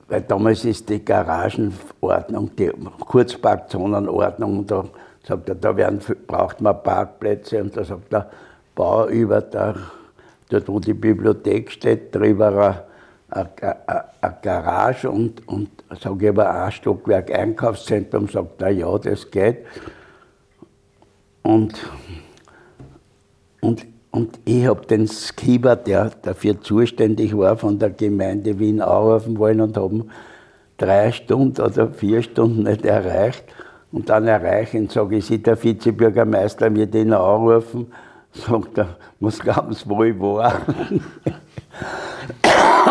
weil 0.09 0.21
damals 0.29 0.67
ist 0.67 0.87
die 0.91 1.03
Garagenordnung, 1.03 2.55
die 2.57 2.71
Kurzparkzonenordnung, 2.99 4.67
da 4.67 4.85
sagt 5.27 5.49
er, 5.49 5.55
da 5.55 5.75
werden, 5.75 6.01
braucht 6.27 6.61
man 6.61 6.83
Parkplätze 6.83 7.63
und 7.63 7.75
da 7.75 7.85
sagt 7.85 8.13
er, 8.13 8.29
bau 8.75 9.09
über 9.09 9.41
der, 9.41 9.77
dort 10.51 10.69
wo 10.69 10.81
die 10.81 10.93
Bibliothek 10.93 11.71
steht, 11.71 12.15
drüber 12.15 12.85
eine 13.31 14.37
Garage 14.43 15.11
und, 15.11 15.47
und 15.49 15.71
sage 16.01 16.27
ich 16.27 16.31
aber 16.31 16.51
ein 16.51 16.73
Stockwerk 16.73 17.31
Einkaufszentrum, 17.33 18.29
sagt 18.29 18.63
er, 18.63 18.71
ja, 18.71 18.99
das 18.99 19.31
geht. 19.31 19.59
Und, 21.43 21.75
und, 23.61 23.87
und 24.11 24.39
ich 24.45 24.67
habe 24.67 24.87
den 24.87 25.07
Skipper, 25.07 25.77
der 25.77 26.11
dafür 26.23 26.61
zuständig 26.61 27.37
war, 27.37 27.57
von 27.57 27.79
der 27.79 27.91
Gemeinde 27.91 28.59
Wien 28.59 28.81
anrufen 28.81 29.39
wollen 29.39 29.61
und 29.61 29.77
haben 29.77 30.11
drei 30.77 31.13
Stunden 31.13 31.61
oder 31.61 31.89
vier 31.89 32.23
Stunden 32.23 32.65
nicht 32.65 32.85
erreicht. 32.85 33.45
Und 33.93 34.09
dann 34.09 34.27
erreiche 34.29 34.77
ich 34.77 34.83
ihn, 34.85 34.89
sage 34.89 35.17
ich, 35.17 35.27
Sie, 35.27 35.43
der 35.43 35.61
Vizebürgermeister 35.61 36.75
wird 36.75 36.95
ihn 36.95 37.13
anrufen. 37.13 37.93
Sagt 38.33 38.79
er, 38.79 38.97
was 39.19 39.41
glauben 39.41 39.73
Sie, 39.73 39.89
wo 39.89 40.05
ich 40.05 40.19
war? 40.21 40.61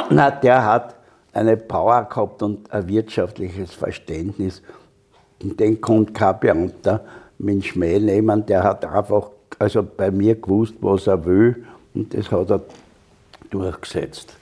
Na, 0.09 0.31
der 0.31 0.65
hat 0.65 0.95
eine 1.33 1.57
Power 1.57 2.03
gehabt 2.05 2.41
und 2.41 2.71
ein 2.71 2.87
wirtschaftliches 2.87 3.73
Verständnis. 3.73 4.61
Und 5.41 5.59
den 5.59 5.79
konnte 5.79 6.13
kein 6.13 6.39
Beamter 6.39 7.05
mit 7.37 7.55
dem 7.55 7.61
Schmäh 7.61 7.99
nehmen. 7.99 8.45
Der 8.45 8.63
hat 8.63 8.85
einfach 8.85 9.29
also 9.57 9.83
bei 9.83 10.11
mir 10.11 10.35
gewusst, 10.35 10.75
was 10.81 11.07
er 11.07 11.23
will 11.25 11.65
und 11.93 12.13
das 12.13 12.31
hat 12.31 12.49
er 12.49 12.61
durchgesetzt. 13.49 14.35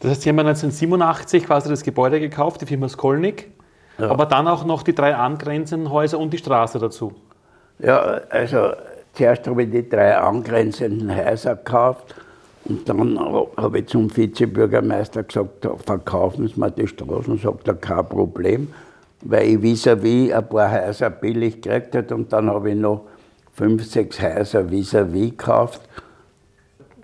Das 0.00 0.10
heißt, 0.10 0.22
Sie 0.22 0.30
haben 0.30 0.38
1987 0.40 1.44
quasi 1.46 1.68
das 1.68 1.82
Gebäude 1.82 2.18
gekauft, 2.20 2.60
die 2.60 2.66
Firma 2.66 2.88
Skolnik, 2.88 3.50
ja. 3.98 4.10
aber 4.10 4.26
dann 4.26 4.48
auch 4.48 4.64
noch 4.64 4.82
die 4.82 4.94
drei 4.94 5.14
angrenzenden 5.14 5.90
Häuser 5.90 6.18
und 6.18 6.32
die 6.32 6.38
Straße 6.38 6.78
dazu. 6.78 7.12
Ja, 7.78 7.98
also 8.30 8.72
zuerst 9.12 9.46
habe 9.46 9.62
ich 9.62 9.70
die 9.70 9.88
drei 9.88 10.16
angrenzenden 10.16 11.14
Häuser 11.14 11.56
gekauft 11.56 12.14
und 12.64 12.88
dann 12.88 13.18
habe 13.18 13.78
ich 13.78 13.86
zum 13.86 14.14
Vizebürgermeister 14.14 15.24
gesagt, 15.24 15.66
verkaufen 15.84 16.48
Sie 16.48 16.60
mir 16.60 16.70
die 16.70 16.86
Straßen, 16.86 17.38
sagt 17.38 17.68
er, 17.68 17.74
kein 17.74 18.08
Problem 18.08 18.68
weil 19.22 19.48
ich 19.48 19.62
vis-à-vis 19.62 20.32
ein 20.32 20.48
paar 20.48 20.70
Häuser 20.70 21.10
billig 21.10 21.60
gekriegt 21.60 21.94
habe 21.94 22.14
und 22.14 22.32
dann 22.32 22.50
habe 22.50 22.70
ich 22.70 22.76
noch 22.76 23.02
fünf, 23.52 23.84
sechs 23.84 24.20
Häuser 24.20 24.70
vis-à-vis 24.70 25.30
gekauft. 25.30 25.82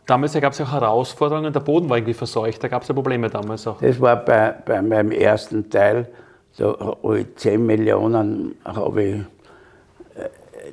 Damals 0.06 0.32
gab 0.34 0.52
es 0.52 0.60
auch 0.60 0.72
Herausforderungen, 0.72 1.52
der 1.52 1.60
Boden 1.60 1.88
war 1.88 1.98
irgendwie 1.98 2.14
verseucht, 2.14 2.62
da 2.64 2.68
gab 2.68 2.82
es 2.82 2.88
ja 2.88 2.94
Probleme 2.94 3.28
damals 3.28 3.66
auch. 3.66 3.80
Das 3.80 4.00
war 4.00 4.16
bei, 4.16 4.54
bei 4.64 4.80
meinem 4.80 5.12
ersten 5.12 5.68
Teil, 5.68 6.08
da 6.56 6.74
habe 6.78 7.20
ich 7.20 7.36
10 7.36 7.64
Millionen, 7.64 8.54
habe 8.64 9.02
ich, 9.02 9.14
äh, 10.16 10.28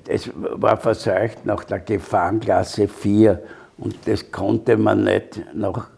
das 0.06 0.30
war 0.34 0.78
verseucht 0.78 1.46
nach 1.46 1.66
der 1.66 1.80
Gefahrenklasse 1.80 2.88
4 2.88 3.42
und 3.78 3.96
das 4.06 4.32
konnte 4.32 4.78
man 4.78 5.04
nicht 5.04 5.42
nach, 5.54 5.90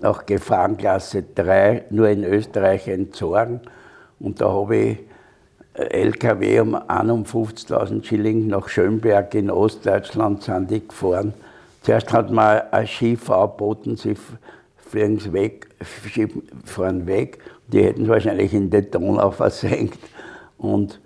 nach 0.00 0.26
Gefahrenklasse 0.26 1.24
3 1.34 1.86
nur 1.90 2.08
in 2.08 2.24
Österreich 2.24 2.88
entsorgen. 2.88 3.60
Und 4.20 4.40
da 4.40 4.52
habe 4.52 4.76
ich 4.76 4.98
LKW 5.74 6.60
um 6.60 6.76
51.000 6.76 8.04
Schilling 8.04 8.46
nach 8.46 8.68
Schönberg 8.68 9.34
in 9.34 9.50
Ostdeutschland 9.50 10.42
sind 10.42 10.70
die 10.70 10.86
gefahren. 10.86 11.34
Zuerst 11.82 12.12
hat 12.12 12.30
man 12.30 12.62
ein 12.70 12.86
Schiff 12.86 13.28
angeboten, 13.28 13.96
sie 13.96 14.16
fliegen 14.76 15.32
weg, 15.32 15.68
fahren 16.64 17.06
weg. 17.06 17.38
Die 17.66 17.82
hätten 17.82 18.04
es 18.04 18.08
wahrscheinlich 18.08 18.54
in 18.54 18.70
den 18.70 18.90
Donau 18.90 19.30
versenkt. 19.32 19.98
Und, 20.58 21.00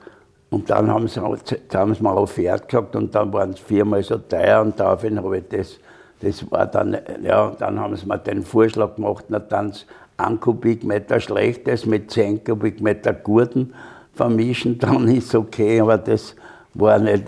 und 0.50 0.68
dann 0.68 0.90
haben 0.90 1.08
sie, 1.08 1.20
haben 1.20 1.94
sie 1.94 2.02
mal 2.02 2.16
auf 2.16 2.32
Pferd 2.32 2.68
gesagt 2.68 2.94
und 2.94 3.14
dann 3.14 3.32
waren 3.32 3.50
es 3.50 3.60
viermal 3.60 4.02
so 4.02 4.18
teuer 4.18 4.60
und 4.60 4.78
daraufhin 4.78 5.18
habe 5.18 5.38
ich 5.38 5.48
das, 5.48 5.78
das 6.20 6.50
war 6.50 6.66
dann, 6.66 6.96
ja, 7.22 7.52
dann 7.58 7.78
haben 7.78 7.96
sie 7.96 8.06
mir 8.06 8.18
den 8.18 8.42
Vorschlag 8.42 8.96
gemacht, 8.96 9.26
na 9.28 9.38
dann 9.38 9.72
ein 10.16 10.40
Kubikmeter 10.40 11.20
Schlechtes 11.20 11.86
mit 11.86 12.10
10 12.10 12.42
Kubikmeter 12.44 13.12
guten 13.12 13.72
vermischen, 14.14 14.78
dann 14.80 15.06
ist 15.08 15.34
okay, 15.34 15.80
aber 15.80 15.98
das 15.98 16.34
war 16.74 16.98
nicht, 16.98 17.24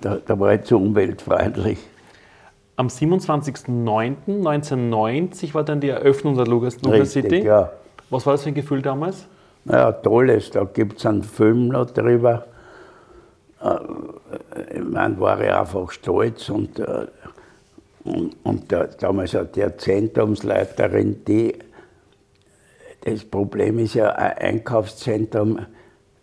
da, 0.00 0.18
da 0.24 0.40
war 0.40 0.54
ich 0.54 0.62
zu 0.62 0.76
umweltfreundlich. 0.76 1.78
Am 2.76 2.88
27.09.1990 2.88 5.54
war 5.54 5.62
dann 5.62 5.80
die 5.80 5.90
Eröffnung 5.90 6.34
der 6.36 6.46
Lugas, 6.46 6.82
Lugas 6.82 7.12
City. 7.12 7.44
Ja. 7.44 7.70
Was 8.10 8.26
war 8.26 8.34
das 8.34 8.42
für 8.42 8.48
ein 8.48 8.54
Gefühl 8.54 8.82
damals? 8.82 9.28
Naja, 9.64 9.92
tolles. 9.92 10.50
Da 10.50 10.64
gibt 10.64 10.98
es 10.98 11.06
einen 11.06 11.22
Film 11.22 11.68
noch 11.68 11.88
drüber. 11.90 12.46
Äh, 13.62 13.76
ich 14.76 14.84
meine, 14.84 15.20
war 15.20 15.40
ich 15.40 15.52
einfach 15.52 15.92
stolz 15.92 16.50
und, 16.50 16.80
und, 18.04 18.36
und 18.42 18.72
damals 19.00 19.34
hat 19.34 19.56
die 19.56 19.66
Zentrumsleiterin, 19.76 21.24
die 21.24 21.54
das 23.04 23.22
Problem 23.22 23.80
ist 23.80 23.94
ja 23.94 24.12
ein 24.12 24.38
Einkaufszentrum. 24.38 25.58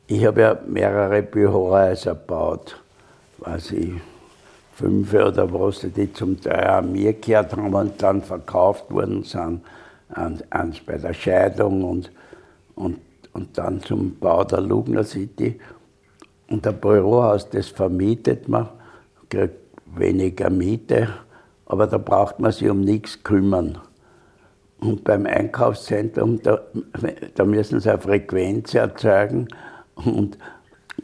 Ich 0.07 0.25
habe 0.25 0.41
ja 0.41 0.59
mehrere 0.65 1.21
Bürohäuser 1.21 2.15
gebaut, 2.15 2.75
weiß 3.37 3.73
ich, 3.73 3.91
fünf 4.73 5.13
oder 5.13 5.53
was, 5.53 5.81
die 5.81 6.11
zum 6.11 6.41
Teil 6.41 6.65
an 6.65 6.91
mir 6.91 7.13
gehört 7.13 7.55
haben 7.55 7.73
und 7.73 8.01
dann 8.01 8.23
verkauft 8.23 8.89
worden 8.91 9.23
sind. 9.23 9.61
Eins 10.09 10.79
bei 10.79 10.97
der 10.97 11.13
Scheidung 11.13 11.83
und, 11.83 12.11
und, 12.73 12.99
und 13.33 13.57
dann 13.57 13.81
zum 13.83 14.17
Bau 14.17 14.43
der 14.43 14.61
Lugner 14.61 15.03
City. 15.03 15.59
Und 16.49 16.65
ein 16.65 16.81
Bürohaus, 16.81 17.47
das 17.47 17.67
vermietet 17.67 18.49
man, 18.49 18.69
kriegt 19.29 19.55
weniger 19.85 20.49
Miete, 20.49 21.09
aber 21.71 21.87
da 21.87 21.97
braucht 21.97 22.37
man 22.37 22.51
sich 22.51 22.69
um 22.69 22.81
nichts 22.81 23.23
kümmern. 23.23 23.77
Und 24.81 25.05
beim 25.05 25.25
Einkaufszentrum, 25.25 26.41
da, 26.43 26.59
da 27.33 27.45
müssen 27.45 27.79
sie 27.79 27.89
eine 27.89 28.01
Frequenz 28.01 28.73
erzeugen 28.73 29.47
und, 29.95 30.37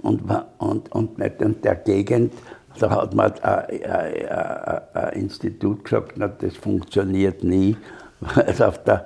und, 0.02 0.24
und, 0.58 0.92
und 0.92 1.18
nicht 1.20 1.42
in 1.42 1.62
der 1.62 1.76
Gegend, 1.76 2.34
da 2.80 2.90
hat 2.90 3.16
man 3.16 3.32
ein, 3.44 5.14
Institut 5.14 5.86
gesagt, 5.86 6.16
na, 6.18 6.28
das 6.28 6.58
funktioniert 6.58 7.46
nie, 7.46 7.78
weil 8.20 8.46
es 8.50 8.62
auf 8.62 8.84
der 8.84 9.06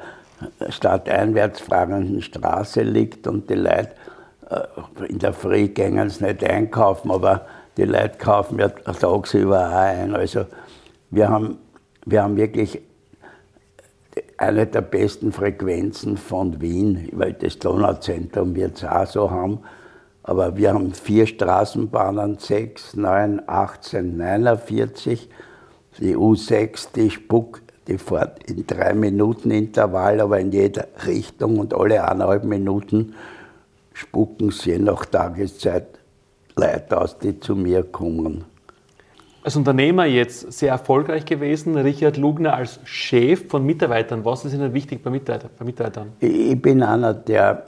stadteinwärts 0.70 1.62
fragenden 1.62 2.24
Straße 2.24 2.82
liegt 2.82 3.28
und 3.28 3.51
die 3.51 3.53
Leute 3.53 3.91
äh, 4.49 5.05
in 5.05 5.20
der 5.20 5.34
Früh 5.34 5.68
gehen 5.68 5.99
es 5.99 6.22
nicht 6.22 6.43
einkaufen, 6.43 7.12
aber 7.12 7.45
die 7.78 7.86
Leute 7.86 8.18
kaufen 8.18 8.57
ja 8.57 8.70
tagsüber 8.70 9.70
auch 9.70 9.74
ein. 9.74 10.16
Also 10.16 10.47
wir 11.12 11.30
haben, 11.30 11.57
wir 12.05 12.24
haben 12.24 12.38
wirklich 12.38 12.82
eine 14.38 14.66
der 14.66 14.82
besten 14.82 15.32
Frequenzen 15.32 16.18
von 16.18 16.59
Wien, 16.62 17.09
weil 17.12 17.34
das 17.34 17.59
Donauzentrum 17.59 18.55
wird 18.55 18.78
es 18.78 18.84
auch 18.84 19.05
so 19.05 19.32
haben. 19.32 19.59
Aber 20.24 20.55
wir 20.55 20.74
haben 20.74 20.93
vier 20.93 21.28
Straßenbahnen, 21.28 22.38
6, 22.38 22.95
9, 22.95 23.41
18, 23.47 24.18
49. 24.18 25.30
Die 25.99 26.16
U6, 26.16 26.88
die 26.95 27.09
spuckt, 27.09 27.64
die 27.88 27.97
fährt 27.97 28.43
in 28.49 28.66
drei 28.66 28.93
Minuten 28.93 29.51
Intervall, 29.51 30.22
aber 30.22 30.39
in 30.39 30.51
jeder 30.51 30.88
Richtung 31.05 31.59
und 31.59 31.74
alle 31.74 32.03
eineinhalb 32.03 32.43
Minuten 32.43 33.14
spucken 33.93 34.51
sie 34.51 34.72
je 34.72 34.80
nach 34.80 35.05
Tageszeit 35.05 35.88
Leute 36.55 36.99
aus, 36.99 37.18
die 37.18 37.39
zu 37.39 37.55
mir 37.55 37.84
kommen. 37.84 38.45
Als 39.43 39.55
Unternehmer 39.55 40.05
jetzt 40.05 40.51
sehr 40.53 40.69
erfolgreich 40.69 41.25
gewesen, 41.25 41.75
Richard 41.75 42.17
Lugner 42.17 42.53
als 42.53 42.79
Chef 42.83 43.47
von 43.47 43.65
Mitarbeitern. 43.65 44.23
Was 44.23 44.45
ist 44.45 44.53
Ihnen 44.53 44.71
wichtig 44.71 45.03
bei 45.03 45.09
Mitarbeitern? 45.09 46.13
Ich 46.19 46.61
bin 46.61 46.83
einer, 46.83 47.15
der, 47.15 47.65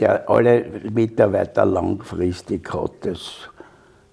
der 0.00 0.28
alle 0.28 0.64
Mitarbeiter 0.92 1.64
langfristig 1.64 2.74
hat. 2.74 2.90
Das, 3.02 3.48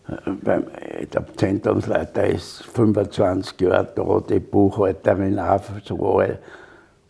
äh, 0.07 1.07
der 1.07 1.25
Zentrumsleiter 1.35 2.27
ist 2.27 2.63
25 2.65 3.59
Jahre 3.59 3.87
da, 3.95 4.21
die 4.29 4.39
Buchhalterin 4.39 5.39
auch 5.39 5.63
so. 5.83 6.21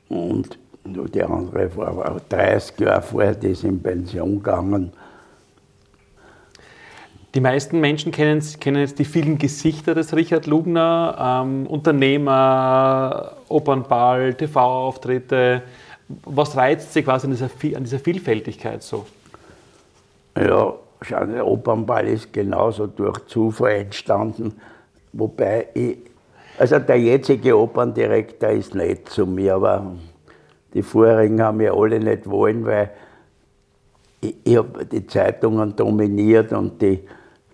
Und 0.07 0.57
die 0.85 1.23
andere 1.23 1.75
war 1.75 2.21
30 2.29 2.79
Jahre 2.79 3.01
vorher, 3.01 3.35
die 3.35 3.49
ist 3.49 3.65
in 3.65 3.83
Pension 3.83 4.41
gegangen. 4.41 4.93
Die 7.35 7.41
meisten 7.41 7.79
Menschen 7.79 8.11
kennen, 8.11 8.41
kennen 8.59 8.81
jetzt 8.81 8.99
die 8.99 9.05
vielen 9.05 9.37
Gesichter 9.37 9.93
des 9.93 10.15
Richard 10.15 10.47
Lugner, 10.47 11.43
ähm, 11.43 11.67
Unternehmer, 11.67 13.33
Opernball, 13.49 14.33
TV-Auftritte. 14.33 15.61
Was 16.23 16.55
reizt 16.55 16.93
Sie 16.93 17.03
quasi 17.03 17.27
an 17.27 17.31
dieser, 17.31 17.49
an 17.75 17.83
dieser 17.83 17.99
Vielfältigkeit 17.99 18.81
so? 18.81 19.05
Ja, 20.37 20.73
schau, 21.01 21.25
der 21.25 21.45
Opernball 21.45 22.07
ist 22.07 22.31
genauso 22.31 22.87
durch 22.87 23.25
Zufall 23.25 23.73
entstanden, 23.73 24.53
wobei 25.11 25.67
ich, 25.73 25.97
also 26.57 26.79
der 26.79 26.99
jetzige 26.99 27.57
Operndirektor 27.57 28.49
ist 28.49 28.73
nett 28.73 29.09
zu 29.09 29.25
mir, 29.25 29.55
aber 29.55 29.95
die 30.73 30.81
vorherigen 30.81 31.41
haben 31.41 31.59
ja 31.61 31.73
alle 31.73 31.99
nicht 31.99 32.29
wollen, 32.29 32.65
weil 32.65 32.91
ich, 34.43 34.57
habe 34.57 34.85
die 34.85 35.05
Zeitungen 35.07 35.75
dominiert 35.75 36.51
und 36.53 36.81
die, 36.81 36.99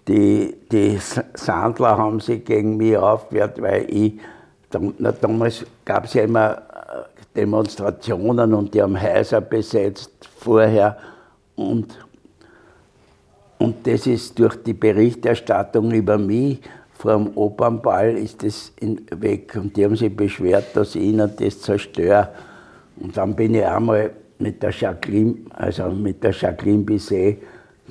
die, 0.08 0.56
die 0.72 0.98
Sandler 1.34 1.98
haben 1.98 2.20
sich 2.20 2.44
gegen 2.44 2.78
mich 2.78 2.98
aufgewehrt, 2.98 3.62
weil 3.62 3.86
ich, 3.90 4.14
damals 4.70 5.66
gab 5.86 6.06
es 6.06 6.14
ja 6.14 6.24
immer 6.24 6.52
äh, 6.52 6.60
Demonstrationen 7.36 8.54
und 8.54 8.74
die 8.74 8.82
haben 8.82 9.00
Häuser 9.02 9.42
besetzt 9.42 10.12
vorher 10.38 10.98
und, 11.56 11.98
und 13.60 13.88
das 13.88 14.08
ist 14.08 14.38
durch 14.40 14.62
die 14.64 14.74
Berichterstattung 14.74 15.92
über 15.92 16.18
mich 16.18 16.60
vor 17.04 17.18
dem 17.18 17.36
Opernball 17.36 18.18
ist 18.18 18.44
das 18.44 18.72
weg 19.12 19.56
und 19.56 19.76
die 19.76 19.84
haben 19.84 19.98
sich 19.98 20.16
beschwert, 20.16 20.68
dass 20.74 20.96
ich 20.96 21.02
ihnen 21.02 21.30
das 21.38 21.60
zerstöre. 21.60 22.30
Und 22.96 23.18
dann 23.18 23.36
bin 23.36 23.56
ich 23.56 23.66
einmal 23.66 24.12
mit 24.44 24.62
der 24.62 24.72
Jacqueline, 24.72 25.46
also 25.52 25.90
mit 25.90 26.24
der 26.24 26.32
Jacqueline 26.32 26.84
Bisset, 26.84 27.42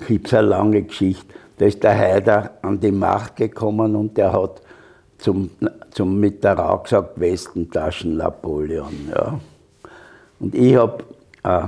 gibt 0.06 0.26
es 0.26 0.34
eine 0.34 0.48
lange 0.48 0.82
Geschichte, 0.82 1.34
da 1.56 1.66
ist 1.66 1.82
der 1.82 1.96
Haider 1.96 2.58
an 2.62 2.78
die 2.78 2.92
Macht 2.92 3.36
gekommen 3.36 3.96
und 3.96 4.16
der 4.16 4.32
hat 4.32 4.62
zum, 5.18 5.50
zum 5.90 6.20
Mitterrand 6.20 6.84
gesagt, 6.84 7.18
Westentaschen 7.18 8.16
Napoleon. 8.16 9.10
Ja. 9.14 9.40
Und 10.40 10.54
ich 10.54 10.76
habe 10.76 11.04
äh, 11.44 11.62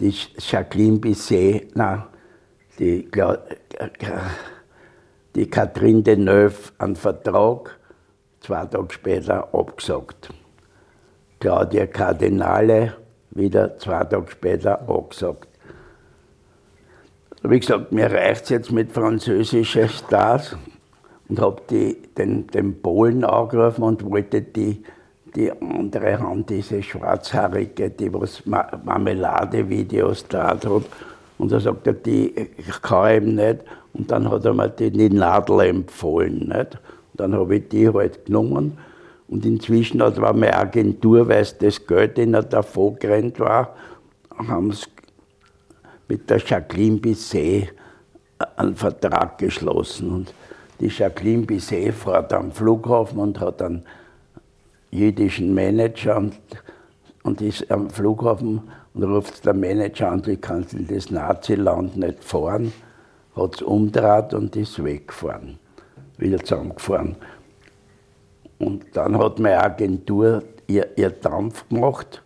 die 0.00 0.14
Jacqueline 0.38 0.98
Bisset, 0.98 1.76
nein, 1.76 2.04
die, 2.78 3.08
die 5.34 5.50
Catherine 5.50 6.02
Deneuve 6.02 6.72
einen 6.78 6.96
Vertrag 6.96 7.78
zwei 8.40 8.64
Tage 8.66 8.92
später 8.92 9.48
abgesagt. 9.52 10.30
Claudia 11.40 11.86
Kardinale 11.86 12.94
wieder 13.34 13.78
zwei 13.78 14.04
Tage 14.04 14.30
später 14.30 14.80
abgesagt 14.88 15.48
habe 17.44 17.56
ich 17.56 17.60
gesagt, 17.60 17.92
mir 17.92 18.10
reicht 18.10 18.44
es 18.44 18.48
jetzt 18.48 18.72
mit 18.72 18.90
französischen 18.90 19.88
Stars 19.90 20.56
und 21.28 21.38
habe 21.40 21.60
den, 21.68 22.46
den 22.46 22.80
Polen 22.80 23.22
angerufen 23.22 23.82
und 23.82 24.10
wollte 24.10 24.40
die, 24.40 24.82
die 25.36 25.52
andere 25.52 26.18
Hand, 26.18 26.48
diese 26.48 26.82
schwarzhaarige, 26.82 27.90
die 27.90 28.12
was 28.14 28.42
Marmelade-Videos 28.46 30.26
da 30.28 30.48
hat. 30.48 30.66
Und 31.36 31.52
da 31.52 31.60
sagt 31.60 31.86
er, 31.86 31.92
die 31.92 32.48
kann 32.80 33.16
ihm 33.16 33.34
nicht. 33.34 33.58
Und 33.92 34.10
dann 34.10 34.30
hat 34.30 34.46
er 34.46 34.54
mir 34.54 34.70
die, 34.70 34.90
die 34.90 35.10
Nadel 35.10 35.60
empfohlen. 35.60 36.48
Nicht? 36.48 36.78
Und 36.78 37.20
dann 37.20 37.34
habe 37.34 37.56
ich 37.56 37.68
die 37.68 37.90
halt 37.90 38.24
genommen. 38.24 38.78
Und 39.28 39.46
inzwischen 39.46 40.02
hat 40.02 40.20
war 40.20 40.32
meine 40.32 40.54
Agentur, 40.54 41.28
weil 41.28 41.42
es 41.42 41.56
das 41.56 41.86
Geld, 41.86 42.18
in 42.18 42.34
er 42.34 42.42
davor 42.42 42.94
gerannt 42.94 43.40
war, 43.40 43.74
haben 44.36 44.72
sie 44.72 44.86
mit 46.08 46.28
der 46.28 46.38
Jacqueline 46.38 46.98
Bisset 46.98 47.72
einen 48.56 48.74
Vertrag 48.74 49.38
geschlossen. 49.38 50.10
Und 50.10 50.34
die 50.80 50.88
Jacqueline 50.88 51.46
Bisset 51.46 51.94
fährt 51.94 52.32
am 52.32 52.52
Flughafen 52.52 53.18
und 53.18 53.40
hat 53.40 53.62
einen 53.62 53.84
jüdischen 54.90 55.54
Manager 55.54 56.18
und, 56.18 56.34
und 57.22 57.40
ist 57.40 57.70
am 57.70 57.90
Flughafen 57.90 58.62
und 58.94 59.02
ruft 59.02 59.44
der 59.44 59.54
Manager 59.54 60.12
an, 60.12 60.22
du 60.22 60.36
kannst 60.36 60.74
in 60.74 60.86
das 60.86 61.10
Naziland 61.10 61.96
nicht 61.96 62.22
fahren, 62.22 62.72
hat 63.34 63.56
es 63.56 63.62
umgedreht 63.62 64.34
und 64.34 64.54
ist 64.54 64.82
weggefahren, 64.82 65.58
wieder 66.18 66.38
zusammengefahren. 66.38 67.16
Und 68.64 68.84
dann 68.94 69.18
hat 69.18 69.38
meine 69.38 69.62
Agentur 69.62 70.42
ihr, 70.66 70.88
ihr 70.96 71.10
Dampf 71.10 71.68
gemacht 71.68 72.22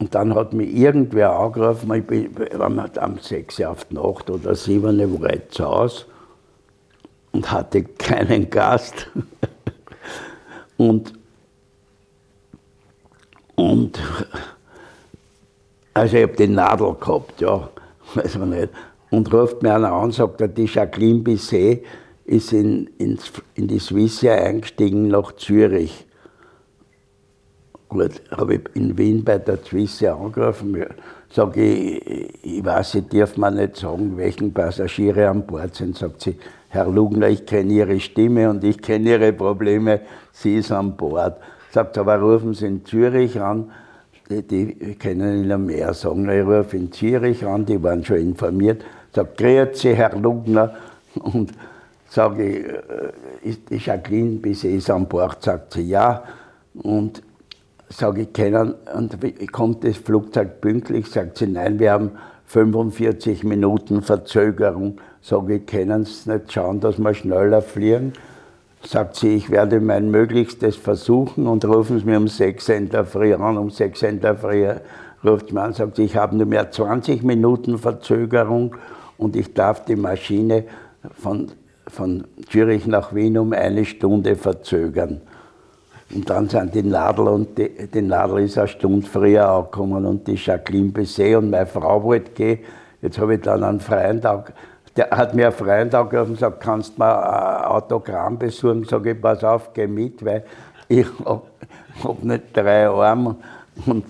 und 0.00 0.12
dann 0.12 0.34
hat 0.34 0.52
mich 0.52 0.74
irgendwer 0.74 1.30
angerufen, 1.30 1.94
ich 1.94 2.04
bin 2.04 2.30
am 2.60 3.18
6 3.18 3.60
auf 3.62 3.84
die 3.84 3.94
Nacht 3.94 4.30
oder 4.30 4.56
7 4.56 5.20
war 5.20 5.32
ich 5.32 5.48
zu 5.50 5.64
Hause 5.64 6.06
und 7.30 7.52
hatte 7.52 7.84
keinen 7.84 8.50
Gast. 8.50 9.10
und, 10.76 11.12
und 13.54 14.00
also 15.94 16.16
ich 16.16 16.22
habe 16.24 16.36
die 16.36 16.48
Nadel 16.48 16.94
gehabt, 16.94 17.40
ja, 17.40 17.68
weiß 18.14 18.38
man 18.38 18.50
nicht. 18.50 18.70
Und 19.10 19.32
ruft 19.32 19.62
mir 19.62 19.74
einer 19.74 19.92
an 19.92 20.10
sagt, 20.10 20.42
die 20.58 20.64
Jacqueline 20.64 21.20
Bisset 21.20 21.84
ist 22.28 22.52
in, 22.52 22.90
ins, 22.98 23.32
in 23.54 23.68
die 23.68 23.78
Swissia 23.78 24.34
eingestiegen 24.34 25.08
nach 25.08 25.32
Zürich. 25.32 26.06
Gut, 27.88 28.20
habe 28.30 28.56
ich 28.56 28.60
in 28.74 28.98
Wien 28.98 29.24
bei 29.24 29.38
der 29.38 29.62
Zwisse 29.64 30.12
angerufen. 30.12 30.84
Sage 31.30 31.64
ich, 31.64 32.44
ich 32.44 32.64
weiß, 32.64 32.96
ich 32.96 33.08
darf 33.08 33.38
mir 33.38 33.50
nicht 33.50 33.76
sagen, 33.76 34.16
welchen 34.18 34.52
Passagiere 34.52 35.28
an 35.28 35.46
Bord 35.46 35.74
sind. 35.74 35.96
Sagt 35.96 36.20
sie, 36.20 36.36
Herr 36.68 36.86
Lugner, 36.86 37.28
ich 37.28 37.46
kenne 37.46 37.72
Ihre 37.72 37.98
Stimme 37.98 38.50
und 38.50 38.62
ich 38.62 38.76
kenne 38.76 39.10
Ihre 39.10 39.32
Probleme, 39.32 40.00
sie 40.32 40.56
ist 40.56 40.70
an 40.70 40.98
Bord. 40.98 41.38
Sagt, 41.72 41.96
aber 41.96 42.16
rufen 42.16 42.52
Sie 42.52 42.66
in 42.66 42.84
Zürich 42.84 43.40
an, 43.40 43.70
die, 44.28 44.42
die 44.42 44.94
können 44.96 45.44
Ihnen 45.44 45.64
mehr 45.64 45.94
sagen. 45.94 46.28
Ich 46.28 46.44
rufe 46.44 46.76
in 46.76 46.92
Zürich 46.92 47.46
an, 47.46 47.64
die 47.64 47.82
waren 47.82 48.04
schon 48.04 48.18
informiert. 48.18 48.84
Sagt, 49.14 49.38
grüezi, 49.38 49.94
Herr 49.94 50.14
Lugner. 50.14 50.74
Und 51.14 51.52
sage 52.08 52.48
ich, 52.48 52.64
äh, 52.66 53.48
ist 53.48 53.70
die 53.70 53.76
Jacqueline 53.76 54.38
bis 54.38 54.64
ist 54.64 54.90
an 54.90 55.06
Bord? 55.06 55.42
Sagt 55.42 55.74
sie, 55.74 55.88
ja. 55.88 56.22
Und 56.74 57.22
sage 57.88 58.22
ich, 58.22 58.32
kennen, 58.32 58.74
und 58.94 59.18
kommt 59.52 59.84
das 59.84 59.96
Flugzeug 59.96 60.60
pünktlich? 60.60 61.06
Sagt 61.06 61.38
sie, 61.38 61.46
nein, 61.46 61.78
wir 61.78 61.92
haben 61.92 62.12
45 62.46 63.44
Minuten 63.44 64.02
Verzögerung. 64.02 65.00
Sage 65.20 65.56
ich, 65.56 65.66
können 65.66 66.04
Sie 66.04 66.30
nicht 66.30 66.52
schauen, 66.52 66.80
dass 66.80 66.98
wir 66.98 67.12
schneller 67.14 67.60
fliegen? 67.60 68.12
Sagt 68.84 69.16
sie, 69.16 69.34
ich 69.34 69.50
werde 69.50 69.80
mein 69.80 70.10
Möglichstes 70.10 70.76
versuchen 70.76 71.46
und 71.46 71.64
rufen 71.64 71.98
Sie 71.98 72.04
mir 72.06 72.16
um 72.16 72.28
6 72.28 72.68
in 72.68 72.88
der 72.88 73.04
Früh 73.04 73.34
an. 73.34 73.58
Um 73.58 73.70
6 73.70 74.02
in 74.02 74.20
der 74.20 74.36
Früh 74.36 74.66
ruft 75.24 75.52
man 75.52 75.64
an, 75.64 75.72
sagt 75.72 75.96
sie, 75.96 76.04
ich 76.04 76.16
habe 76.16 76.36
nur 76.36 76.46
mehr 76.46 76.70
20 76.70 77.22
Minuten 77.22 77.78
Verzögerung 77.78 78.76
und 79.16 79.36
ich 79.36 79.52
darf 79.54 79.84
die 79.84 79.96
Maschine 79.96 80.64
von, 81.12 81.50
von 81.88 82.24
Zürich 82.50 82.86
nach 82.86 83.14
Wien 83.14 83.38
um 83.38 83.52
eine 83.52 83.84
Stunde 83.84 84.36
verzögern. 84.36 85.20
Und 86.14 86.30
dann 86.30 86.48
sind 86.48 86.74
die 86.74 86.82
Nadel 86.82 87.28
und 87.28 87.58
die, 87.58 87.86
die 87.86 88.02
Nadel 88.02 88.44
ist 88.44 88.56
eine 88.56 88.68
Stunde 88.68 89.06
früher 89.06 89.48
angekommen 89.48 90.06
und 90.06 90.26
die 90.26 90.36
Jacqueline 90.36 90.90
Bisset 90.90 91.36
und 91.36 91.50
meine 91.50 91.66
Frau 91.66 92.02
wollte 92.02 92.30
gehen. 92.32 92.60
Jetzt 93.02 93.18
habe 93.18 93.34
ich 93.34 93.42
dann 93.42 93.62
einen 93.62 93.80
freien 93.80 94.20
Tag, 94.20 94.54
der 94.96 95.10
hat 95.10 95.34
mir 95.34 95.46
einen 95.48 95.54
freien 95.54 95.90
Tag 95.90 96.10
gerufen 96.10 96.30
und 96.30 96.36
gesagt, 96.36 96.60
kannst 96.60 96.96
du 96.96 97.02
mir 97.02 97.14
ein 97.14 97.64
Autogramm 97.66 98.38
besuchen? 98.38 98.84
Sag 98.84 99.04
ich, 99.06 99.20
pass 99.20 99.44
auf, 99.44 99.72
geh 99.74 99.86
mit, 99.86 100.24
weil 100.24 100.44
ich 100.88 101.06
habe 101.24 101.42
hab 102.02 102.24
nicht 102.24 102.56
drei 102.56 102.88
Arme 102.88 103.36
und, 103.86 104.04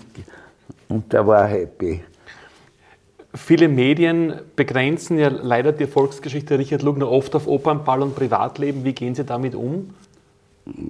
und 0.87 1.11
der 1.11 1.27
war 1.27 1.45
happy. 1.45 2.01
Viele 3.35 3.67
Medien 3.67 4.41
begrenzen 4.55 5.19
ja 5.19 5.27
leider 5.29 5.71
die 5.71 5.83
Erfolgsgeschichte 5.83 6.57
Richard 6.57 6.81
Lugner 6.81 7.11
oft 7.11 7.35
auf 7.35 7.47
Opernball 7.47 8.01
und 8.01 8.15
Privatleben. 8.15 8.83
Wie 8.83 8.93
gehen 8.93 9.13
Sie 9.13 9.23
damit 9.23 9.53
um? 9.53 9.93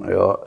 Ja, 0.08 0.38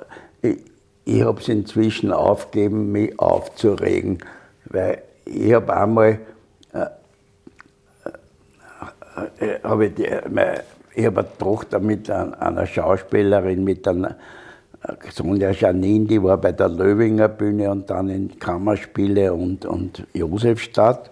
ich, 0.41 0.59
ich 1.05 1.23
habe 1.23 1.41
es 1.41 1.49
inzwischen 1.49 2.13
aufgegeben, 2.13 2.93
mich 2.93 3.19
aufzuregen, 3.19 4.19
weil 4.67 5.03
ich 5.27 5.53
habe 5.53 5.77
einmal 5.77 6.19
äh, 6.73 6.87
äh, 9.41 9.47
äh 9.47 9.59
hab 9.63 9.81
ich, 9.81 9.93
ich 9.99 11.07
habe 11.07 11.21
eine 11.21 11.39
Tochter 11.39 11.79
mit 11.79 12.11
einer 12.11 12.67
Schauspielerin, 12.67 13.65
mit 13.65 13.87
einer 13.87 14.17
Sonja 15.11 15.51
Janine, 15.51 16.07
die 16.07 16.23
war 16.23 16.39
bei 16.39 16.53
der 16.53 16.69
Löwinger 16.69 17.29
Bühne 17.29 17.71
und 17.71 17.89
dann 17.89 18.09
in 18.09 18.39
Kammerspiele 18.39 19.33
und, 19.33 19.65
und 19.65 20.05
Josefstadt. 20.13 21.11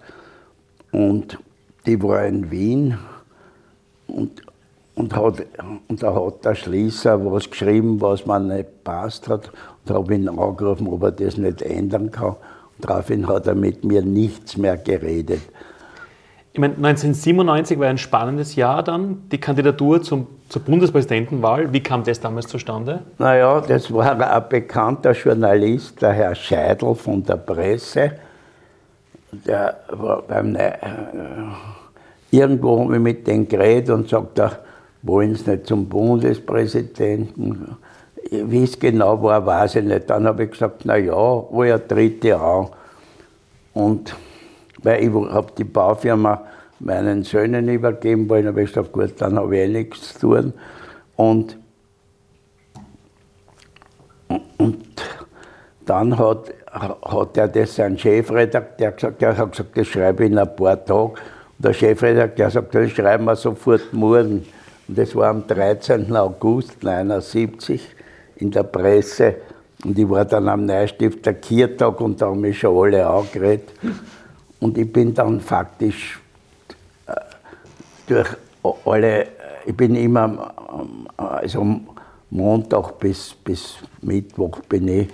Und 0.91 1.37
die 1.85 2.01
war 2.01 2.25
in 2.25 2.51
Wien 2.51 2.97
und, 4.07 4.41
und, 4.95 5.15
hat, 5.15 5.45
und 5.87 6.03
da 6.03 6.13
hat 6.13 6.45
der 6.45 6.55
Schließer 6.55 7.31
was 7.31 7.49
geschrieben, 7.49 8.01
was 8.01 8.25
man 8.25 8.47
nicht 8.47 8.83
passt 8.83 9.27
hat. 9.27 9.47
Und 9.47 9.89
da 9.89 9.95
habe 9.95 10.13
ich 10.13 10.19
ihn 10.19 10.29
angerufen, 10.29 10.87
ob 10.87 11.03
er 11.03 11.11
das 11.11 11.37
nicht 11.37 11.61
ändern 11.61 12.11
kann. 12.11 12.35
Und 12.77 12.89
daraufhin 12.89 13.27
hat 13.27 13.47
er 13.47 13.55
mit 13.55 13.83
mir 13.83 14.01
nichts 14.01 14.57
mehr 14.57 14.77
geredet. 14.77 15.41
Ich 16.53 16.59
meine, 16.59 16.73
1997 16.73 17.79
war 17.79 17.87
ein 17.87 17.97
spannendes 17.97 18.57
Jahr 18.57 18.83
dann, 18.83 19.23
die 19.31 19.37
Kandidatur 19.37 20.01
zum, 20.01 20.27
zur 20.49 20.61
Bundespräsidentenwahl. 20.61 21.71
Wie 21.71 21.79
kam 21.79 22.03
das 22.03 22.19
damals 22.19 22.47
zustande? 22.47 23.03
Naja, 23.17 23.61
das 23.61 23.91
war 23.93 24.19
ein 24.19 24.49
bekannter 24.49 25.13
Journalist, 25.13 26.01
der 26.01 26.11
Herr 26.11 26.35
Scheidel 26.35 26.93
von 26.93 27.23
der 27.23 27.37
Presse. 27.37 28.11
Der 29.31 29.79
war 29.89 30.21
beim 30.23 30.51
ne 30.51 30.81
äh, 30.81 30.87
Irgendwo 32.33 32.85
mit 32.85 33.27
dem 33.27 33.47
geredet 33.47 33.89
und 33.89 34.07
sagt, 34.07 34.39
er, 34.39 34.59
wollen 35.01 35.35
Sie 35.35 35.51
nicht 35.51 35.67
zum 35.67 35.87
Bundespräsidenten? 35.87 37.75
Wie 38.29 38.63
es 38.63 38.79
genau 38.79 39.21
war, 39.21 39.45
weiß 39.45 39.75
ich 39.75 39.83
nicht. 39.83 40.09
Dann 40.09 40.25
habe 40.25 40.45
ich 40.45 40.51
gesagt, 40.51 40.83
na 40.85 40.95
ja, 40.95 41.13
wo 41.13 41.63
er 41.63 41.85
tritt 41.85 42.23
ja 42.23 42.39
an. 42.39 42.69
Und 43.73 44.15
weil 44.83 45.03
ich 45.03 45.13
habe 45.13 45.51
die 45.57 45.65
Baufirma 45.65 46.41
meinen 46.79 47.23
Söhnen 47.23 47.67
übergeben 47.67 48.29
wollen, 48.29 48.47
habe 48.47 48.63
ich 48.63 48.69
gesagt, 48.69 48.91
gut, 48.91 49.13
dann 49.17 49.37
habe 49.37 49.55
ich 49.55 49.63
eh 49.63 49.67
nichts 49.67 50.13
zu 50.13 50.19
tun. 50.19 50.53
Und, 51.15 51.57
und 54.57 54.85
dann 55.85 56.17
hat, 56.17 56.53
hat 56.71 57.37
er 57.37 57.47
das 57.47 57.75
sein 57.75 57.97
Chefredakteur 57.97 58.91
gesagt, 58.91 59.21
der 59.21 59.35
hat 59.35 59.51
gesagt, 59.51 59.77
das 59.77 59.87
schreibe 59.87 60.25
ich 60.25 60.31
in 60.31 60.37
ein 60.37 60.55
paar 60.55 60.83
Tagen. 60.83 61.11
Und 61.11 61.65
der 61.65 61.73
Chefredakteur 61.73 62.49
sagt, 62.49 62.73
das 62.73 62.91
schreiben 62.91 63.25
wir 63.25 63.35
sofort 63.35 63.93
morgen. 63.93 64.45
Und 64.87 64.97
das 64.97 65.15
war 65.15 65.29
am 65.29 65.45
13. 65.45 66.15
August 66.15 66.85
1979 66.85 67.95
in 68.37 68.51
der 68.51 68.63
Presse. 68.63 69.35
Und 69.83 69.97
ich 69.97 70.09
war 70.09 70.25
dann 70.25 70.47
am 70.47 70.65
Neustifter 70.65 71.33
Kiertag 71.33 71.99
und 72.01 72.21
da 72.21 72.27
haben 72.27 72.41
mich 72.41 72.59
schon 72.59 72.77
alle 72.77 73.05
angeredet. 73.05 73.69
Und 74.59 74.77
ich 74.77 74.91
bin 74.91 75.13
dann 75.13 75.41
faktisch 75.41 76.19
äh, 77.07 77.13
durch 78.07 78.29
alle, 78.85 79.27
ich 79.65 79.75
bin 79.75 79.95
immer, 79.95 80.53
also 81.17 81.81
Montag 82.29 82.99
bis, 82.99 83.33
bis 83.43 83.77
Mittwoch 84.01 84.59
bin 84.69 84.87
ich 84.87 85.07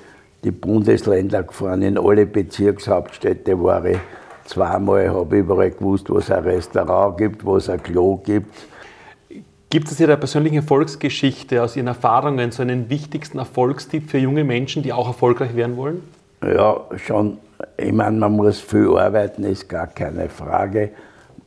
die 0.44 0.52
Bundesländer 0.52 1.44
gefahren, 1.44 1.82
in 1.82 1.98
alle 1.98 2.26
Bezirkshauptstädte 2.26 3.62
war 3.62 3.86
ich. 3.86 3.98
Zweimal 4.46 5.10
habe 5.10 5.38
ich 5.38 5.44
überall 5.44 5.72
gewusst, 5.72 6.10
wo 6.10 6.18
es 6.18 6.32
ein 6.32 6.44
Restaurant 6.44 7.18
gibt, 7.18 7.44
wo 7.44 7.58
es 7.58 7.70
ein 7.70 7.82
Klo 7.84 8.18
gibt. 8.18 8.54
Gibt 9.70 9.88
es 9.88 9.94
aus 9.94 10.00
Ihrer 10.00 10.16
persönlichen 10.16 10.58
Erfolgsgeschichte, 10.58 11.62
aus 11.62 11.76
Ihren 11.76 11.88
Erfahrungen, 11.88 12.52
so 12.52 12.62
einen 12.62 12.90
wichtigsten 12.90 13.40
Erfolgstipp 13.40 14.10
für 14.10 14.18
junge 14.18 14.46
Menschen, 14.46 14.84
die 14.84 14.94
auch 14.94 15.08
erfolgreich 15.08 15.56
werden 15.56 15.76
wollen? 15.76 16.02
Ja, 16.42 16.80
schon 16.96 17.40
ich 17.78 17.92
meine, 17.92 18.18
man 18.18 18.34
muss 18.34 18.60
viel 18.60 18.98
arbeiten, 18.98 19.44
ist 19.44 19.68
gar 19.68 19.88
keine 19.88 20.30
Frage. 20.30 20.92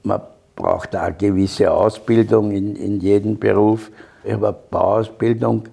Man 0.03 0.21
braucht 0.57 0.95
auch 0.97 1.03
eine 1.03 1.15
gewisse 1.15 1.71
Ausbildung 1.71 2.51
in, 2.51 2.77
in 2.77 3.01
jedem 3.01 3.39
Beruf. 3.39 3.91
Ich 4.25 4.33
habe 4.33 4.49
eine 4.49 4.57
Bauausbildung 4.71 5.65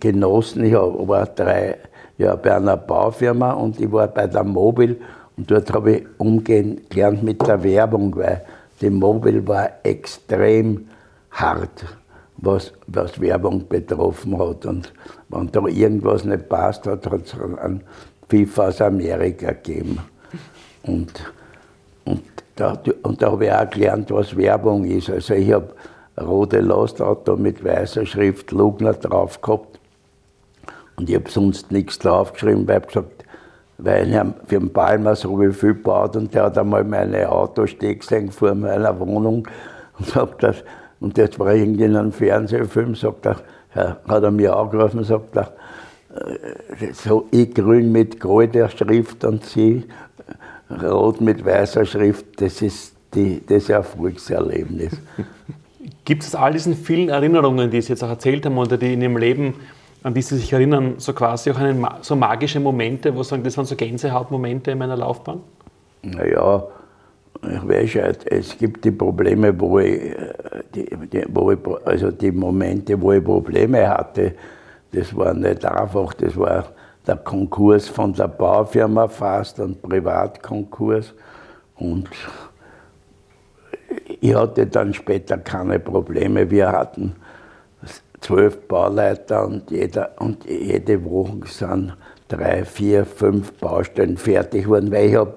genossen. 0.00 0.64
Ich 0.64 0.74
war 0.74 1.26
drei 1.26 1.76
Jahre 2.18 2.36
bei 2.36 2.54
einer 2.54 2.76
Baufirma 2.76 3.52
und 3.52 3.80
ich 3.80 3.90
war 3.90 4.08
bei 4.08 4.26
der 4.26 4.44
Mobil 4.44 5.00
und 5.36 5.50
dort 5.50 5.72
habe 5.72 5.92
ich 5.92 6.06
umgehen 6.18 6.80
gelernt 6.90 7.22
mit 7.22 7.46
der 7.46 7.62
Werbung, 7.62 8.14
weil 8.16 8.44
die 8.80 8.90
Mobil 8.90 9.46
war 9.46 9.70
extrem 9.84 10.88
hart, 11.30 11.84
was, 12.36 12.72
was 12.88 13.20
Werbung 13.20 13.66
betroffen 13.68 14.38
hat. 14.38 14.66
Und 14.66 14.92
wenn 15.28 15.50
da 15.52 15.66
irgendwas 15.66 16.24
nicht 16.24 16.48
passt 16.48 16.86
hat, 16.86 17.06
hat 17.06 17.26
es 17.26 17.34
einen 17.34 17.82
FIFA 18.28 18.68
aus 18.68 18.80
Amerika 18.80 19.52
gegeben. 19.52 20.00
Und, 20.82 21.12
und, 22.04 22.22
da, 22.56 22.76
und 23.02 23.22
da 23.22 23.30
habe 23.30 23.46
ich 23.46 23.52
auch 23.52 23.70
gelernt, 23.70 24.10
was 24.10 24.36
Werbung 24.36 24.84
ist. 24.84 25.10
Also 25.10 25.34
ich 25.34 25.52
habe 25.52 25.72
rote 26.20 26.60
Lastauto 26.60 27.36
mit 27.36 27.64
weißer 27.64 28.06
Schrift 28.06 28.50
Lugner 28.50 28.94
drauf 28.94 29.40
gehabt. 29.40 29.77
Und 30.98 31.08
ich 31.08 31.14
habe 31.14 31.30
sonst 31.30 31.70
nichts 31.70 31.98
draufgeschrieben, 31.98 32.66
weil 32.66 32.80
ich 32.80 32.86
gesagt 32.88 33.24
weil 33.78 34.08
ich 34.08 34.48
für 34.48 34.58
den 34.58 34.72
Palmer 34.72 35.14
so 35.14 35.36
viel 35.38 35.74
gebaut 35.74 36.16
und 36.16 36.34
der 36.34 36.44
hat 36.44 36.58
einmal 36.58 36.82
meine 36.82 37.30
Autosteg 37.30 38.00
gesehen 38.00 38.32
vor 38.32 38.54
meiner 38.54 38.98
Wohnung 38.98 39.46
und 39.98 40.08
sagt 40.08 40.42
das, 40.42 40.64
und 41.00 41.16
das 41.16 41.38
war 41.38 41.54
irgendwie 41.54 41.84
in 41.84 41.96
einem 41.96 42.10
Fernsehfilm, 42.10 42.96
sagt 42.96 43.26
er, 43.26 43.36
hat 43.74 44.22
er 44.22 44.30
mir 44.32 44.56
angerufen 44.56 44.98
und 44.98 45.04
sagt 45.04 45.36
er, 45.36 45.52
äh, 46.80 46.92
so 46.92 47.28
ich 47.30 47.54
grün 47.54 47.92
mit 47.92 48.18
golder 48.18 48.68
Schrift 48.68 49.24
und 49.24 49.44
sie 49.44 49.84
rot 50.82 51.20
mit 51.20 51.44
weißer 51.44 51.84
Schrift, 51.84 52.40
das 52.40 52.60
ist 52.60 52.94
die, 53.14 53.40
das 53.46 53.68
Erfolgserlebnis. 53.68 54.92
Gibt 56.04 56.24
es 56.24 56.34
all 56.34 56.52
diesen 56.52 56.74
vielen 56.74 57.10
Erinnerungen, 57.10 57.70
die 57.70 57.80
Sie 57.80 57.90
jetzt 57.90 58.02
auch 58.02 58.08
erzählt 58.08 58.44
haben 58.44 58.58
oder 58.58 58.76
die 58.76 58.94
in 58.94 59.02
Ihrem 59.02 59.18
Leben, 59.18 59.54
an 60.02 60.14
die 60.14 60.22
Sie 60.22 60.36
sich 60.36 60.52
erinnern, 60.52 60.94
so 60.98 61.12
quasi 61.12 61.50
auch 61.50 61.58
einen, 61.58 61.86
so 62.02 62.16
magische 62.16 62.60
Momente, 62.60 63.14
wo 63.14 63.22
Sie 63.22 63.30
sagen, 63.30 63.42
das 63.42 63.56
waren 63.56 63.66
so 63.66 63.76
Gänsehautmomente 63.76 64.70
in 64.70 64.78
meiner 64.78 64.96
Laufbahn? 64.96 65.40
Naja, 66.02 66.64
ich 67.42 67.68
weiß 67.68 67.94
halt, 68.02 68.26
es 68.30 68.56
gibt 68.56 68.84
die 68.84 68.90
Probleme, 68.90 69.58
wo 69.58 69.78
ich, 69.78 70.14
die, 70.74 70.86
die, 71.12 71.24
wo 71.28 71.50
ich, 71.52 71.58
also 71.84 72.10
die 72.10 72.32
Momente, 72.32 73.00
wo 73.00 73.12
ich 73.12 73.22
Probleme 73.22 73.88
hatte, 73.88 74.34
das 74.92 75.14
war 75.14 75.34
nicht 75.34 75.64
einfach, 75.64 76.14
das 76.14 76.36
war 76.36 76.64
der 77.06 77.16
Konkurs 77.16 77.88
von 77.88 78.12
der 78.12 78.28
Baufirma 78.28 79.08
fast, 79.08 79.60
ein 79.60 79.76
Privatkonkurs. 79.80 81.14
Und 81.76 82.08
ich 84.20 84.34
hatte 84.34 84.66
dann 84.66 84.92
später 84.92 85.38
keine 85.38 85.78
Probleme. 85.78 86.50
Wir 86.50 86.70
hatten 86.70 87.14
zwölf 88.20 88.66
Bauleiter 88.68 89.46
und, 89.46 89.70
jeder, 89.70 90.10
und 90.18 90.44
jede 90.44 91.04
Woche 91.04 91.40
sind 91.46 91.96
drei, 92.28 92.64
vier, 92.64 93.04
fünf 93.04 93.52
Baustellen 93.54 94.16
fertig 94.16 94.64
geworden, 94.64 94.90
weil 94.92 95.08
ich 95.08 95.14
habe 95.16 95.34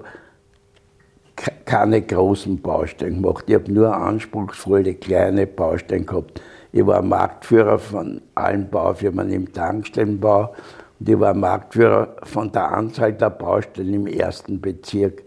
keine 1.64 2.02
großen 2.02 2.60
Baustellen 2.60 3.22
gemacht. 3.22 3.44
Ich 3.46 3.54
habe 3.54 3.72
nur 3.72 3.94
anspruchsvolle 3.94 4.94
kleine 4.94 5.46
Baustellen 5.46 6.06
gehabt. 6.06 6.40
Ich 6.72 6.86
war 6.86 7.02
Marktführer 7.02 7.78
von 7.78 8.20
allen 8.34 8.68
Baufirmen 8.68 9.30
im 9.30 9.52
Tankstellenbau 9.52 10.54
und 10.98 11.08
ich 11.08 11.18
war 11.18 11.34
Marktführer 11.34 12.16
von 12.24 12.52
der 12.52 12.72
Anzahl 12.72 13.12
der 13.12 13.30
Baustellen 13.30 13.94
im 13.94 14.06
ersten 14.06 14.60
Bezirk. 14.60 15.22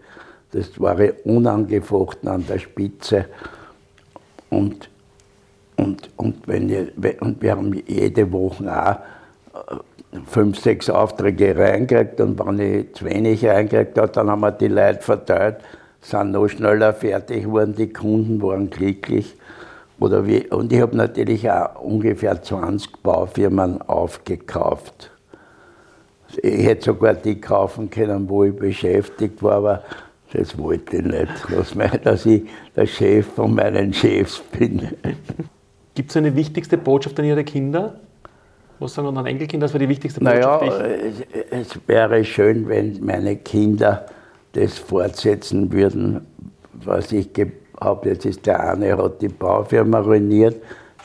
Das 0.52 0.80
war 0.80 0.98
ich 1.00 1.12
unangefochten 1.24 2.28
an 2.28 2.46
der 2.46 2.58
Spitze. 2.58 3.26
Und, 4.48 4.88
und, 5.76 6.10
und, 6.16 6.48
wenn 6.48 6.68
ich, 6.68 7.20
und 7.20 7.42
wir 7.42 7.52
haben 7.52 7.82
jede 7.86 8.30
Woche 8.32 8.64
auch 8.64 8.96
äh, 9.54 9.76
fünf, 10.26 10.58
sechs 10.58 10.88
Aufträge 10.88 11.56
reingekriegt 11.56 12.20
und 12.20 12.38
wenn 12.38 12.58
ich 12.58 12.94
zu 12.94 13.04
wenig 13.04 13.44
reingekriegt 13.44 13.98
habe, 13.98 14.12
dann 14.12 14.30
haben 14.30 14.40
wir 14.40 14.52
die 14.52 14.68
Leute 14.68 15.02
verteilt, 15.02 15.56
sind 16.00 16.32
noch 16.32 16.48
schneller 16.48 16.92
fertig 16.92 17.44
geworden, 17.44 17.74
die 17.76 17.92
Kunden 17.92 18.40
waren 18.40 18.70
glücklich. 18.70 19.36
Oder 19.98 20.26
wie, 20.26 20.46
und 20.48 20.72
ich 20.72 20.80
habe 20.80 20.96
natürlich 20.96 21.50
auch 21.50 21.80
ungefähr 21.80 22.40
20 22.40 23.02
Baufirmen 23.02 23.80
aufgekauft. 23.82 25.10
Ich 26.42 26.66
hätte 26.66 26.86
sogar 26.86 27.14
die 27.14 27.40
kaufen 27.40 27.88
können, 27.88 28.28
wo 28.28 28.44
ich 28.44 28.54
beschäftigt 28.54 29.42
war, 29.42 29.52
aber 29.52 29.82
das 30.32 30.58
wollte 30.58 30.98
ich 30.98 31.04
nicht. 31.04 32.04
Dass 32.04 32.26
ich 32.26 32.42
der 32.74 32.86
Chef 32.86 33.26
von 33.26 33.54
meinen 33.54 33.92
Chefs 33.92 34.40
bin. 34.40 34.88
Gibt 35.96 36.10
es 36.10 36.16
eine 36.18 36.36
wichtigste 36.36 36.76
Botschaft 36.76 37.18
an 37.18 37.24
Ihre 37.24 37.42
Kinder? 37.42 37.94
Was 38.78 38.92
sagen 38.92 39.08
unsere 39.08 39.28
Enkelkinder, 39.28 39.64
das 39.64 39.72
wäre 39.72 39.84
die 39.84 39.88
wichtigste 39.88 40.22
Naja, 40.22 40.58
Botschaft? 40.58 40.84
es, 41.50 41.68
es 41.72 41.80
wäre 41.86 42.22
schön, 42.22 42.68
wenn 42.68 43.02
meine 43.02 43.36
Kinder 43.36 44.04
das 44.52 44.78
fortsetzen 44.78 45.72
würden, 45.72 46.26
was 46.84 47.12
ich 47.12 47.30
habe. 47.80 48.10
Jetzt 48.10 48.26
ist 48.26 48.44
der 48.44 48.72
eine 48.72 48.94
hat 48.96 49.22
die 49.22 49.28
Baufirma 49.28 50.00
ruiniert, 50.00 50.56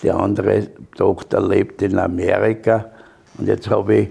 die 0.03 0.11
andere 0.11 0.67
Tochter 0.97 1.41
lebt 1.41 1.81
in 1.81 1.97
Amerika 1.97 2.91
und 3.37 3.47
jetzt 3.47 3.69
habe 3.69 3.95
ich, 3.95 4.09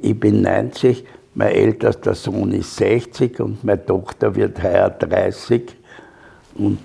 ich 0.00 0.18
bin 0.18 0.42
90, 0.42 1.04
mein 1.34 1.52
ältester 1.52 2.14
Sohn 2.16 2.50
ist 2.50 2.74
60 2.76 3.38
und 3.38 3.62
meine 3.62 3.86
Tochter 3.86 4.34
wird 4.34 4.60
heuer 4.62 4.90
30 4.90 5.76
und, 6.56 6.78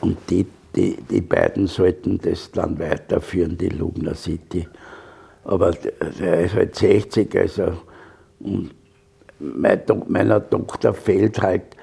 und 0.00 0.16
die, 0.30 0.46
die, 0.76 0.96
die 1.10 1.20
beiden 1.20 1.66
sollten 1.66 2.18
das 2.18 2.50
dann 2.50 2.78
weiterführen, 2.78 3.56
die 3.56 3.68
Lugner 3.68 4.14
City. 4.14 4.66
Aber 5.44 5.72
der 5.72 6.40
ist 6.40 6.54
halt 6.54 6.74
60, 6.74 7.36
also 7.36 7.72
und 8.48 10.10
meiner 10.10 10.48
Tochter 10.48 10.94
fehlt 10.94 11.42
halt, 11.42 11.76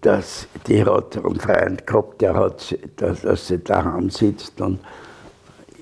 dass 0.00 0.46
die 0.66 0.84
hat 0.84 1.16
einen 1.16 1.40
Freund 1.40 1.86
gehabt, 1.86 2.20
der 2.20 2.34
hat, 2.34 2.76
dass, 2.96 3.22
dass 3.22 3.48
sie 3.48 3.58
daheim 3.58 4.10
sitzt 4.10 4.60
und 4.60 4.80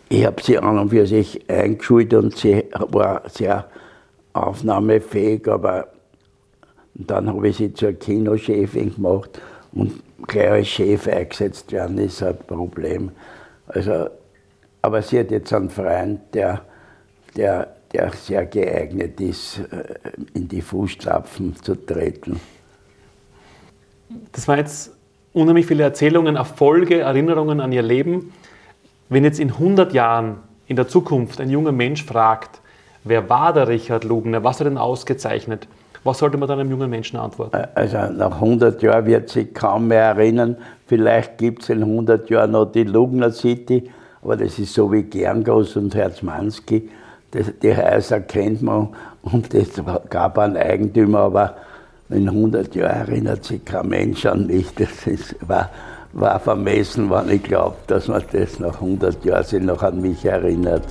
ich 0.08 0.26
habe 0.26 0.42
sie 0.42 0.58
an 0.58 0.78
und 0.78 0.90
für 0.90 1.06
sich 1.06 1.48
eingeschult 1.48 2.12
und 2.14 2.36
sie 2.36 2.64
war 2.72 3.22
sehr 3.28 3.68
aufnahmefähig, 4.32 5.48
aber 5.48 5.88
dann 6.94 7.28
habe 7.28 7.48
ich 7.48 7.56
sie 7.56 7.72
zur 7.72 7.92
Kinochefin 7.94 8.94
gemacht 8.94 9.40
und 9.72 10.02
gleich 10.26 10.50
als 10.50 10.68
Chef 10.68 11.08
eingesetzt 11.08 11.72
werden 11.72 11.98
ist 11.98 12.22
ein 12.22 12.36
Problem. 12.38 13.12
Also, 13.66 14.08
aber 14.80 15.02
sie 15.02 15.20
hat 15.20 15.30
jetzt 15.30 15.52
einen 15.52 15.70
Freund, 15.70 16.20
der, 16.34 16.62
der, 17.36 17.76
der 17.92 18.10
sehr 18.12 18.46
geeignet 18.46 19.20
ist, 19.20 19.60
äh, 19.70 19.94
in 20.34 20.48
die 20.48 20.62
Fußstapfen 20.62 21.56
zu 21.56 21.74
treten. 21.74 22.40
Das 24.32 24.48
waren 24.48 24.58
jetzt 24.58 24.92
unheimlich 25.32 25.66
viele 25.66 25.84
Erzählungen, 25.84 26.36
Erfolge, 26.36 27.00
Erinnerungen 27.00 27.60
an 27.60 27.72
ihr 27.72 27.82
Leben. 27.82 28.32
Wenn 29.08 29.24
jetzt 29.24 29.40
in 29.40 29.50
100 29.50 29.92
Jahren 29.92 30.38
in 30.66 30.76
der 30.76 30.88
Zukunft 30.88 31.40
ein 31.40 31.50
junger 31.50 31.72
Mensch 31.72 32.04
fragt, 32.04 32.60
wer 33.04 33.28
war 33.28 33.52
der 33.52 33.68
Richard 33.68 34.04
Lugner, 34.04 34.44
was 34.44 34.60
hat 34.60 34.66
er 34.66 34.70
denn 34.70 34.78
ausgezeichnet, 34.78 35.68
was 36.04 36.18
sollte 36.18 36.36
man 36.36 36.48
dann 36.48 36.58
einem 36.58 36.70
jungen 36.70 36.90
Menschen 36.90 37.18
antworten? 37.18 37.56
Also 37.74 37.96
nach 38.12 38.32
100 38.32 38.82
Jahren 38.82 39.06
wird 39.06 39.28
sich 39.28 39.54
kaum 39.54 39.88
mehr 39.88 40.04
erinnern. 40.04 40.56
Vielleicht 40.86 41.38
gibt 41.38 41.62
es 41.62 41.68
in 41.68 41.82
100 41.82 42.28
Jahren 42.28 42.52
noch 42.52 42.66
die 42.66 42.84
Lugner 42.84 43.30
City, 43.30 43.88
aber 44.22 44.36
das 44.36 44.58
ist 44.58 44.74
so 44.74 44.90
wie 44.92 45.02
Gerngross 45.02 45.76
und 45.76 45.94
Herzmanski. 45.94 46.90
Das, 47.30 47.52
die 47.62 47.76
Häuser 47.76 48.20
kennt 48.20 48.62
man 48.62 48.88
und 49.22 49.54
es 49.54 49.80
gab 50.10 50.38
einen 50.38 50.56
Eigentümer, 50.56 51.20
aber 51.20 51.56
in 52.10 52.28
100 52.28 52.74
Jahren 52.74 53.08
erinnert 53.08 53.44
sich 53.44 53.64
kein 53.64 53.88
Mensch 53.88 54.26
an 54.26 54.46
mich. 54.46 54.74
Das 54.74 55.06
ist, 55.06 55.36
war, 55.48 55.70
war 56.12 56.38
vermessen, 56.40 57.10
wenn 57.10 57.30
ich 57.30 57.42
glaube, 57.42 57.76
dass 57.86 58.08
man 58.08 58.22
das 58.32 58.58
nach 58.58 58.74
100 58.74 59.24
Jahren 59.24 59.44
sich 59.44 59.62
noch 59.62 59.82
an 59.82 60.00
mich 60.00 60.24
erinnert. 60.24 60.84